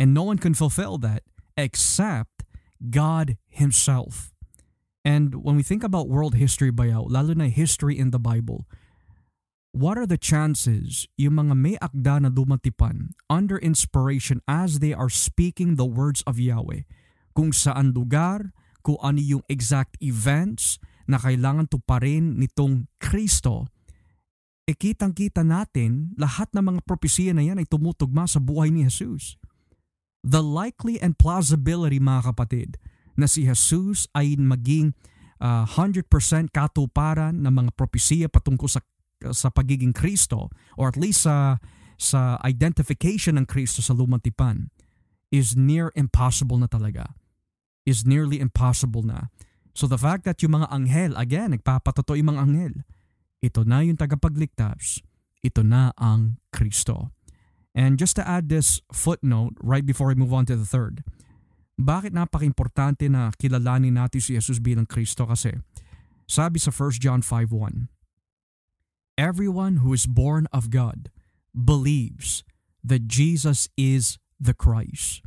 And 0.00 0.16
no 0.16 0.24
one 0.24 0.40
can 0.40 0.56
fulfill 0.56 0.96
that 1.04 1.20
except 1.60 2.48
God 2.80 3.36
Himself. 3.48 4.32
And 5.04 5.44
when 5.44 5.56
we 5.56 5.62
think 5.62 5.84
about 5.84 6.08
world 6.08 6.34
history 6.34 6.72
bayaw, 6.72 7.06
lalo 7.08 7.32
na 7.36 7.52
history 7.52 7.96
in 7.96 8.10
the 8.10 8.18
Bible, 8.18 8.66
what 9.76 9.96
are 9.96 10.08
the 10.08 10.20
chances 10.20 11.06
yung 11.20 11.38
mga 11.38 11.54
may 11.54 11.76
akda 11.78 12.24
na 12.24 12.30
dumatipan 12.32 13.14
under 13.28 13.60
inspiration 13.60 14.40
as 14.48 14.80
they 14.80 14.96
are 14.96 15.12
speaking 15.12 15.76
the 15.76 15.86
words 15.86 16.24
of 16.26 16.40
Yahweh, 16.40 16.88
kung 17.36 17.52
saan 17.52 17.92
lugar, 17.92 18.56
kung 18.80 18.96
ano 19.04 19.20
yung 19.20 19.44
exact 19.52 20.00
events 20.00 20.80
na 21.04 21.20
kailangan 21.20 21.68
tuparin 21.68 22.40
nitong 22.40 22.88
Kristo, 22.96 23.68
e 24.66 24.74
kitang-kita 24.74 25.46
natin 25.46 26.16
lahat 26.18 26.50
ng 26.50 26.74
mga 26.74 26.80
propesiya 26.82 27.30
na 27.36 27.44
yan 27.44 27.62
ay 27.62 27.68
tumutugma 27.70 28.26
sa 28.26 28.42
buhay 28.42 28.72
ni 28.72 28.82
Jesus. 28.88 29.38
The 30.26 30.42
likely 30.42 30.98
and 30.98 31.14
plausibility 31.14 32.02
mga 32.02 32.34
kapatid 32.34 32.80
na 33.14 33.30
si 33.30 33.46
Jesus 33.46 34.10
ay 34.10 34.34
maging 34.34 34.98
uh, 35.38 35.62
100% 35.62 36.10
katuparan 36.50 37.46
ng 37.46 37.52
mga 37.52 37.70
propesiya 37.78 38.26
patungkol 38.26 38.66
sa 38.66 38.82
sa 39.32 39.48
pagiging 39.48 39.96
Kristo 39.96 40.52
or 40.76 40.92
at 40.92 40.98
least 40.98 41.24
sa 41.24 41.56
sa 41.96 42.36
identification 42.44 43.40
ng 43.40 43.46
Kristo 43.48 43.80
sa 43.80 43.96
lumang 43.96 44.20
tipan 44.20 44.68
is 45.32 45.56
near 45.56 45.88
impossible 45.96 46.60
na 46.60 46.68
talaga. 46.68 47.16
Is 47.86 48.02
nearly 48.02 48.42
impossible 48.42 49.06
na. 49.06 49.30
So 49.70 49.86
the 49.86 50.00
fact 50.00 50.26
that 50.26 50.42
yung 50.42 50.58
mga 50.58 50.68
anghel, 50.74 51.12
again, 51.14 51.54
nagpapatotoo 51.54 52.18
yung 52.18 52.34
mga 52.34 52.42
anghel, 52.42 52.74
ito 53.38 53.62
na 53.62 53.86
yung 53.86 53.94
tagapagligtas, 53.94 55.06
ito 55.44 55.62
na 55.62 55.94
ang 55.94 56.42
Kristo. 56.50 57.14
And 57.76 57.94
just 58.00 58.18
to 58.18 58.26
add 58.26 58.48
this 58.48 58.82
footnote 58.90 59.54
right 59.62 59.86
before 59.86 60.10
we 60.10 60.18
move 60.18 60.34
on 60.34 60.48
to 60.50 60.56
the 60.56 60.66
third, 60.66 61.04
bakit 61.76 62.16
napaka-importante 62.16 63.06
na 63.12 63.28
kilalanin 63.36 64.00
natin 64.00 64.18
si 64.18 64.32
Jesus 64.32 64.58
bilang 64.58 64.88
Kristo 64.88 65.28
kasi 65.28 65.52
sabi 66.24 66.56
sa 66.56 66.72
1 66.72 66.98
John 66.98 67.20
5.1, 67.20 67.92
Everyone 69.20 69.84
who 69.84 69.92
is 69.92 70.08
born 70.08 70.48
of 70.56 70.72
God 70.72 71.12
believes 71.52 72.44
that 72.80 73.08
Jesus 73.08 73.68
is 73.76 74.16
the 74.40 74.56
Christ. 74.56 75.20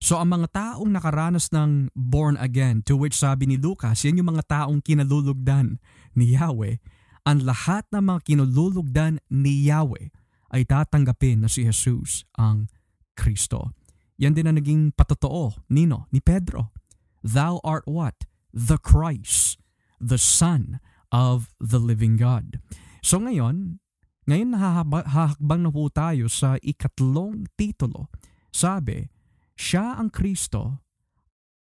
So 0.00 0.16
ang 0.16 0.32
mga 0.32 0.48
taong 0.50 0.88
nakaranas 0.88 1.52
ng 1.52 1.92
born 1.92 2.40
again, 2.40 2.80
to 2.88 2.96
which 2.96 3.12
sabi 3.12 3.44
ni 3.44 3.60
Lucas, 3.60 4.00
yan 4.00 4.16
yung 4.16 4.32
mga 4.32 4.48
taong 4.48 4.80
kinalulugdan 4.80 5.76
ni 6.16 6.32
Yahweh, 6.32 6.80
ang 7.28 7.44
lahat 7.44 7.84
ng 7.92 8.08
mga 8.08 8.20
kinululugdan 8.24 9.20
ni 9.28 9.68
Yahweh 9.68 10.08
ay 10.56 10.64
tatanggapin 10.64 11.44
na 11.44 11.52
si 11.52 11.68
Jesus 11.68 12.24
ang 12.40 12.72
Kristo. 13.12 13.76
Yan 14.16 14.32
din 14.32 14.48
ang 14.48 14.56
naging 14.56 14.96
patotoo, 14.96 15.52
Nino, 15.68 16.08
ni 16.08 16.24
Pedro. 16.24 16.72
Thou 17.20 17.60
art 17.60 17.84
what? 17.84 18.24
The 18.56 18.80
Christ, 18.80 19.60
the 20.00 20.16
Son 20.16 20.80
of 21.12 21.52
the 21.60 21.76
living 21.76 22.16
God. 22.16 22.56
So 23.04 23.20
ngayon, 23.20 23.84
ngayon 24.24 24.56
hahakbang 24.56 25.68
na 25.68 25.70
po 25.70 25.92
tayo 25.92 26.32
sa 26.32 26.56
ikatlong 26.64 27.44
titulo. 27.60 28.08
Sabi, 28.48 29.19
siya 29.60 30.00
ang 30.00 30.08
Kristo, 30.08 30.80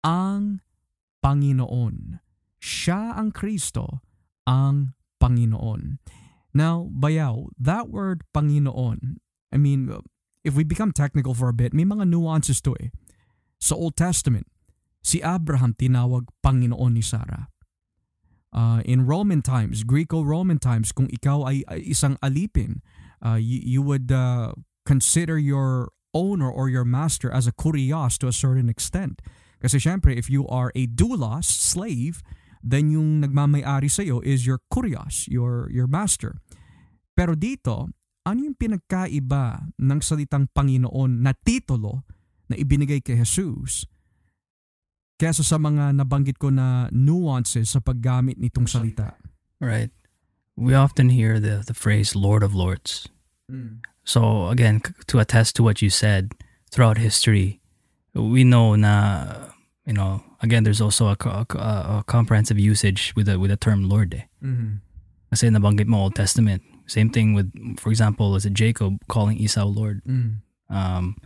ang 0.00 0.64
Panginoon. 1.20 2.24
Siya 2.56 3.20
ang 3.20 3.36
Kristo, 3.36 4.00
ang 4.48 4.96
Panginoon. 5.20 6.00
Now, 6.56 6.88
bayaw, 6.88 7.52
that 7.60 7.92
word 7.92 8.24
Panginoon, 8.32 9.20
I 9.52 9.56
mean, 9.60 9.92
if 10.40 10.56
we 10.56 10.64
become 10.64 10.96
technical 10.96 11.36
for 11.36 11.52
a 11.52 11.56
bit, 11.56 11.76
may 11.76 11.84
mga 11.84 12.08
nuances 12.08 12.64
to 12.64 12.72
eh. 12.80 12.88
Sa 13.60 13.76
Old 13.76 14.00
Testament, 14.00 14.48
si 15.04 15.20
Abraham 15.20 15.76
tinawag 15.76 16.32
Panginoon 16.40 16.96
ni 16.96 17.04
Sarah. 17.04 17.52
Uh, 18.52 18.84
in 18.84 19.04
Roman 19.08 19.40
times, 19.40 19.84
Greco-Roman 19.84 20.60
times, 20.60 20.92
kung 20.92 21.08
ikaw 21.08 21.48
ay, 21.48 21.64
isang 21.80 22.20
alipin, 22.20 22.84
uh, 23.24 23.40
you, 23.40 23.60
you 23.64 23.80
would 23.80 24.12
uh, 24.12 24.52
consider 24.84 25.40
your 25.40 25.88
owner 26.14 26.48
or 26.48 26.68
your 26.68 26.84
master 26.84 27.32
as 27.32 27.48
a 27.48 27.52
kurios 27.52 28.16
to 28.20 28.28
a 28.28 28.34
certain 28.34 28.68
extent. 28.68 29.20
Kasi 29.62 29.78
syempre, 29.78 30.16
if 30.16 30.28
you 30.28 30.46
are 30.48 30.72
a 30.74 30.86
doulos, 30.86 31.46
slave, 31.46 32.22
then 32.62 32.90
yung 32.90 33.22
nagmamay-ari 33.22 33.90
sa'yo 33.90 34.22
is 34.22 34.46
your 34.46 34.62
kurios, 34.70 35.26
your, 35.26 35.70
your 35.70 35.86
master. 35.86 36.38
Pero 37.14 37.34
dito, 37.34 37.90
ano 38.22 38.38
yung 38.42 38.54
pinagkaiba 38.54 39.74
ng 39.78 40.00
salitang 40.02 40.50
Panginoon 40.54 41.22
na 41.22 41.34
titulo 41.34 42.06
na 42.46 42.54
ibinigay 42.54 43.02
kay 43.02 43.18
Jesus 43.22 43.86
kesa 45.22 45.46
sa 45.46 45.54
mga 45.54 45.94
nabanggit 45.94 46.34
ko 46.34 46.50
na 46.50 46.90
nuances 46.90 47.70
sa 47.70 47.78
paggamit 47.78 48.38
nitong 48.42 48.66
salita? 48.66 49.14
Right. 49.62 49.94
We 50.58 50.74
often 50.74 51.14
hear 51.14 51.38
the, 51.38 51.62
the 51.62 51.78
phrase 51.78 52.18
Lord 52.18 52.42
of 52.42 52.58
Lords. 52.58 53.06
So 54.04 54.48
again, 54.48 54.82
to 55.06 55.18
attest 55.18 55.56
to 55.56 55.62
what 55.62 55.82
you 55.82 55.90
said, 55.90 56.32
throughout 56.72 56.98
history, 56.98 57.60
we 58.14 58.44
know 58.44 58.74
na 58.74 59.50
you 59.86 59.92
know 59.92 60.24
again 60.40 60.64
there's 60.64 60.80
also 60.80 61.08
a, 61.08 61.16
a, 61.24 62.00
a 62.00 62.04
comprehensive 62.06 62.58
usage 62.58 63.12
with 63.14 63.26
the 63.26 63.38
with 63.38 63.50
the 63.50 63.56
term 63.56 63.88
Lord. 63.88 64.24
Mm-hmm. 64.42 64.82
Kasi 65.30 65.48
nabanggit 65.48 65.86
mo 65.86 66.08
Old 66.08 66.14
Testament. 66.14 66.62
Same 66.84 67.08
thing 67.08 67.32
with, 67.32 67.48
for 67.80 67.88
example, 67.88 68.32
was 68.32 68.44
it 68.44 68.52
Jacob 68.52 69.00
calling 69.08 69.38
Esau 69.38 69.64
Lord? 69.64 70.04
Mm. 70.04 70.44
Um, 70.68 71.16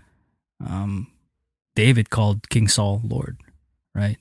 um, 0.62 1.10
David 1.74 2.10
called 2.10 2.48
King 2.48 2.68
Saul 2.68 3.00
Lord, 3.02 3.40
right? 3.94 4.18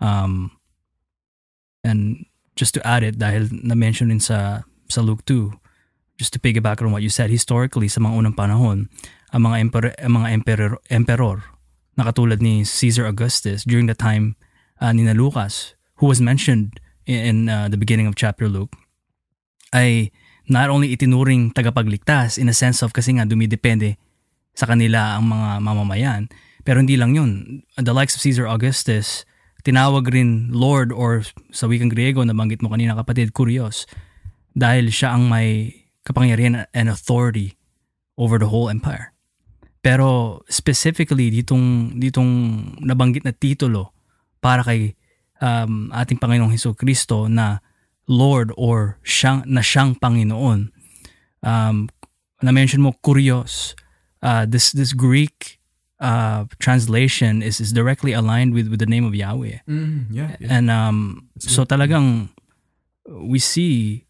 Um, 0.00 0.50
and 1.84 2.26
just 2.56 2.74
to 2.74 2.86
add 2.86 3.04
it, 3.04 3.18
dahil 3.18 3.46
na-mention 3.62 4.08
din 4.08 4.18
sa, 4.18 4.62
sa 4.90 5.00
Luke 5.00 5.24
2, 5.24 5.52
just 6.18 6.34
to 6.34 6.42
piggyback 6.42 6.82
on 6.82 6.90
what 6.90 7.00
you 7.00 7.08
said, 7.08 7.30
historically, 7.30 7.86
sa 7.86 8.02
mga 8.02 8.18
unang 8.18 8.36
panahon, 8.36 8.90
ang 9.30 9.42
mga, 9.46 9.56
emperor, 9.62 9.90
ang 10.02 10.12
mga 10.18 10.28
emperor, 10.34 10.70
emperor 10.90 11.36
na 11.94 12.02
katulad 12.10 12.42
ni 12.42 12.66
Caesar 12.66 13.06
Augustus 13.06 13.62
during 13.62 13.86
the 13.86 13.94
time 13.94 14.34
uh, 14.82 14.90
ni 14.90 15.06
Lucas, 15.14 15.78
who 16.02 16.10
was 16.10 16.18
mentioned 16.18 16.82
in, 17.06 17.18
in 17.22 17.36
uh, 17.48 17.70
the 17.70 17.78
beginning 17.78 18.10
of 18.10 18.18
chapter 18.18 18.50
Luke, 18.50 18.74
ay 19.70 20.10
not 20.50 20.68
only 20.68 20.90
itinuring 20.90 21.54
tagapagligtas 21.54 22.36
in 22.36 22.50
a 22.50 22.56
sense 22.56 22.82
of 22.82 22.90
kasi 22.90 23.14
nga 23.14 23.28
dumidepende 23.28 23.94
sa 24.58 24.66
kanila 24.66 25.14
ang 25.14 25.30
mga 25.30 25.48
mamamayan, 25.62 26.22
pero 26.66 26.82
hindi 26.82 26.98
lang 26.98 27.14
yun. 27.14 27.62
The 27.78 27.94
likes 27.94 28.18
of 28.18 28.24
Caesar 28.26 28.50
Augustus, 28.50 29.22
tinawag 29.62 30.10
rin 30.10 30.50
Lord 30.50 30.90
or 30.90 31.22
sa 31.54 31.70
wikang 31.70 31.94
Griego 31.94 32.26
na 32.26 32.34
banggit 32.34 32.58
mo 32.58 32.72
kanina 32.72 32.98
kapatid, 32.98 33.30
Kurios, 33.30 33.86
dahil 34.58 34.90
siya 34.90 35.14
ang 35.14 35.30
may 35.30 35.70
kapangyarihan 36.08 36.64
and 36.72 36.88
authority 36.88 37.60
over 38.16 38.40
the 38.40 38.48
whole 38.48 38.72
empire. 38.72 39.12
Pero 39.84 40.40
specifically 40.48 41.28
ditong 41.28 42.00
ditong 42.00 42.30
nabanggit 42.80 43.28
na 43.28 43.36
titulo 43.36 43.92
para 44.40 44.64
kay 44.64 44.96
um, 45.44 45.92
ating 45.92 46.18
Panginoong 46.18 46.50
Hesus 46.50 46.74
Kristo 46.74 47.28
na 47.28 47.60
Lord 48.08 48.50
or 48.56 48.96
siyang, 49.04 49.44
na 49.44 49.60
siyang 49.60 50.00
Panginoon. 50.00 50.72
Um, 51.44 51.92
na-mention 52.42 52.80
mo, 52.80 52.96
kurios. 53.04 53.76
Uh, 54.18 54.42
this 54.48 54.74
this 54.74 54.90
Greek 54.96 55.60
uh, 56.00 56.50
translation 56.58 57.42
is, 57.42 57.60
is 57.60 57.70
directly 57.70 58.12
aligned 58.12 58.54
with, 58.54 58.66
with 58.66 58.80
the 58.80 58.90
name 58.90 59.04
of 59.04 59.14
Yahweh. 59.14 59.62
Mm, 59.68 60.10
yeah, 60.10 60.34
yeah. 60.40 60.48
And 60.50 60.70
um, 60.70 61.28
so 61.38 61.62
talagang 61.62 62.30
we 63.06 63.38
see 63.38 64.07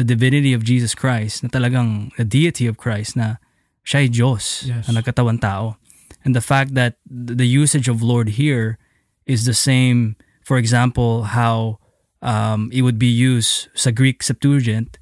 the 0.00 0.06
divinity 0.16 0.56
of 0.56 0.64
Jesus 0.64 0.96
Christ, 0.96 1.44
na 1.44 1.52
talagang 1.52 2.16
the 2.16 2.24
deity 2.24 2.64
of 2.64 2.80
Christ, 2.80 3.14
na 3.14 3.36
siya 3.84 4.04
ay 4.04 4.08
Diyos 4.08 4.64
Yes. 4.64 4.88
na 4.88 5.00
nagkatawan 5.00 5.40
tao. 5.40 5.76
And 6.24 6.32
the 6.32 6.44
fact 6.44 6.72
that 6.76 6.96
the 7.08 7.48
usage 7.48 7.88
of 7.88 8.00
Lord 8.00 8.40
here 8.40 8.76
is 9.24 9.44
the 9.44 9.56
same, 9.56 10.16
for 10.44 10.56
example, 10.60 11.32
how 11.36 11.80
um, 12.20 12.68
it 12.72 12.82
would 12.84 13.00
be 13.00 13.08
used 13.08 13.68
sa 13.72 13.88
Greek 13.92 14.20
Septuagint. 14.24 14.96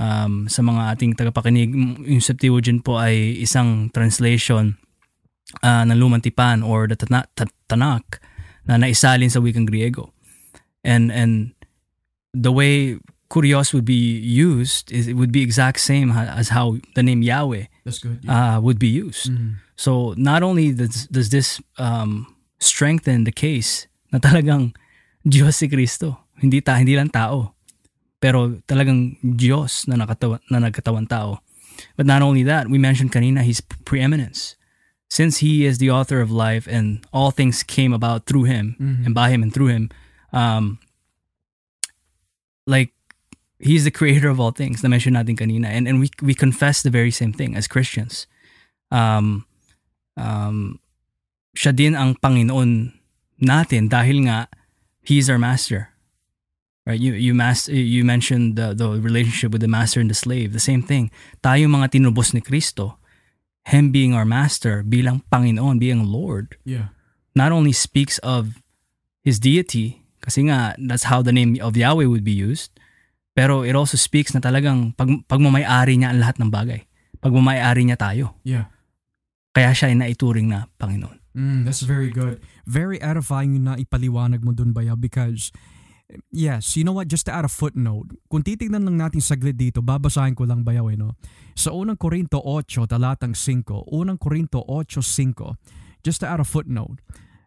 Um, 0.00 0.48
sa 0.48 0.64
mga 0.64 0.96
ating 0.96 1.12
tagapakinig, 1.16 1.76
yung 2.00 2.24
Septuagint 2.24 2.80
po 2.84 2.96
ay 2.96 3.36
isang 3.36 3.92
translation 3.92 4.80
uh, 5.60 5.84
ng 5.84 5.96
Lumang 5.96 6.24
Tipan 6.24 6.64
or 6.64 6.88
the 6.88 6.96
Tana- 6.96 7.28
Ta- 7.36 7.52
Tanakh 7.68 8.20
na 8.64 8.76
naisalin 8.80 9.28
sa 9.28 9.40
wikang 9.40 9.68
Griego. 9.68 10.12
And 10.80 11.12
and 11.12 11.52
the 12.32 12.48
way 12.52 12.96
kurios 13.30 13.72
would 13.72 13.84
be 13.86 14.18
used 14.18 14.90
is 14.90 15.06
it 15.06 15.14
would 15.14 15.30
be 15.30 15.40
exact 15.40 15.78
same 15.78 16.10
as 16.10 16.50
how 16.50 16.76
the 16.98 17.02
name 17.02 17.22
Yahweh 17.22 17.70
good. 18.02 18.18
Yeah. 18.26 18.56
uh, 18.56 18.60
would 18.60 18.78
be 18.78 18.88
used. 18.90 19.30
Mm. 19.30 19.62
So 19.78 20.14
not 20.18 20.42
only 20.42 20.72
does, 20.74 21.06
does 21.06 21.30
this 21.30 21.60
um, 21.78 22.26
strengthen 22.58 23.24
the 23.24 23.32
case 23.32 23.86
na 24.12 24.18
talagang 24.18 24.74
Diyos 25.22 25.54
si 25.62 25.68
Kristo, 25.68 26.18
hindi 26.42 26.60
ta 26.60 26.74
hindi 26.74 26.96
lang 26.96 27.08
tao, 27.08 27.54
pero 28.20 28.58
talagang 28.66 29.16
Diyos 29.22 29.86
na 29.86 29.94
nakatawa, 29.96 30.40
na 30.50 30.58
nagkatawan 30.58 31.08
tao. 31.08 31.38
But 31.96 32.04
not 32.06 32.20
only 32.20 32.42
that, 32.44 32.68
we 32.68 32.76
mentioned 32.78 33.12
kanina 33.12 33.40
his 33.46 33.60
preeminence. 33.62 34.56
Since 35.08 35.38
he 35.38 35.64
is 35.66 35.78
the 35.78 35.90
author 35.90 36.20
of 36.20 36.30
life 36.30 36.66
and 36.66 37.06
all 37.12 37.30
things 37.30 37.62
came 37.62 37.92
about 37.94 38.26
through 38.26 38.44
him 38.50 38.76
Mhm. 38.78 39.06
and 39.06 39.12
by 39.14 39.30
him 39.30 39.42
and 39.42 39.52
through 39.54 39.70
him, 39.70 39.84
um, 40.32 40.78
like 42.66 42.92
he's 43.60 43.84
the 43.84 43.92
creator 43.92 44.28
of 44.32 44.40
all 44.40 44.50
things 44.50 44.82
na 44.82 44.88
mention 44.88 45.14
natin 45.14 45.36
kanina. 45.36 45.68
And 45.68 45.86
and 45.86 46.00
we 46.00 46.08
we 46.24 46.34
confess 46.34 46.82
the 46.82 46.90
very 46.90 47.12
same 47.12 47.32
thing 47.32 47.54
as 47.54 47.68
Christians. 47.68 48.26
Um 48.90 49.44
um 50.16 50.80
siya 51.54 51.76
din 51.76 51.94
ang 51.94 52.16
Panginoon 52.18 52.96
natin 53.40 53.92
dahil 53.92 54.26
nga 54.26 54.48
he's 55.04 55.28
our 55.28 55.38
master. 55.38 55.92
Right? 56.88 56.98
You 56.98 57.12
you 57.12 57.36
mas 57.36 57.68
you 57.68 58.02
mentioned 58.02 58.56
the 58.56 58.72
the 58.72 58.88
relationship 58.98 59.52
with 59.52 59.60
the 59.60 59.70
master 59.70 60.00
and 60.00 60.08
the 60.08 60.16
slave 60.16 60.56
the 60.56 60.62
same 60.62 60.80
thing. 60.80 61.12
Tayo 61.44 61.68
mga 61.68 61.92
tinubos 61.94 62.32
ni 62.32 62.40
Kristo 62.40 62.96
him 63.68 63.92
being 63.92 64.16
our 64.16 64.24
master 64.24 64.80
bilang 64.82 65.20
Panginoon 65.28 65.76
being 65.76 66.08
Lord 66.08 66.56
Yeah. 66.64 66.96
not 67.36 67.52
only 67.52 67.76
speaks 67.76 68.16
of 68.24 68.64
his 69.20 69.36
deity, 69.38 70.00
kasi 70.24 70.48
nga 70.48 70.72
that's 70.80 71.12
how 71.12 71.20
the 71.20 71.32
name 71.32 71.60
of 71.60 71.76
Yahweh 71.76 72.08
would 72.08 72.24
be 72.24 72.32
used, 72.32 72.72
pero 73.40 73.64
it 73.64 73.72
also 73.72 73.96
speaks 73.96 74.36
na 74.36 74.44
talagang 74.44 74.92
pag, 74.92 75.08
pagmamayari 75.24 75.96
niya 75.96 76.12
ang 76.12 76.20
lahat 76.20 76.36
ng 76.36 76.52
bagay. 76.52 76.84
Pagmamayari 77.24 77.88
niya 77.88 77.96
tayo. 77.96 78.36
Yeah. 78.44 78.68
Kaya 79.56 79.72
siya 79.72 79.88
ay 79.88 79.96
naituring 79.96 80.52
na 80.52 80.68
Panginoon. 80.76 81.16
Mm, 81.32 81.64
that's 81.64 81.80
very 81.80 82.12
good. 82.12 82.44
Very 82.68 83.00
edifying 83.00 83.56
na 83.64 83.80
ipaliwanag 83.80 84.44
mo 84.44 84.52
dun, 84.52 84.76
Bayaw, 84.76 85.00
because 85.00 85.48
yes, 86.28 86.76
you 86.76 86.84
know 86.84 86.92
what, 86.92 87.08
just 87.08 87.24
to 87.24 87.32
add 87.32 87.48
a 87.48 87.52
footnote, 87.52 88.12
kung 88.28 88.44
titignan 88.44 88.84
lang 88.84 89.00
natin 89.00 89.24
saglit 89.24 89.56
dito, 89.56 89.80
babasahin 89.80 90.36
ko 90.36 90.44
lang 90.44 90.60
Bayaw, 90.60 90.92
eh, 90.92 91.00
no? 91.00 91.16
Sa 91.56 91.72
unang 91.72 91.96
Korinto 91.96 92.44
8, 92.44 92.84
talatang 92.92 93.32
5, 93.32 93.88
unang 93.88 94.20
Korinto 94.20 94.68
8.5, 94.68 95.56
just 96.04 96.20
to 96.20 96.28
add 96.28 96.44
a 96.44 96.46
footnote, 96.46 97.00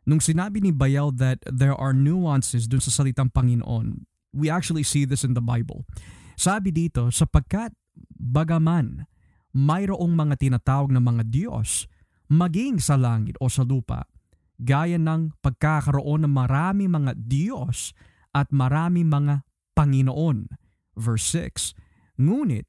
nung 0.09 0.17
sinabi 0.17 0.57
ni 0.57 0.73
Bayaw 0.73 1.13
that 1.13 1.37
there 1.45 1.77
are 1.77 1.93
nuances 1.93 2.65
dun 2.65 2.81
sa 2.81 2.89
salitang 2.89 3.29
Panginoon, 3.29 4.09
we 4.33 4.49
actually 4.49 4.83
see 4.83 5.05
this 5.05 5.23
in 5.23 5.37
the 5.37 5.43
Bible. 5.43 5.85
Sabi 6.33 6.73
dito, 6.73 7.13
sapagkat 7.13 7.71
bagaman 8.17 9.05
mayroong 9.53 10.17
mga 10.17 10.41
tinatawag 10.41 10.89
na 10.89 10.99
mga 10.99 11.29
Diyos, 11.29 11.85
maging 12.27 12.81
sa 12.81 12.97
langit 12.97 13.37
o 13.37 13.45
sa 13.47 13.61
lupa, 13.61 14.09
gaya 14.57 14.97
ng 14.97 15.37
pagkakaroon 15.45 16.25
ng 16.25 16.33
marami 16.33 16.89
mga 16.89 17.13
Diyos 17.15 17.93
at 18.33 18.49
marami 18.49 19.05
mga 19.05 19.45
Panginoon. 19.77 20.49
Verse 20.97 21.25
6, 21.37 22.17
Ngunit 22.17 22.65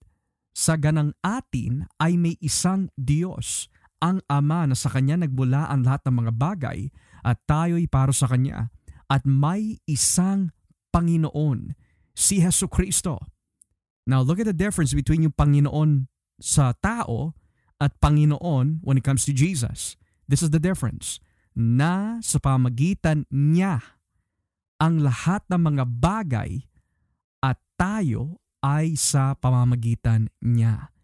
sa 0.52 0.76
ganang 0.76 1.16
atin 1.24 1.88
ay 1.98 2.20
may 2.20 2.36
isang 2.38 2.92
Diyos, 2.94 3.72
ang 4.04 4.20
Ama 4.28 4.68
na 4.68 4.76
sa 4.76 4.92
Kanya 4.92 5.24
nagmula 5.24 5.72
ang 5.72 5.88
lahat 5.88 6.04
ng 6.04 6.16
mga 6.24 6.32
bagay 6.36 6.78
at 7.24 7.40
tayo'y 7.48 7.88
para 7.88 8.12
sa 8.12 8.28
Kanya. 8.28 8.68
At 9.08 9.24
may 9.24 9.80
isang 9.88 10.52
Panginoon, 10.94 11.74
si 12.14 12.38
Heso 12.38 12.70
Kristo. 12.70 13.18
Now 14.06 14.22
look 14.22 14.38
at 14.38 14.46
the 14.46 14.54
difference 14.54 14.94
between 14.94 15.26
yung 15.26 15.34
Panginoon 15.34 16.06
sa 16.38 16.70
tao 16.78 17.34
at 17.82 17.98
Panginoon 17.98 18.86
when 18.86 18.94
it 18.94 19.02
comes 19.02 19.26
to 19.26 19.34
Jesus. 19.34 19.98
This 20.30 20.38
is 20.38 20.54
the 20.54 20.62
difference. 20.62 21.18
Na 21.58 22.22
sa 22.22 22.38
pamagitan 22.38 23.26
niya 23.34 23.98
ang 24.78 25.02
lahat 25.02 25.42
ng 25.50 25.74
mga 25.74 25.84
bagay 25.86 26.66
at 27.42 27.58
tayo 27.74 28.38
ay 28.62 28.94
sa 28.94 29.34
pamamagitan 29.34 30.30
niya. 30.38 30.94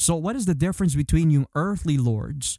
So 0.00 0.16
what 0.16 0.34
is 0.34 0.48
the 0.48 0.56
difference 0.56 0.96
between 0.96 1.28
yung 1.28 1.44
earthly 1.52 2.00
lords 2.00 2.56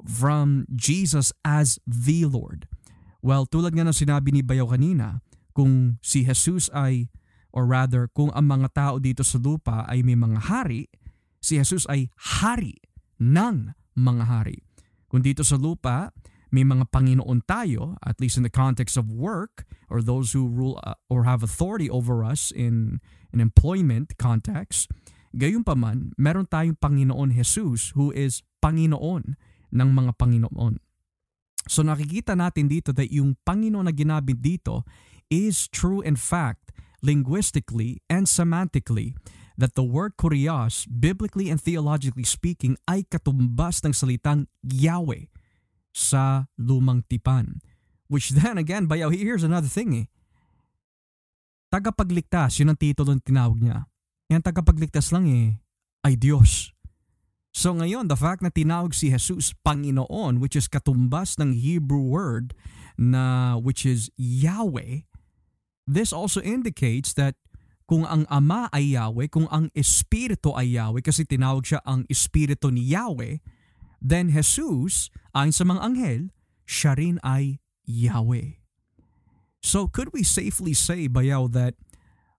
from 0.00 0.64
Jesus 0.72 1.34
as 1.44 1.76
the 1.84 2.24
Lord? 2.24 2.64
Well, 3.20 3.44
tulad 3.44 3.74
nga 3.76 3.84
ng 3.84 3.96
sinabi 3.96 4.32
ni 4.32 4.40
Bayaw 4.40 4.72
kanina, 4.72 5.20
kung 5.58 5.98
si 5.98 6.22
Jesus 6.22 6.70
ay, 6.70 7.10
or 7.50 7.66
rather, 7.66 8.06
kung 8.06 8.30
ang 8.30 8.46
mga 8.46 8.70
tao 8.70 8.94
dito 9.02 9.26
sa 9.26 9.42
lupa 9.42 9.82
ay 9.90 10.06
may 10.06 10.14
mga 10.14 10.46
hari, 10.46 10.86
si 11.42 11.58
Jesus 11.58 11.82
ay 11.90 12.14
hari 12.14 12.78
ng 13.18 13.74
mga 13.98 14.24
hari. 14.30 14.62
Kung 15.10 15.26
dito 15.26 15.42
sa 15.42 15.58
lupa, 15.58 16.14
may 16.54 16.62
mga 16.62 16.94
Panginoon 16.94 17.42
tayo, 17.42 17.98
at 18.06 18.22
least 18.22 18.38
in 18.38 18.46
the 18.46 18.54
context 18.54 18.94
of 18.94 19.10
work, 19.10 19.66
or 19.90 19.98
those 19.98 20.30
who 20.30 20.46
rule 20.46 20.78
uh, 20.86 20.94
or 21.10 21.26
have 21.26 21.42
authority 21.42 21.90
over 21.90 22.22
us 22.22 22.54
in 22.54 23.02
an 23.34 23.42
employment 23.42 24.14
context, 24.14 24.86
gayunpaman, 25.34 26.14
meron 26.14 26.46
tayong 26.46 26.78
Panginoon 26.78 27.34
Jesus 27.34 27.90
who 27.98 28.14
is 28.14 28.46
Panginoon 28.62 29.34
ng 29.74 29.90
mga 29.90 30.14
Panginoon. 30.14 30.78
So 31.68 31.84
nakikita 31.84 32.32
natin 32.32 32.70
dito 32.70 32.96
that 32.96 33.12
yung 33.12 33.36
Panginoon 33.44 33.90
na 33.90 33.92
ginamit 33.92 34.40
dito 34.40 34.88
is 35.30 35.68
true 35.68 36.00
in 36.00 36.16
fact, 36.16 36.72
linguistically 37.00 38.02
and 38.08 38.26
semantically, 38.26 39.14
that 39.58 39.74
the 39.74 39.82
word 39.82 40.14
kurios, 40.14 40.86
biblically 40.86 41.50
and 41.50 41.58
theologically 41.58 42.24
speaking, 42.24 42.78
ay 42.86 43.02
katumbas 43.10 43.82
ng 43.82 43.94
salitang 43.94 44.46
Yahweh 44.62 45.26
sa 45.90 46.46
lumang 46.54 47.02
tipan. 47.10 47.58
Which 48.06 48.32
then 48.32 48.56
again, 48.56 48.86
bayaw, 48.86 49.10
here's 49.10 49.44
another 49.44 49.68
thing 49.68 49.92
eh. 49.92 50.06
Tagapagligtas, 51.68 52.62
yun 52.62 52.72
ang 52.72 52.80
titulo 52.80 53.12
ng 53.12 53.20
tinawag 53.20 53.60
niya. 53.60 53.84
Yan 54.32 54.40
tagapagligtas 54.40 55.12
lang 55.12 55.28
eh, 55.28 55.60
ay 56.06 56.16
Diyos. 56.16 56.72
So 57.52 57.74
ngayon, 57.74 58.08
the 58.08 58.16
fact 58.16 58.40
na 58.40 58.54
tinawag 58.54 58.94
si 58.94 59.10
Jesus 59.10 59.52
Panginoon, 59.66 60.38
which 60.38 60.54
is 60.54 60.70
katumbas 60.70 61.36
ng 61.36 61.58
Hebrew 61.58 62.06
word 62.06 62.54
na 62.96 63.56
which 63.58 63.82
is 63.82 64.08
Yahweh, 64.16 65.07
this 65.88 66.12
also 66.12 66.44
indicates 66.44 67.16
that 67.16 67.40
kung 67.88 68.04
ang 68.04 68.28
Ama 68.28 68.68
ay 68.68 68.92
Yahweh, 68.92 69.32
kung 69.32 69.48
ang 69.48 69.72
Espiritu 69.72 70.52
ay 70.52 70.76
Yahweh, 70.76 71.00
kasi 71.00 71.24
tinawag 71.24 71.64
siya 71.64 71.80
ang 71.88 72.04
Espiritu 72.12 72.68
ni 72.68 72.92
Yahweh, 72.92 73.40
then 74.04 74.28
Jesus, 74.28 75.08
ayon 75.32 75.56
sa 75.56 75.64
mga 75.64 75.80
anghel, 75.80 76.22
siya 76.68 76.92
rin 77.00 77.16
ay 77.24 77.64
Yahweh. 77.88 78.60
So 79.64 79.88
could 79.88 80.12
we 80.12 80.20
safely 80.20 80.76
say, 80.76 81.08
Bayaw, 81.08 81.48
that 81.56 81.80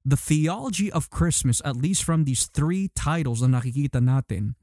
the 0.06 0.16
theology 0.16 0.94
of 0.94 1.10
Christmas, 1.10 1.66
at 1.66 1.76
least 1.76 2.06
from 2.06 2.30
these 2.30 2.46
three 2.46 2.94
titles 2.94 3.42
na 3.42 3.60
nakikita 3.60 3.98
natin, 4.00 4.54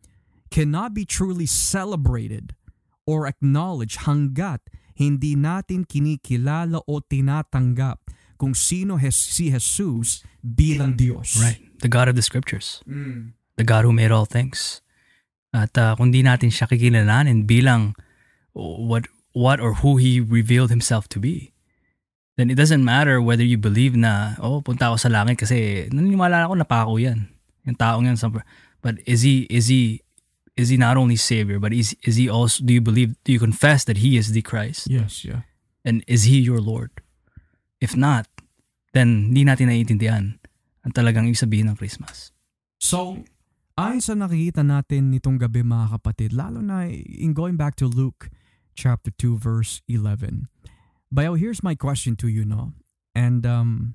cannot 0.55 0.95
be 0.95 1.03
truly 1.03 1.51
celebrated 1.51 2.55
or 3.03 3.27
acknowledged 3.27 4.07
hanggat 4.07 4.63
hindi 4.95 5.35
natin 5.35 5.85
kinikilala 5.85 6.81
o 6.87 7.03
tinatanggap 7.03 8.01
kung 8.37 8.55
sino 8.55 8.97
hes- 8.97 9.17
si 9.17 9.51
Jesus 9.51 10.23
bilang 10.41 10.97
Diyos. 10.97 11.41
Right. 11.41 11.61
The 11.81 11.89
God 11.89 12.09
of 12.09 12.17
the 12.17 12.25
scriptures. 12.25 12.81
The 13.57 13.65
God 13.65 13.85
who 13.85 13.93
made 13.93 14.13
all 14.13 14.25
things. 14.29 14.81
At 15.53 15.77
uh, 15.77 15.97
kung 15.97 16.13
di 16.13 16.21
natin 16.21 16.53
siya 16.53 16.69
kikilalanin 16.69 17.49
bilang 17.49 17.97
what 18.53 19.09
what 19.37 19.61
or 19.61 19.85
who 19.85 19.97
he 19.97 20.21
revealed 20.21 20.73
himself 20.73 21.09
to 21.13 21.21
be, 21.21 21.53
then 22.37 22.49
it 22.49 22.57
doesn't 22.57 22.85
matter 22.85 23.21
whether 23.21 23.45
you 23.45 23.57
believe 23.57 23.97
na, 23.97 24.37
oh, 24.41 24.61
punta 24.61 24.89
ako 24.89 24.97
sa 24.97 25.09
langit 25.09 25.41
kasi 25.41 25.89
naniniwala 25.93 26.49
ako 26.49 26.55
na 26.57 26.65
pako 26.69 26.97
yan. 26.97 27.29
Yung 27.65 27.77
taong 27.77 28.09
yan. 28.09 28.17
But 28.81 29.01
is 29.05 29.23
he, 29.23 29.45
is 29.53 29.69
he, 29.69 30.01
is 30.57 30.69
he 30.69 30.77
not 30.77 30.97
only 30.97 31.17
Savior, 31.17 31.59
but 31.59 31.73
is, 31.73 31.97
is 32.05 32.17
he 32.17 32.29
also, 32.29 32.65
do 32.65 32.73
you 32.73 32.81
believe, 32.81 33.17
do 33.25 33.33
you 33.33 33.41
confess 33.41 33.85
that 33.85 33.99
he 34.01 34.17
is 34.17 34.33
the 34.33 34.41
Christ? 34.41 34.89
Yes, 34.89 35.25
yeah. 35.25 35.45
And 35.85 36.05
is 36.07 36.25
he 36.25 36.41
your 36.41 36.61
Lord? 36.61 36.91
If 37.81 37.97
not, 37.97 38.27
then 38.97 39.33
hindi 39.33 39.45
natin 39.45 39.69
naiintindihan 39.69 40.41
ang 40.87 40.93
talagang 40.95 41.27
ibig 41.29 41.43
sabihin 41.43 41.69
ng 41.69 41.77
Christmas. 41.77 42.31
So, 42.79 43.27
ayon 43.75 44.01
sa 44.01 44.15
nakikita 44.15 44.63
natin 44.63 45.11
nitong 45.11 45.43
gabi 45.43 45.67
mga 45.67 45.99
kapatid, 45.99 46.31
lalo 46.33 46.63
na 46.63 46.87
in 46.93 47.35
going 47.35 47.59
back 47.59 47.75
to 47.83 47.91
Luke 47.91 48.31
chapter 48.79 49.11
2 49.11 49.37
verse 49.37 49.83
11, 49.91 50.49
Bayo, 51.11 51.35
here's 51.35 51.63
my 51.63 51.75
question 51.75 52.15
to 52.19 52.27
you, 52.27 52.45
no? 52.45 52.75
And 53.15 53.47
um, 53.47 53.95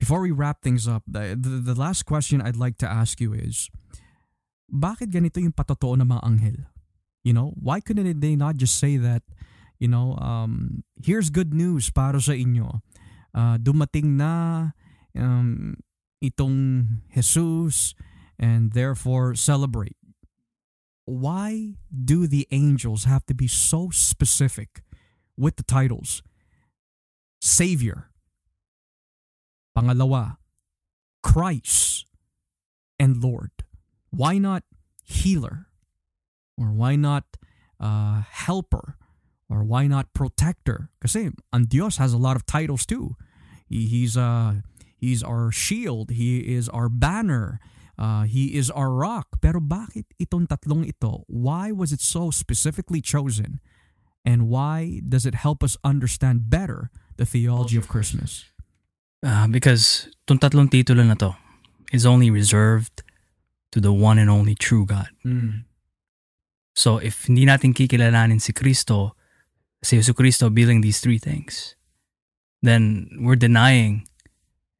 before 0.00 0.20
we 0.20 0.30
wrap 0.30 0.62
things 0.62 0.88
up, 0.88 1.04
the, 1.06 1.36
the, 1.38 1.72
the 1.72 1.76
last 1.78 2.04
question 2.04 2.40
I'd 2.40 2.56
like 2.56 2.76
to 2.78 2.88
ask 2.88 3.20
you 3.20 3.32
is, 3.32 3.68
bakit 4.70 5.12
ganito 5.12 5.36
yung 5.42 5.52
patotoo 5.52 5.98
ng 6.00 6.08
mga 6.08 6.22
anghel? 6.24 6.58
You 7.22 7.36
know, 7.36 7.52
why 7.60 7.80
couldn't 7.80 8.20
they 8.20 8.34
not 8.36 8.56
just 8.56 8.80
say 8.80 8.96
that, 8.96 9.22
you 9.80 9.88
know, 9.88 10.14
um, 10.20 10.84
here's 11.02 11.30
good 11.30 11.52
news 11.56 11.90
para 11.90 12.20
sa 12.20 12.32
inyo. 12.32 12.84
Uh, 13.32 13.56
dumating 13.56 14.20
na 14.20 14.70
um, 15.16 15.80
itong 16.22 17.00
Jesus 17.10 17.94
and 18.38 18.72
therefore 18.72 19.34
celebrate. 19.34 19.96
Why 21.08 21.80
do 21.90 22.28
the 22.28 22.46
angels 22.52 23.04
have 23.04 23.26
to 23.26 23.34
be 23.34 23.48
so 23.48 23.90
specific 23.90 24.84
with 25.40 25.56
the 25.56 25.64
titles 25.64 26.22
Savior, 27.40 28.10
Pangalawa, 29.76 30.36
Christ, 31.22 32.04
and 32.98 33.22
Lord. 33.22 33.50
Why 34.10 34.36
not 34.36 34.62
Healer? 35.04 35.66
Or 36.58 36.66
why 36.66 36.96
not 36.96 37.24
uh, 37.80 38.22
Helper? 38.28 38.99
Or 39.50 39.66
why 39.66 39.90
not 39.90 40.14
Protector? 40.14 40.94
Kasi 41.02 41.34
ang 41.52 41.66
Dios 41.66 41.98
has 41.98 42.14
a 42.14 42.22
lot 42.22 42.38
of 42.38 42.46
titles 42.46 42.86
too. 42.86 43.18
He, 43.66 43.90
he's, 43.90 44.16
uh, 44.16 44.62
he's 44.94 45.26
our 45.26 45.50
shield. 45.50 46.14
He 46.14 46.54
is 46.54 46.70
our 46.70 46.88
banner. 46.88 47.58
Uh, 47.98 48.30
he 48.30 48.54
is 48.54 48.70
our 48.70 48.94
rock. 48.94 49.42
Pero 49.42 49.58
bakit 49.58 50.06
itong 50.22 50.46
tatlong 50.46 50.86
ito? 50.86 51.26
Why 51.26 51.74
was 51.74 51.90
it 51.90 52.00
so 52.00 52.30
specifically 52.30 53.02
chosen? 53.02 53.58
And 54.24 54.48
why 54.48 55.02
does 55.02 55.26
it 55.26 55.34
help 55.34 55.64
us 55.66 55.76
understand 55.82 56.48
better 56.48 56.90
the 57.16 57.26
theology 57.26 57.76
of 57.76 57.88
Christmas? 57.88 58.46
Uh, 59.20 59.48
because 59.50 60.08
itong 60.24 60.40
tatlong 60.40 60.70
titulo 60.70 61.04
na 61.04 61.18
to 61.18 61.36
is 61.92 62.06
only 62.06 62.30
reserved 62.30 63.02
to 63.72 63.80
the 63.80 63.92
one 63.92 64.16
and 64.16 64.30
only 64.30 64.54
true 64.54 64.86
God. 64.86 65.10
Mm. 65.26 65.64
So 66.74 66.98
if 66.98 67.26
hindi 67.26 67.44
natin 67.44 67.74
kikilalanin 67.74 68.40
si 68.40 68.52
Kristo, 68.52 69.12
si 69.82 69.98
Yesu 69.98 70.12
Kristo 70.12 70.52
bilang 70.52 70.82
these 70.82 71.00
three 71.00 71.18
things, 71.18 71.74
then 72.62 73.08
we're 73.20 73.36
denying 73.36 74.06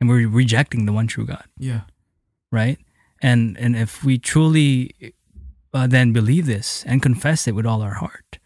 and 0.00 0.08
we're 0.08 0.28
rejecting 0.28 0.86
the 0.86 0.92
one 0.92 1.06
true 1.06 1.26
God. 1.26 1.44
Yeah. 1.58 1.82
Right? 2.52 2.78
And 3.22 3.56
and 3.58 3.76
if 3.76 4.02
we 4.02 4.18
truly 4.18 4.94
uh, 5.72 5.86
then 5.86 6.12
believe 6.12 6.46
this 6.46 6.84
and 6.86 7.02
confess 7.02 7.46
it 7.46 7.54
with 7.54 7.66
all 7.66 7.82
our 7.82 8.00
heart, 8.00 8.38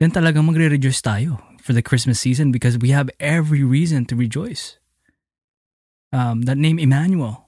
then 0.00 0.10
talagang 0.10 0.48
magre-rejoice 0.48 1.00
tayo 1.02 1.38
for 1.60 1.72
the 1.72 1.82
Christmas 1.84 2.18
season 2.18 2.50
because 2.50 2.78
we 2.78 2.90
have 2.90 3.10
every 3.20 3.62
reason 3.62 4.06
to 4.06 4.16
rejoice. 4.16 4.78
Um, 6.12 6.42
that 6.42 6.56
name 6.56 6.80
Emmanuel, 6.80 7.46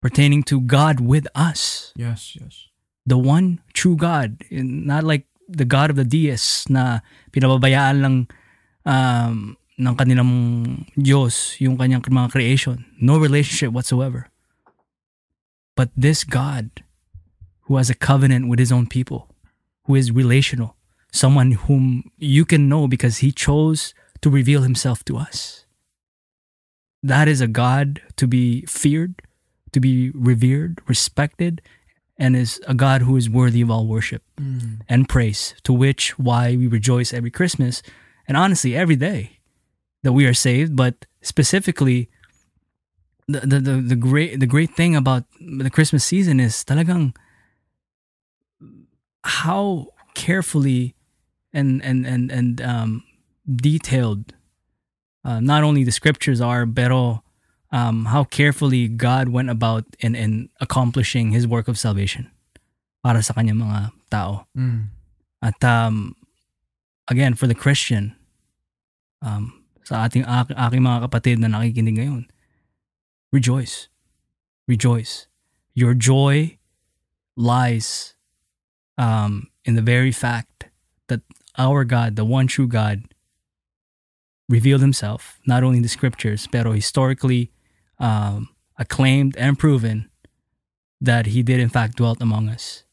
pertaining 0.00 0.42
to 0.44 0.60
God 0.60 1.00
with 1.00 1.26
us. 1.34 1.92
Yes, 1.96 2.38
yes. 2.40 2.70
The 3.04 3.18
one 3.18 3.60
true 3.74 3.96
God, 3.96 4.40
not 4.50 5.04
like 5.04 5.26
the 5.48 5.64
God 5.64 5.90
of 5.90 5.96
the 5.96 6.04
deists 6.04 6.68
na 6.68 7.00
pinababayaan 7.32 7.96
lang 8.00 8.16
um, 8.84 9.56
ng 9.78 9.94
kanilang 9.96 10.30
Diyos 10.94 11.58
yung 11.60 11.76
kanyang 11.76 12.02
mga 12.06 12.30
creation. 12.30 12.84
No 13.00 13.18
relationship 13.18 13.72
whatsoever. 13.72 14.30
But 15.74 15.90
this 15.96 16.22
God 16.22 16.70
who 17.66 17.76
has 17.76 17.90
a 17.90 17.98
covenant 17.98 18.48
with 18.48 18.58
his 18.58 18.70
own 18.70 18.86
people, 18.86 19.28
who 19.84 19.94
is 19.94 20.12
relational, 20.12 20.76
someone 21.12 21.52
whom 21.66 22.10
you 22.18 22.44
can 22.44 22.68
know 22.68 22.86
because 22.86 23.18
he 23.18 23.32
chose 23.32 23.94
to 24.20 24.30
reveal 24.30 24.62
himself 24.62 25.04
to 25.04 25.16
us. 25.16 25.66
That 27.02 27.28
is 27.28 27.40
a 27.40 27.48
God 27.48 28.00
to 28.16 28.26
be 28.26 28.64
feared, 28.66 29.20
to 29.72 29.80
be 29.80 30.10
revered, 30.14 30.80
respected, 30.86 31.60
and 32.16 32.36
is 32.36 32.60
a 32.66 32.74
God 32.74 33.02
who 33.02 33.16
is 33.16 33.28
worthy 33.28 33.60
of 33.60 33.70
all 33.70 33.86
worship 33.86 34.22
mm. 34.40 34.80
and 34.88 35.08
praise, 35.08 35.54
to 35.64 35.72
which 35.72 36.18
why 36.18 36.56
we 36.56 36.66
rejoice 36.66 37.12
every 37.12 37.30
Christmas 37.30 37.82
and 38.28 38.36
honestly 38.36 38.76
every 38.76 38.96
day 38.96 39.40
that 40.02 40.12
we 40.12 40.26
are 40.26 40.34
saved, 40.34 40.76
but 40.76 41.06
specifically 41.22 42.08
the, 43.26 43.40
the, 43.40 43.60
the, 43.60 43.72
the 43.80 43.96
great 43.96 44.38
the 44.38 44.46
great 44.46 44.70
thing 44.74 44.94
about 44.94 45.24
the 45.40 45.70
Christmas 45.70 46.04
season 46.04 46.38
is 46.38 46.62
talagang 46.64 47.16
how 49.24 49.88
carefully 50.14 50.94
and 51.52 51.82
and 51.82 52.06
and 52.06 52.30
and 52.30 52.60
um, 52.60 53.02
detailed. 53.48 54.34
Uh, 55.24 55.40
not 55.40 55.64
only 55.64 55.84
the 55.84 55.90
scriptures 55.90 56.42
are, 56.42 56.66
pero 56.66 57.23
um, 57.74 58.06
how 58.06 58.22
carefully 58.22 58.86
God 58.86 59.28
went 59.28 59.50
about 59.50 59.84
in 59.98 60.14
in 60.14 60.48
accomplishing 60.62 61.34
His 61.34 61.42
work 61.42 61.66
of 61.66 61.74
salvation 61.74 62.30
para 63.02 63.18
sa 63.18 63.34
kanyang 63.34 63.66
mga 63.66 63.90
tao. 64.14 64.46
Mm. 64.54 64.94
At 65.42 65.58
um, 65.66 66.14
again, 67.10 67.34
for 67.34 67.50
the 67.50 67.58
Christian, 67.58 68.14
um, 69.20 69.66
sa 69.82 70.06
ating 70.06 70.22
aking 70.24 70.86
mga 70.86 71.10
kapatid 71.10 71.42
na 71.42 71.50
nakikinig 71.50 71.98
ngayon, 71.98 72.30
rejoice. 73.34 73.90
Rejoice. 74.70 75.26
Your 75.74 75.92
joy 75.92 76.56
lies 77.34 78.14
um, 78.96 79.50
in 79.66 79.74
the 79.74 79.82
very 79.82 80.14
fact 80.14 80.70
that 81.10 81.20
our 81.58 81.82
God, 81.82 82.14
the 82.14 82.24
one 82.24 82.46
true 82.46 82.70
God, 82.70 83.02
revealed 84.48 84.80
himself, 84.80 85.42
not 85.44 85.66
only 85.66 85.82
in 85.82 85.82
the 85.82 85.90
scriptures, 85.90 86.46
but 86.46 86.64
historically 86.70 87.50
um, 88.04 88.48
acclaimed 88.78 89.34
and 89.36 89.58
proven 89.58 90.10
that 91.00 91.26
he 91.32 91.42
did 91.42 91.58
in 91.60 91.68
fact 91.76 91.96
dwelt 91.96 92.20
among 92.20 92.48
us 92.48 92.84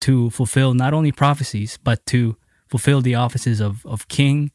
to 0.00 0.30
fulfill 0.30 0.74
not 0.74 0.92
only 0.92 1.12
prophecies, 1.12 1.78
but 1.88 2.04
to 2.06 2.36
fulfill 2.68 3.00
the 3.00 3.14
offices 3.14 3.60
of, 3.60 3.84
of 3.86 4.08
king, 4.08 4.50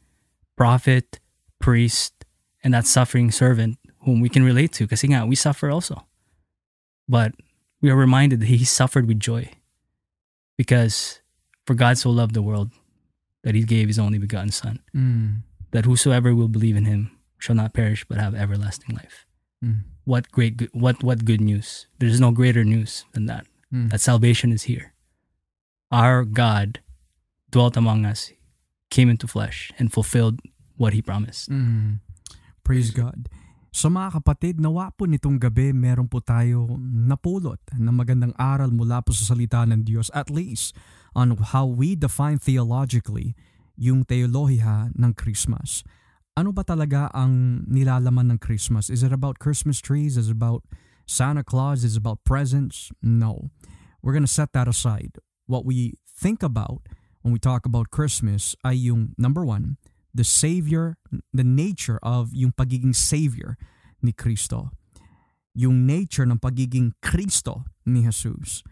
prophet, 0.56 1.20
priest, 1.60 2.14
and 2.64 2.74
that 2.74 2.86
suffering 2.86 3.32
servant 3.32 3.78
whom 4.06 4.22
we 4.22 4.30
can 4.30 4.44
relate 4.44 4.72
to. 4.74 4.86
because 4.86 5.04
we 5.28 5.36
suffer 5.36 5.70
also. 5.70 6.06
But 7.08 7.34
we 7.82 7.90
are 7.90 7.96
reminded 7.96 8.40
that 8.42 8.48
he 8.48 8.64
suffered 8.66 9.08
with 9.08 9.20
joy. 9.20 9.50
Because 10.58 11.22
for 11.66 11.74
God 11.74 11.98
so 11.98 12.10
loved 12.10 12.34
the 12.34 12.42
world 12.42 12.72
that 13.44 13.56
he 13.56 13.64
gave 13.64 13.88
his 13.88 14.00
only 14.00 14.18
begotten 14.20 14.52
Son, 14.52 14.80
Mm. 14.96 15.44
that 15.72 15.86
whosoever 15.86 16.36
will 16.36 16.50
believe 16.50 16.76
in 16.76 16.86
him 16.86 17.12
shall 17.38 17.56
not 17.56 17.74
perish 17.74 18.06
but 18.08 18.18
have 18.18 18.36
everlasting 18.36 18.96
life. 18.96 19.26
Mm. 19.64 19.84
What 20.06 20.32
great, 20.32 20.74
what 20.74 21.04
what 21.04 21.26
good 21.26 21.42
news! 21.42 21.86
There's 22.00 22.20
no 22.20 22.32
greater 22.32 22.64
news 22.64 23.06
than 23.14 23.28
that. 23.28 23.46
Mm. 23.70 23.92
That 23.94 24.02
salvation 24.02 24.52
is 24.52 24.66
here. 24.66 24.94
Our 25.92 26.26
God 26.26 26.82
dwelt 27.52 27.78
among 27.78 28.06
us, 28.06 28.34
came 28.90 29.10
into 29.10 29.28
flesh, 29.28 29.70
and 29.78 29.94
fulfilled 29.94 30.42
what 30.78 30.94
He 30.94 31.02
promised. 31.02 31.50
Mm. 31.50 32.02
Praise 32.64 32.90
God. 32.90 33.30
So 33.70 33.86
mga 33.86 34.22
kapatid, 34.22 34.58
nawa 34.58 34.90
po 34.98 35.06
nitong 35.06 35.38
gabi 35.38 35.70
meron 35.70 36.10
po 36.10 36.18
tayo 36.26 36.66
napulot 36.82 37.62
na 37.78 37.94
magandang 37.94 38.34
aral 38.34 38.74
mula 38.74 39.06
po 39.06 39.14
sa 39.14 39.30
salita 39.30 39.62
ng 39.62 39.86
Diyos 39.86 40.10
at 40.18 40.34
least 40.34 40.74
on 41.14 41.38
how 41.54 41.70
we 41.70 41.94
define 41.94 42.42
theologically 42.42 43.38
yung 43.78 44.04
teolohiya 44.04 44.90
ng 44.98 45.12
Christmas. 45.14 45.86
Ano 46.40 46.56
ba 46.56 46.64
talaga 46.64 47.12
ang 47.12 47.68
nilalaman 47.68 48.32
ng 48.32 48.40
Christmas? 48.40 48.88
Is 48.88 49.04
it 49.04 49.12
about 49.12 49.44
Christmas 49.44 49.84
trees? 49.84 50.16
Is 50.16 50.32
it 50.32 50.40
about 50.40 50.64
Santa 51.04 51.44
Claus? 51.44 51.84
Is 51.84 52.00
it 52.00 52.00
about 52.00 52.24
presents? 52.24 52.96
No. 53.04 53.52
We're 54.00 54.16
gonna 54.16 54.32
set 54.32 54.56
that 54.56 54.64
aside. 54.72 55.20
What 55.52 55.68
we 55.68 56.00
think 56.08 56.40
about 56.40 56.88
when 57.28 57.36
we 57.36 57.44
talk 57.44 57.68
about 57.68 57.92
Christmas 57.92 58.56
ay 58.64 58.80
yung 58.80 59.20
number 59.20 59.44
one, 59.44 59.84
the 60.16 60.24
Savior, 60.24 60.96
the 61.36 61.44
nature 61.44 62.00
of 62.00 62.32
yung 62.32 62.56
pagiging 62.56 62.96
Savior 62.96 63.60
ni 64.00 64.16
Kristo. 64.16 64.72
Yung 65.52 65.84
nature 65.84 66.24
ng 66.24 66.40
pagiging 66.40 66.96
Kristo 67.04 67.68
ni 67.84 68.08
Jesus. 68.08 68.64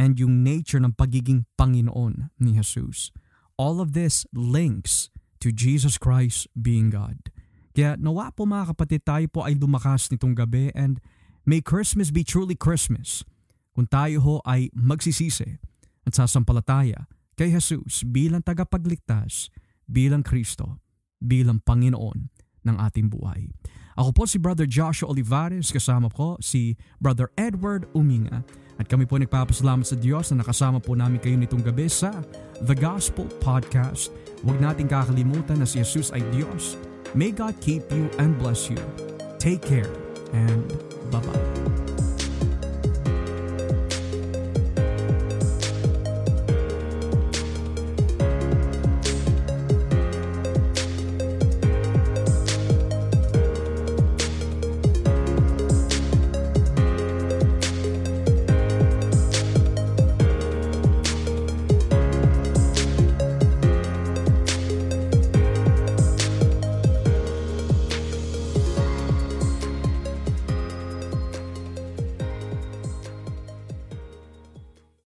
and 0.00 0.16
yung 0.16 0.40
nature 0.40 0.80
ng 0.80 0.96
pagiging 0.96 1.44
Panginoon 1.60 2.32
ni 2.40 2.56
Jesus. 2.56 3.12
All 3.60 3.84
of 3.84 3.92
this 3.92 4.24
links 4.32 5.12
to 5.40 5.50
Jesus 5.50 5.96
Christ 5.96 6.46
being 6.52 6.92
God. 6.92 7.32
Kaya 7.72 7.96
nawa 7.96 8.30
po 8.34 8.44
mga 8.44 8.76
kapatid 8.76 9.02
tayo 9.02 9.26
po 9.30 9.46
ay 9.46 9.56
lumakas 9.56 10.12
nitong 10.12 10.36
gabi 10.36 10.68
and 10.76 11.00
may 11.48 11.64
Christmas 11.64 12.12
be 12.12 12.20
truly 12.20 12.54
Christmas 12.54 13.24
kung 13.72 13.88
tayo 13.88 14.20
ho 14.20 14.34
ay 14.44 14.68
magsisisi 14.76 15.56
at 16.04 16.12
sasampalataya 16.12 17.08
kay 17.40 17.48
Jesus 17.48 18.04
bilang 18.04 18.44
tagapagligtas, 18.44 19.48
bilang 19.88 20.20
Kristo, 20.20 20.76
bilang 21.16 21.64
Panginoon 21.64 22.28
ng 22.68 22.76
ating 22.76 23.08
buhay. 23.08 23.48
Ako 23.96 24.12
po 24.12 24.22
si 24.28 24.36
Brother 24.36 24.68
Joshua 24.68 25.08
Olivares, 25.08 25.72
kasama 25.72 26.12
ko 26.12 26.36
si 26.40 26.76
Brother 27.00 27.32
Edward 27.40 27.88
Uminga. 27.96 28.44
At 28.80 28.88
kami 28.88 29.04
po 29.04 29.20
nagpapasalamat 29.20 29.84
sa 29.84 29.92
Diyos 30.00 30.32
na 30.32 30.40
nakasama 30.40 30.80
po 30.80 30.96
namin 30.96 31.20
kayo 31.20 31.36
nitong 31.36 31.60
gabi 31.60 31.84
sa 31.92 32.16
The 32.64 32.72
Gospel 32.72 33.28
Podcast. 33.44 34.08
Huwag 34.40 34.56
nating 34.56 34.88
kakalimutan 34.88 35.60
na 35.60 35.68
si 35.68 35.84
Jesus 35.84 36.08
ay 36.16 36.24
Diyos. 36.32 36.80
May 37.12 37.28
God 37.28 37.60
keep 37.60 37.84
you 37.92 38.08
and 38.16 38.40
bless 38.40 38.72
you. 38.72 38.80
Take 39.36 39.60
care 39.60 39.92
and 40.32 40.64
bye-bye. 41.12 41.79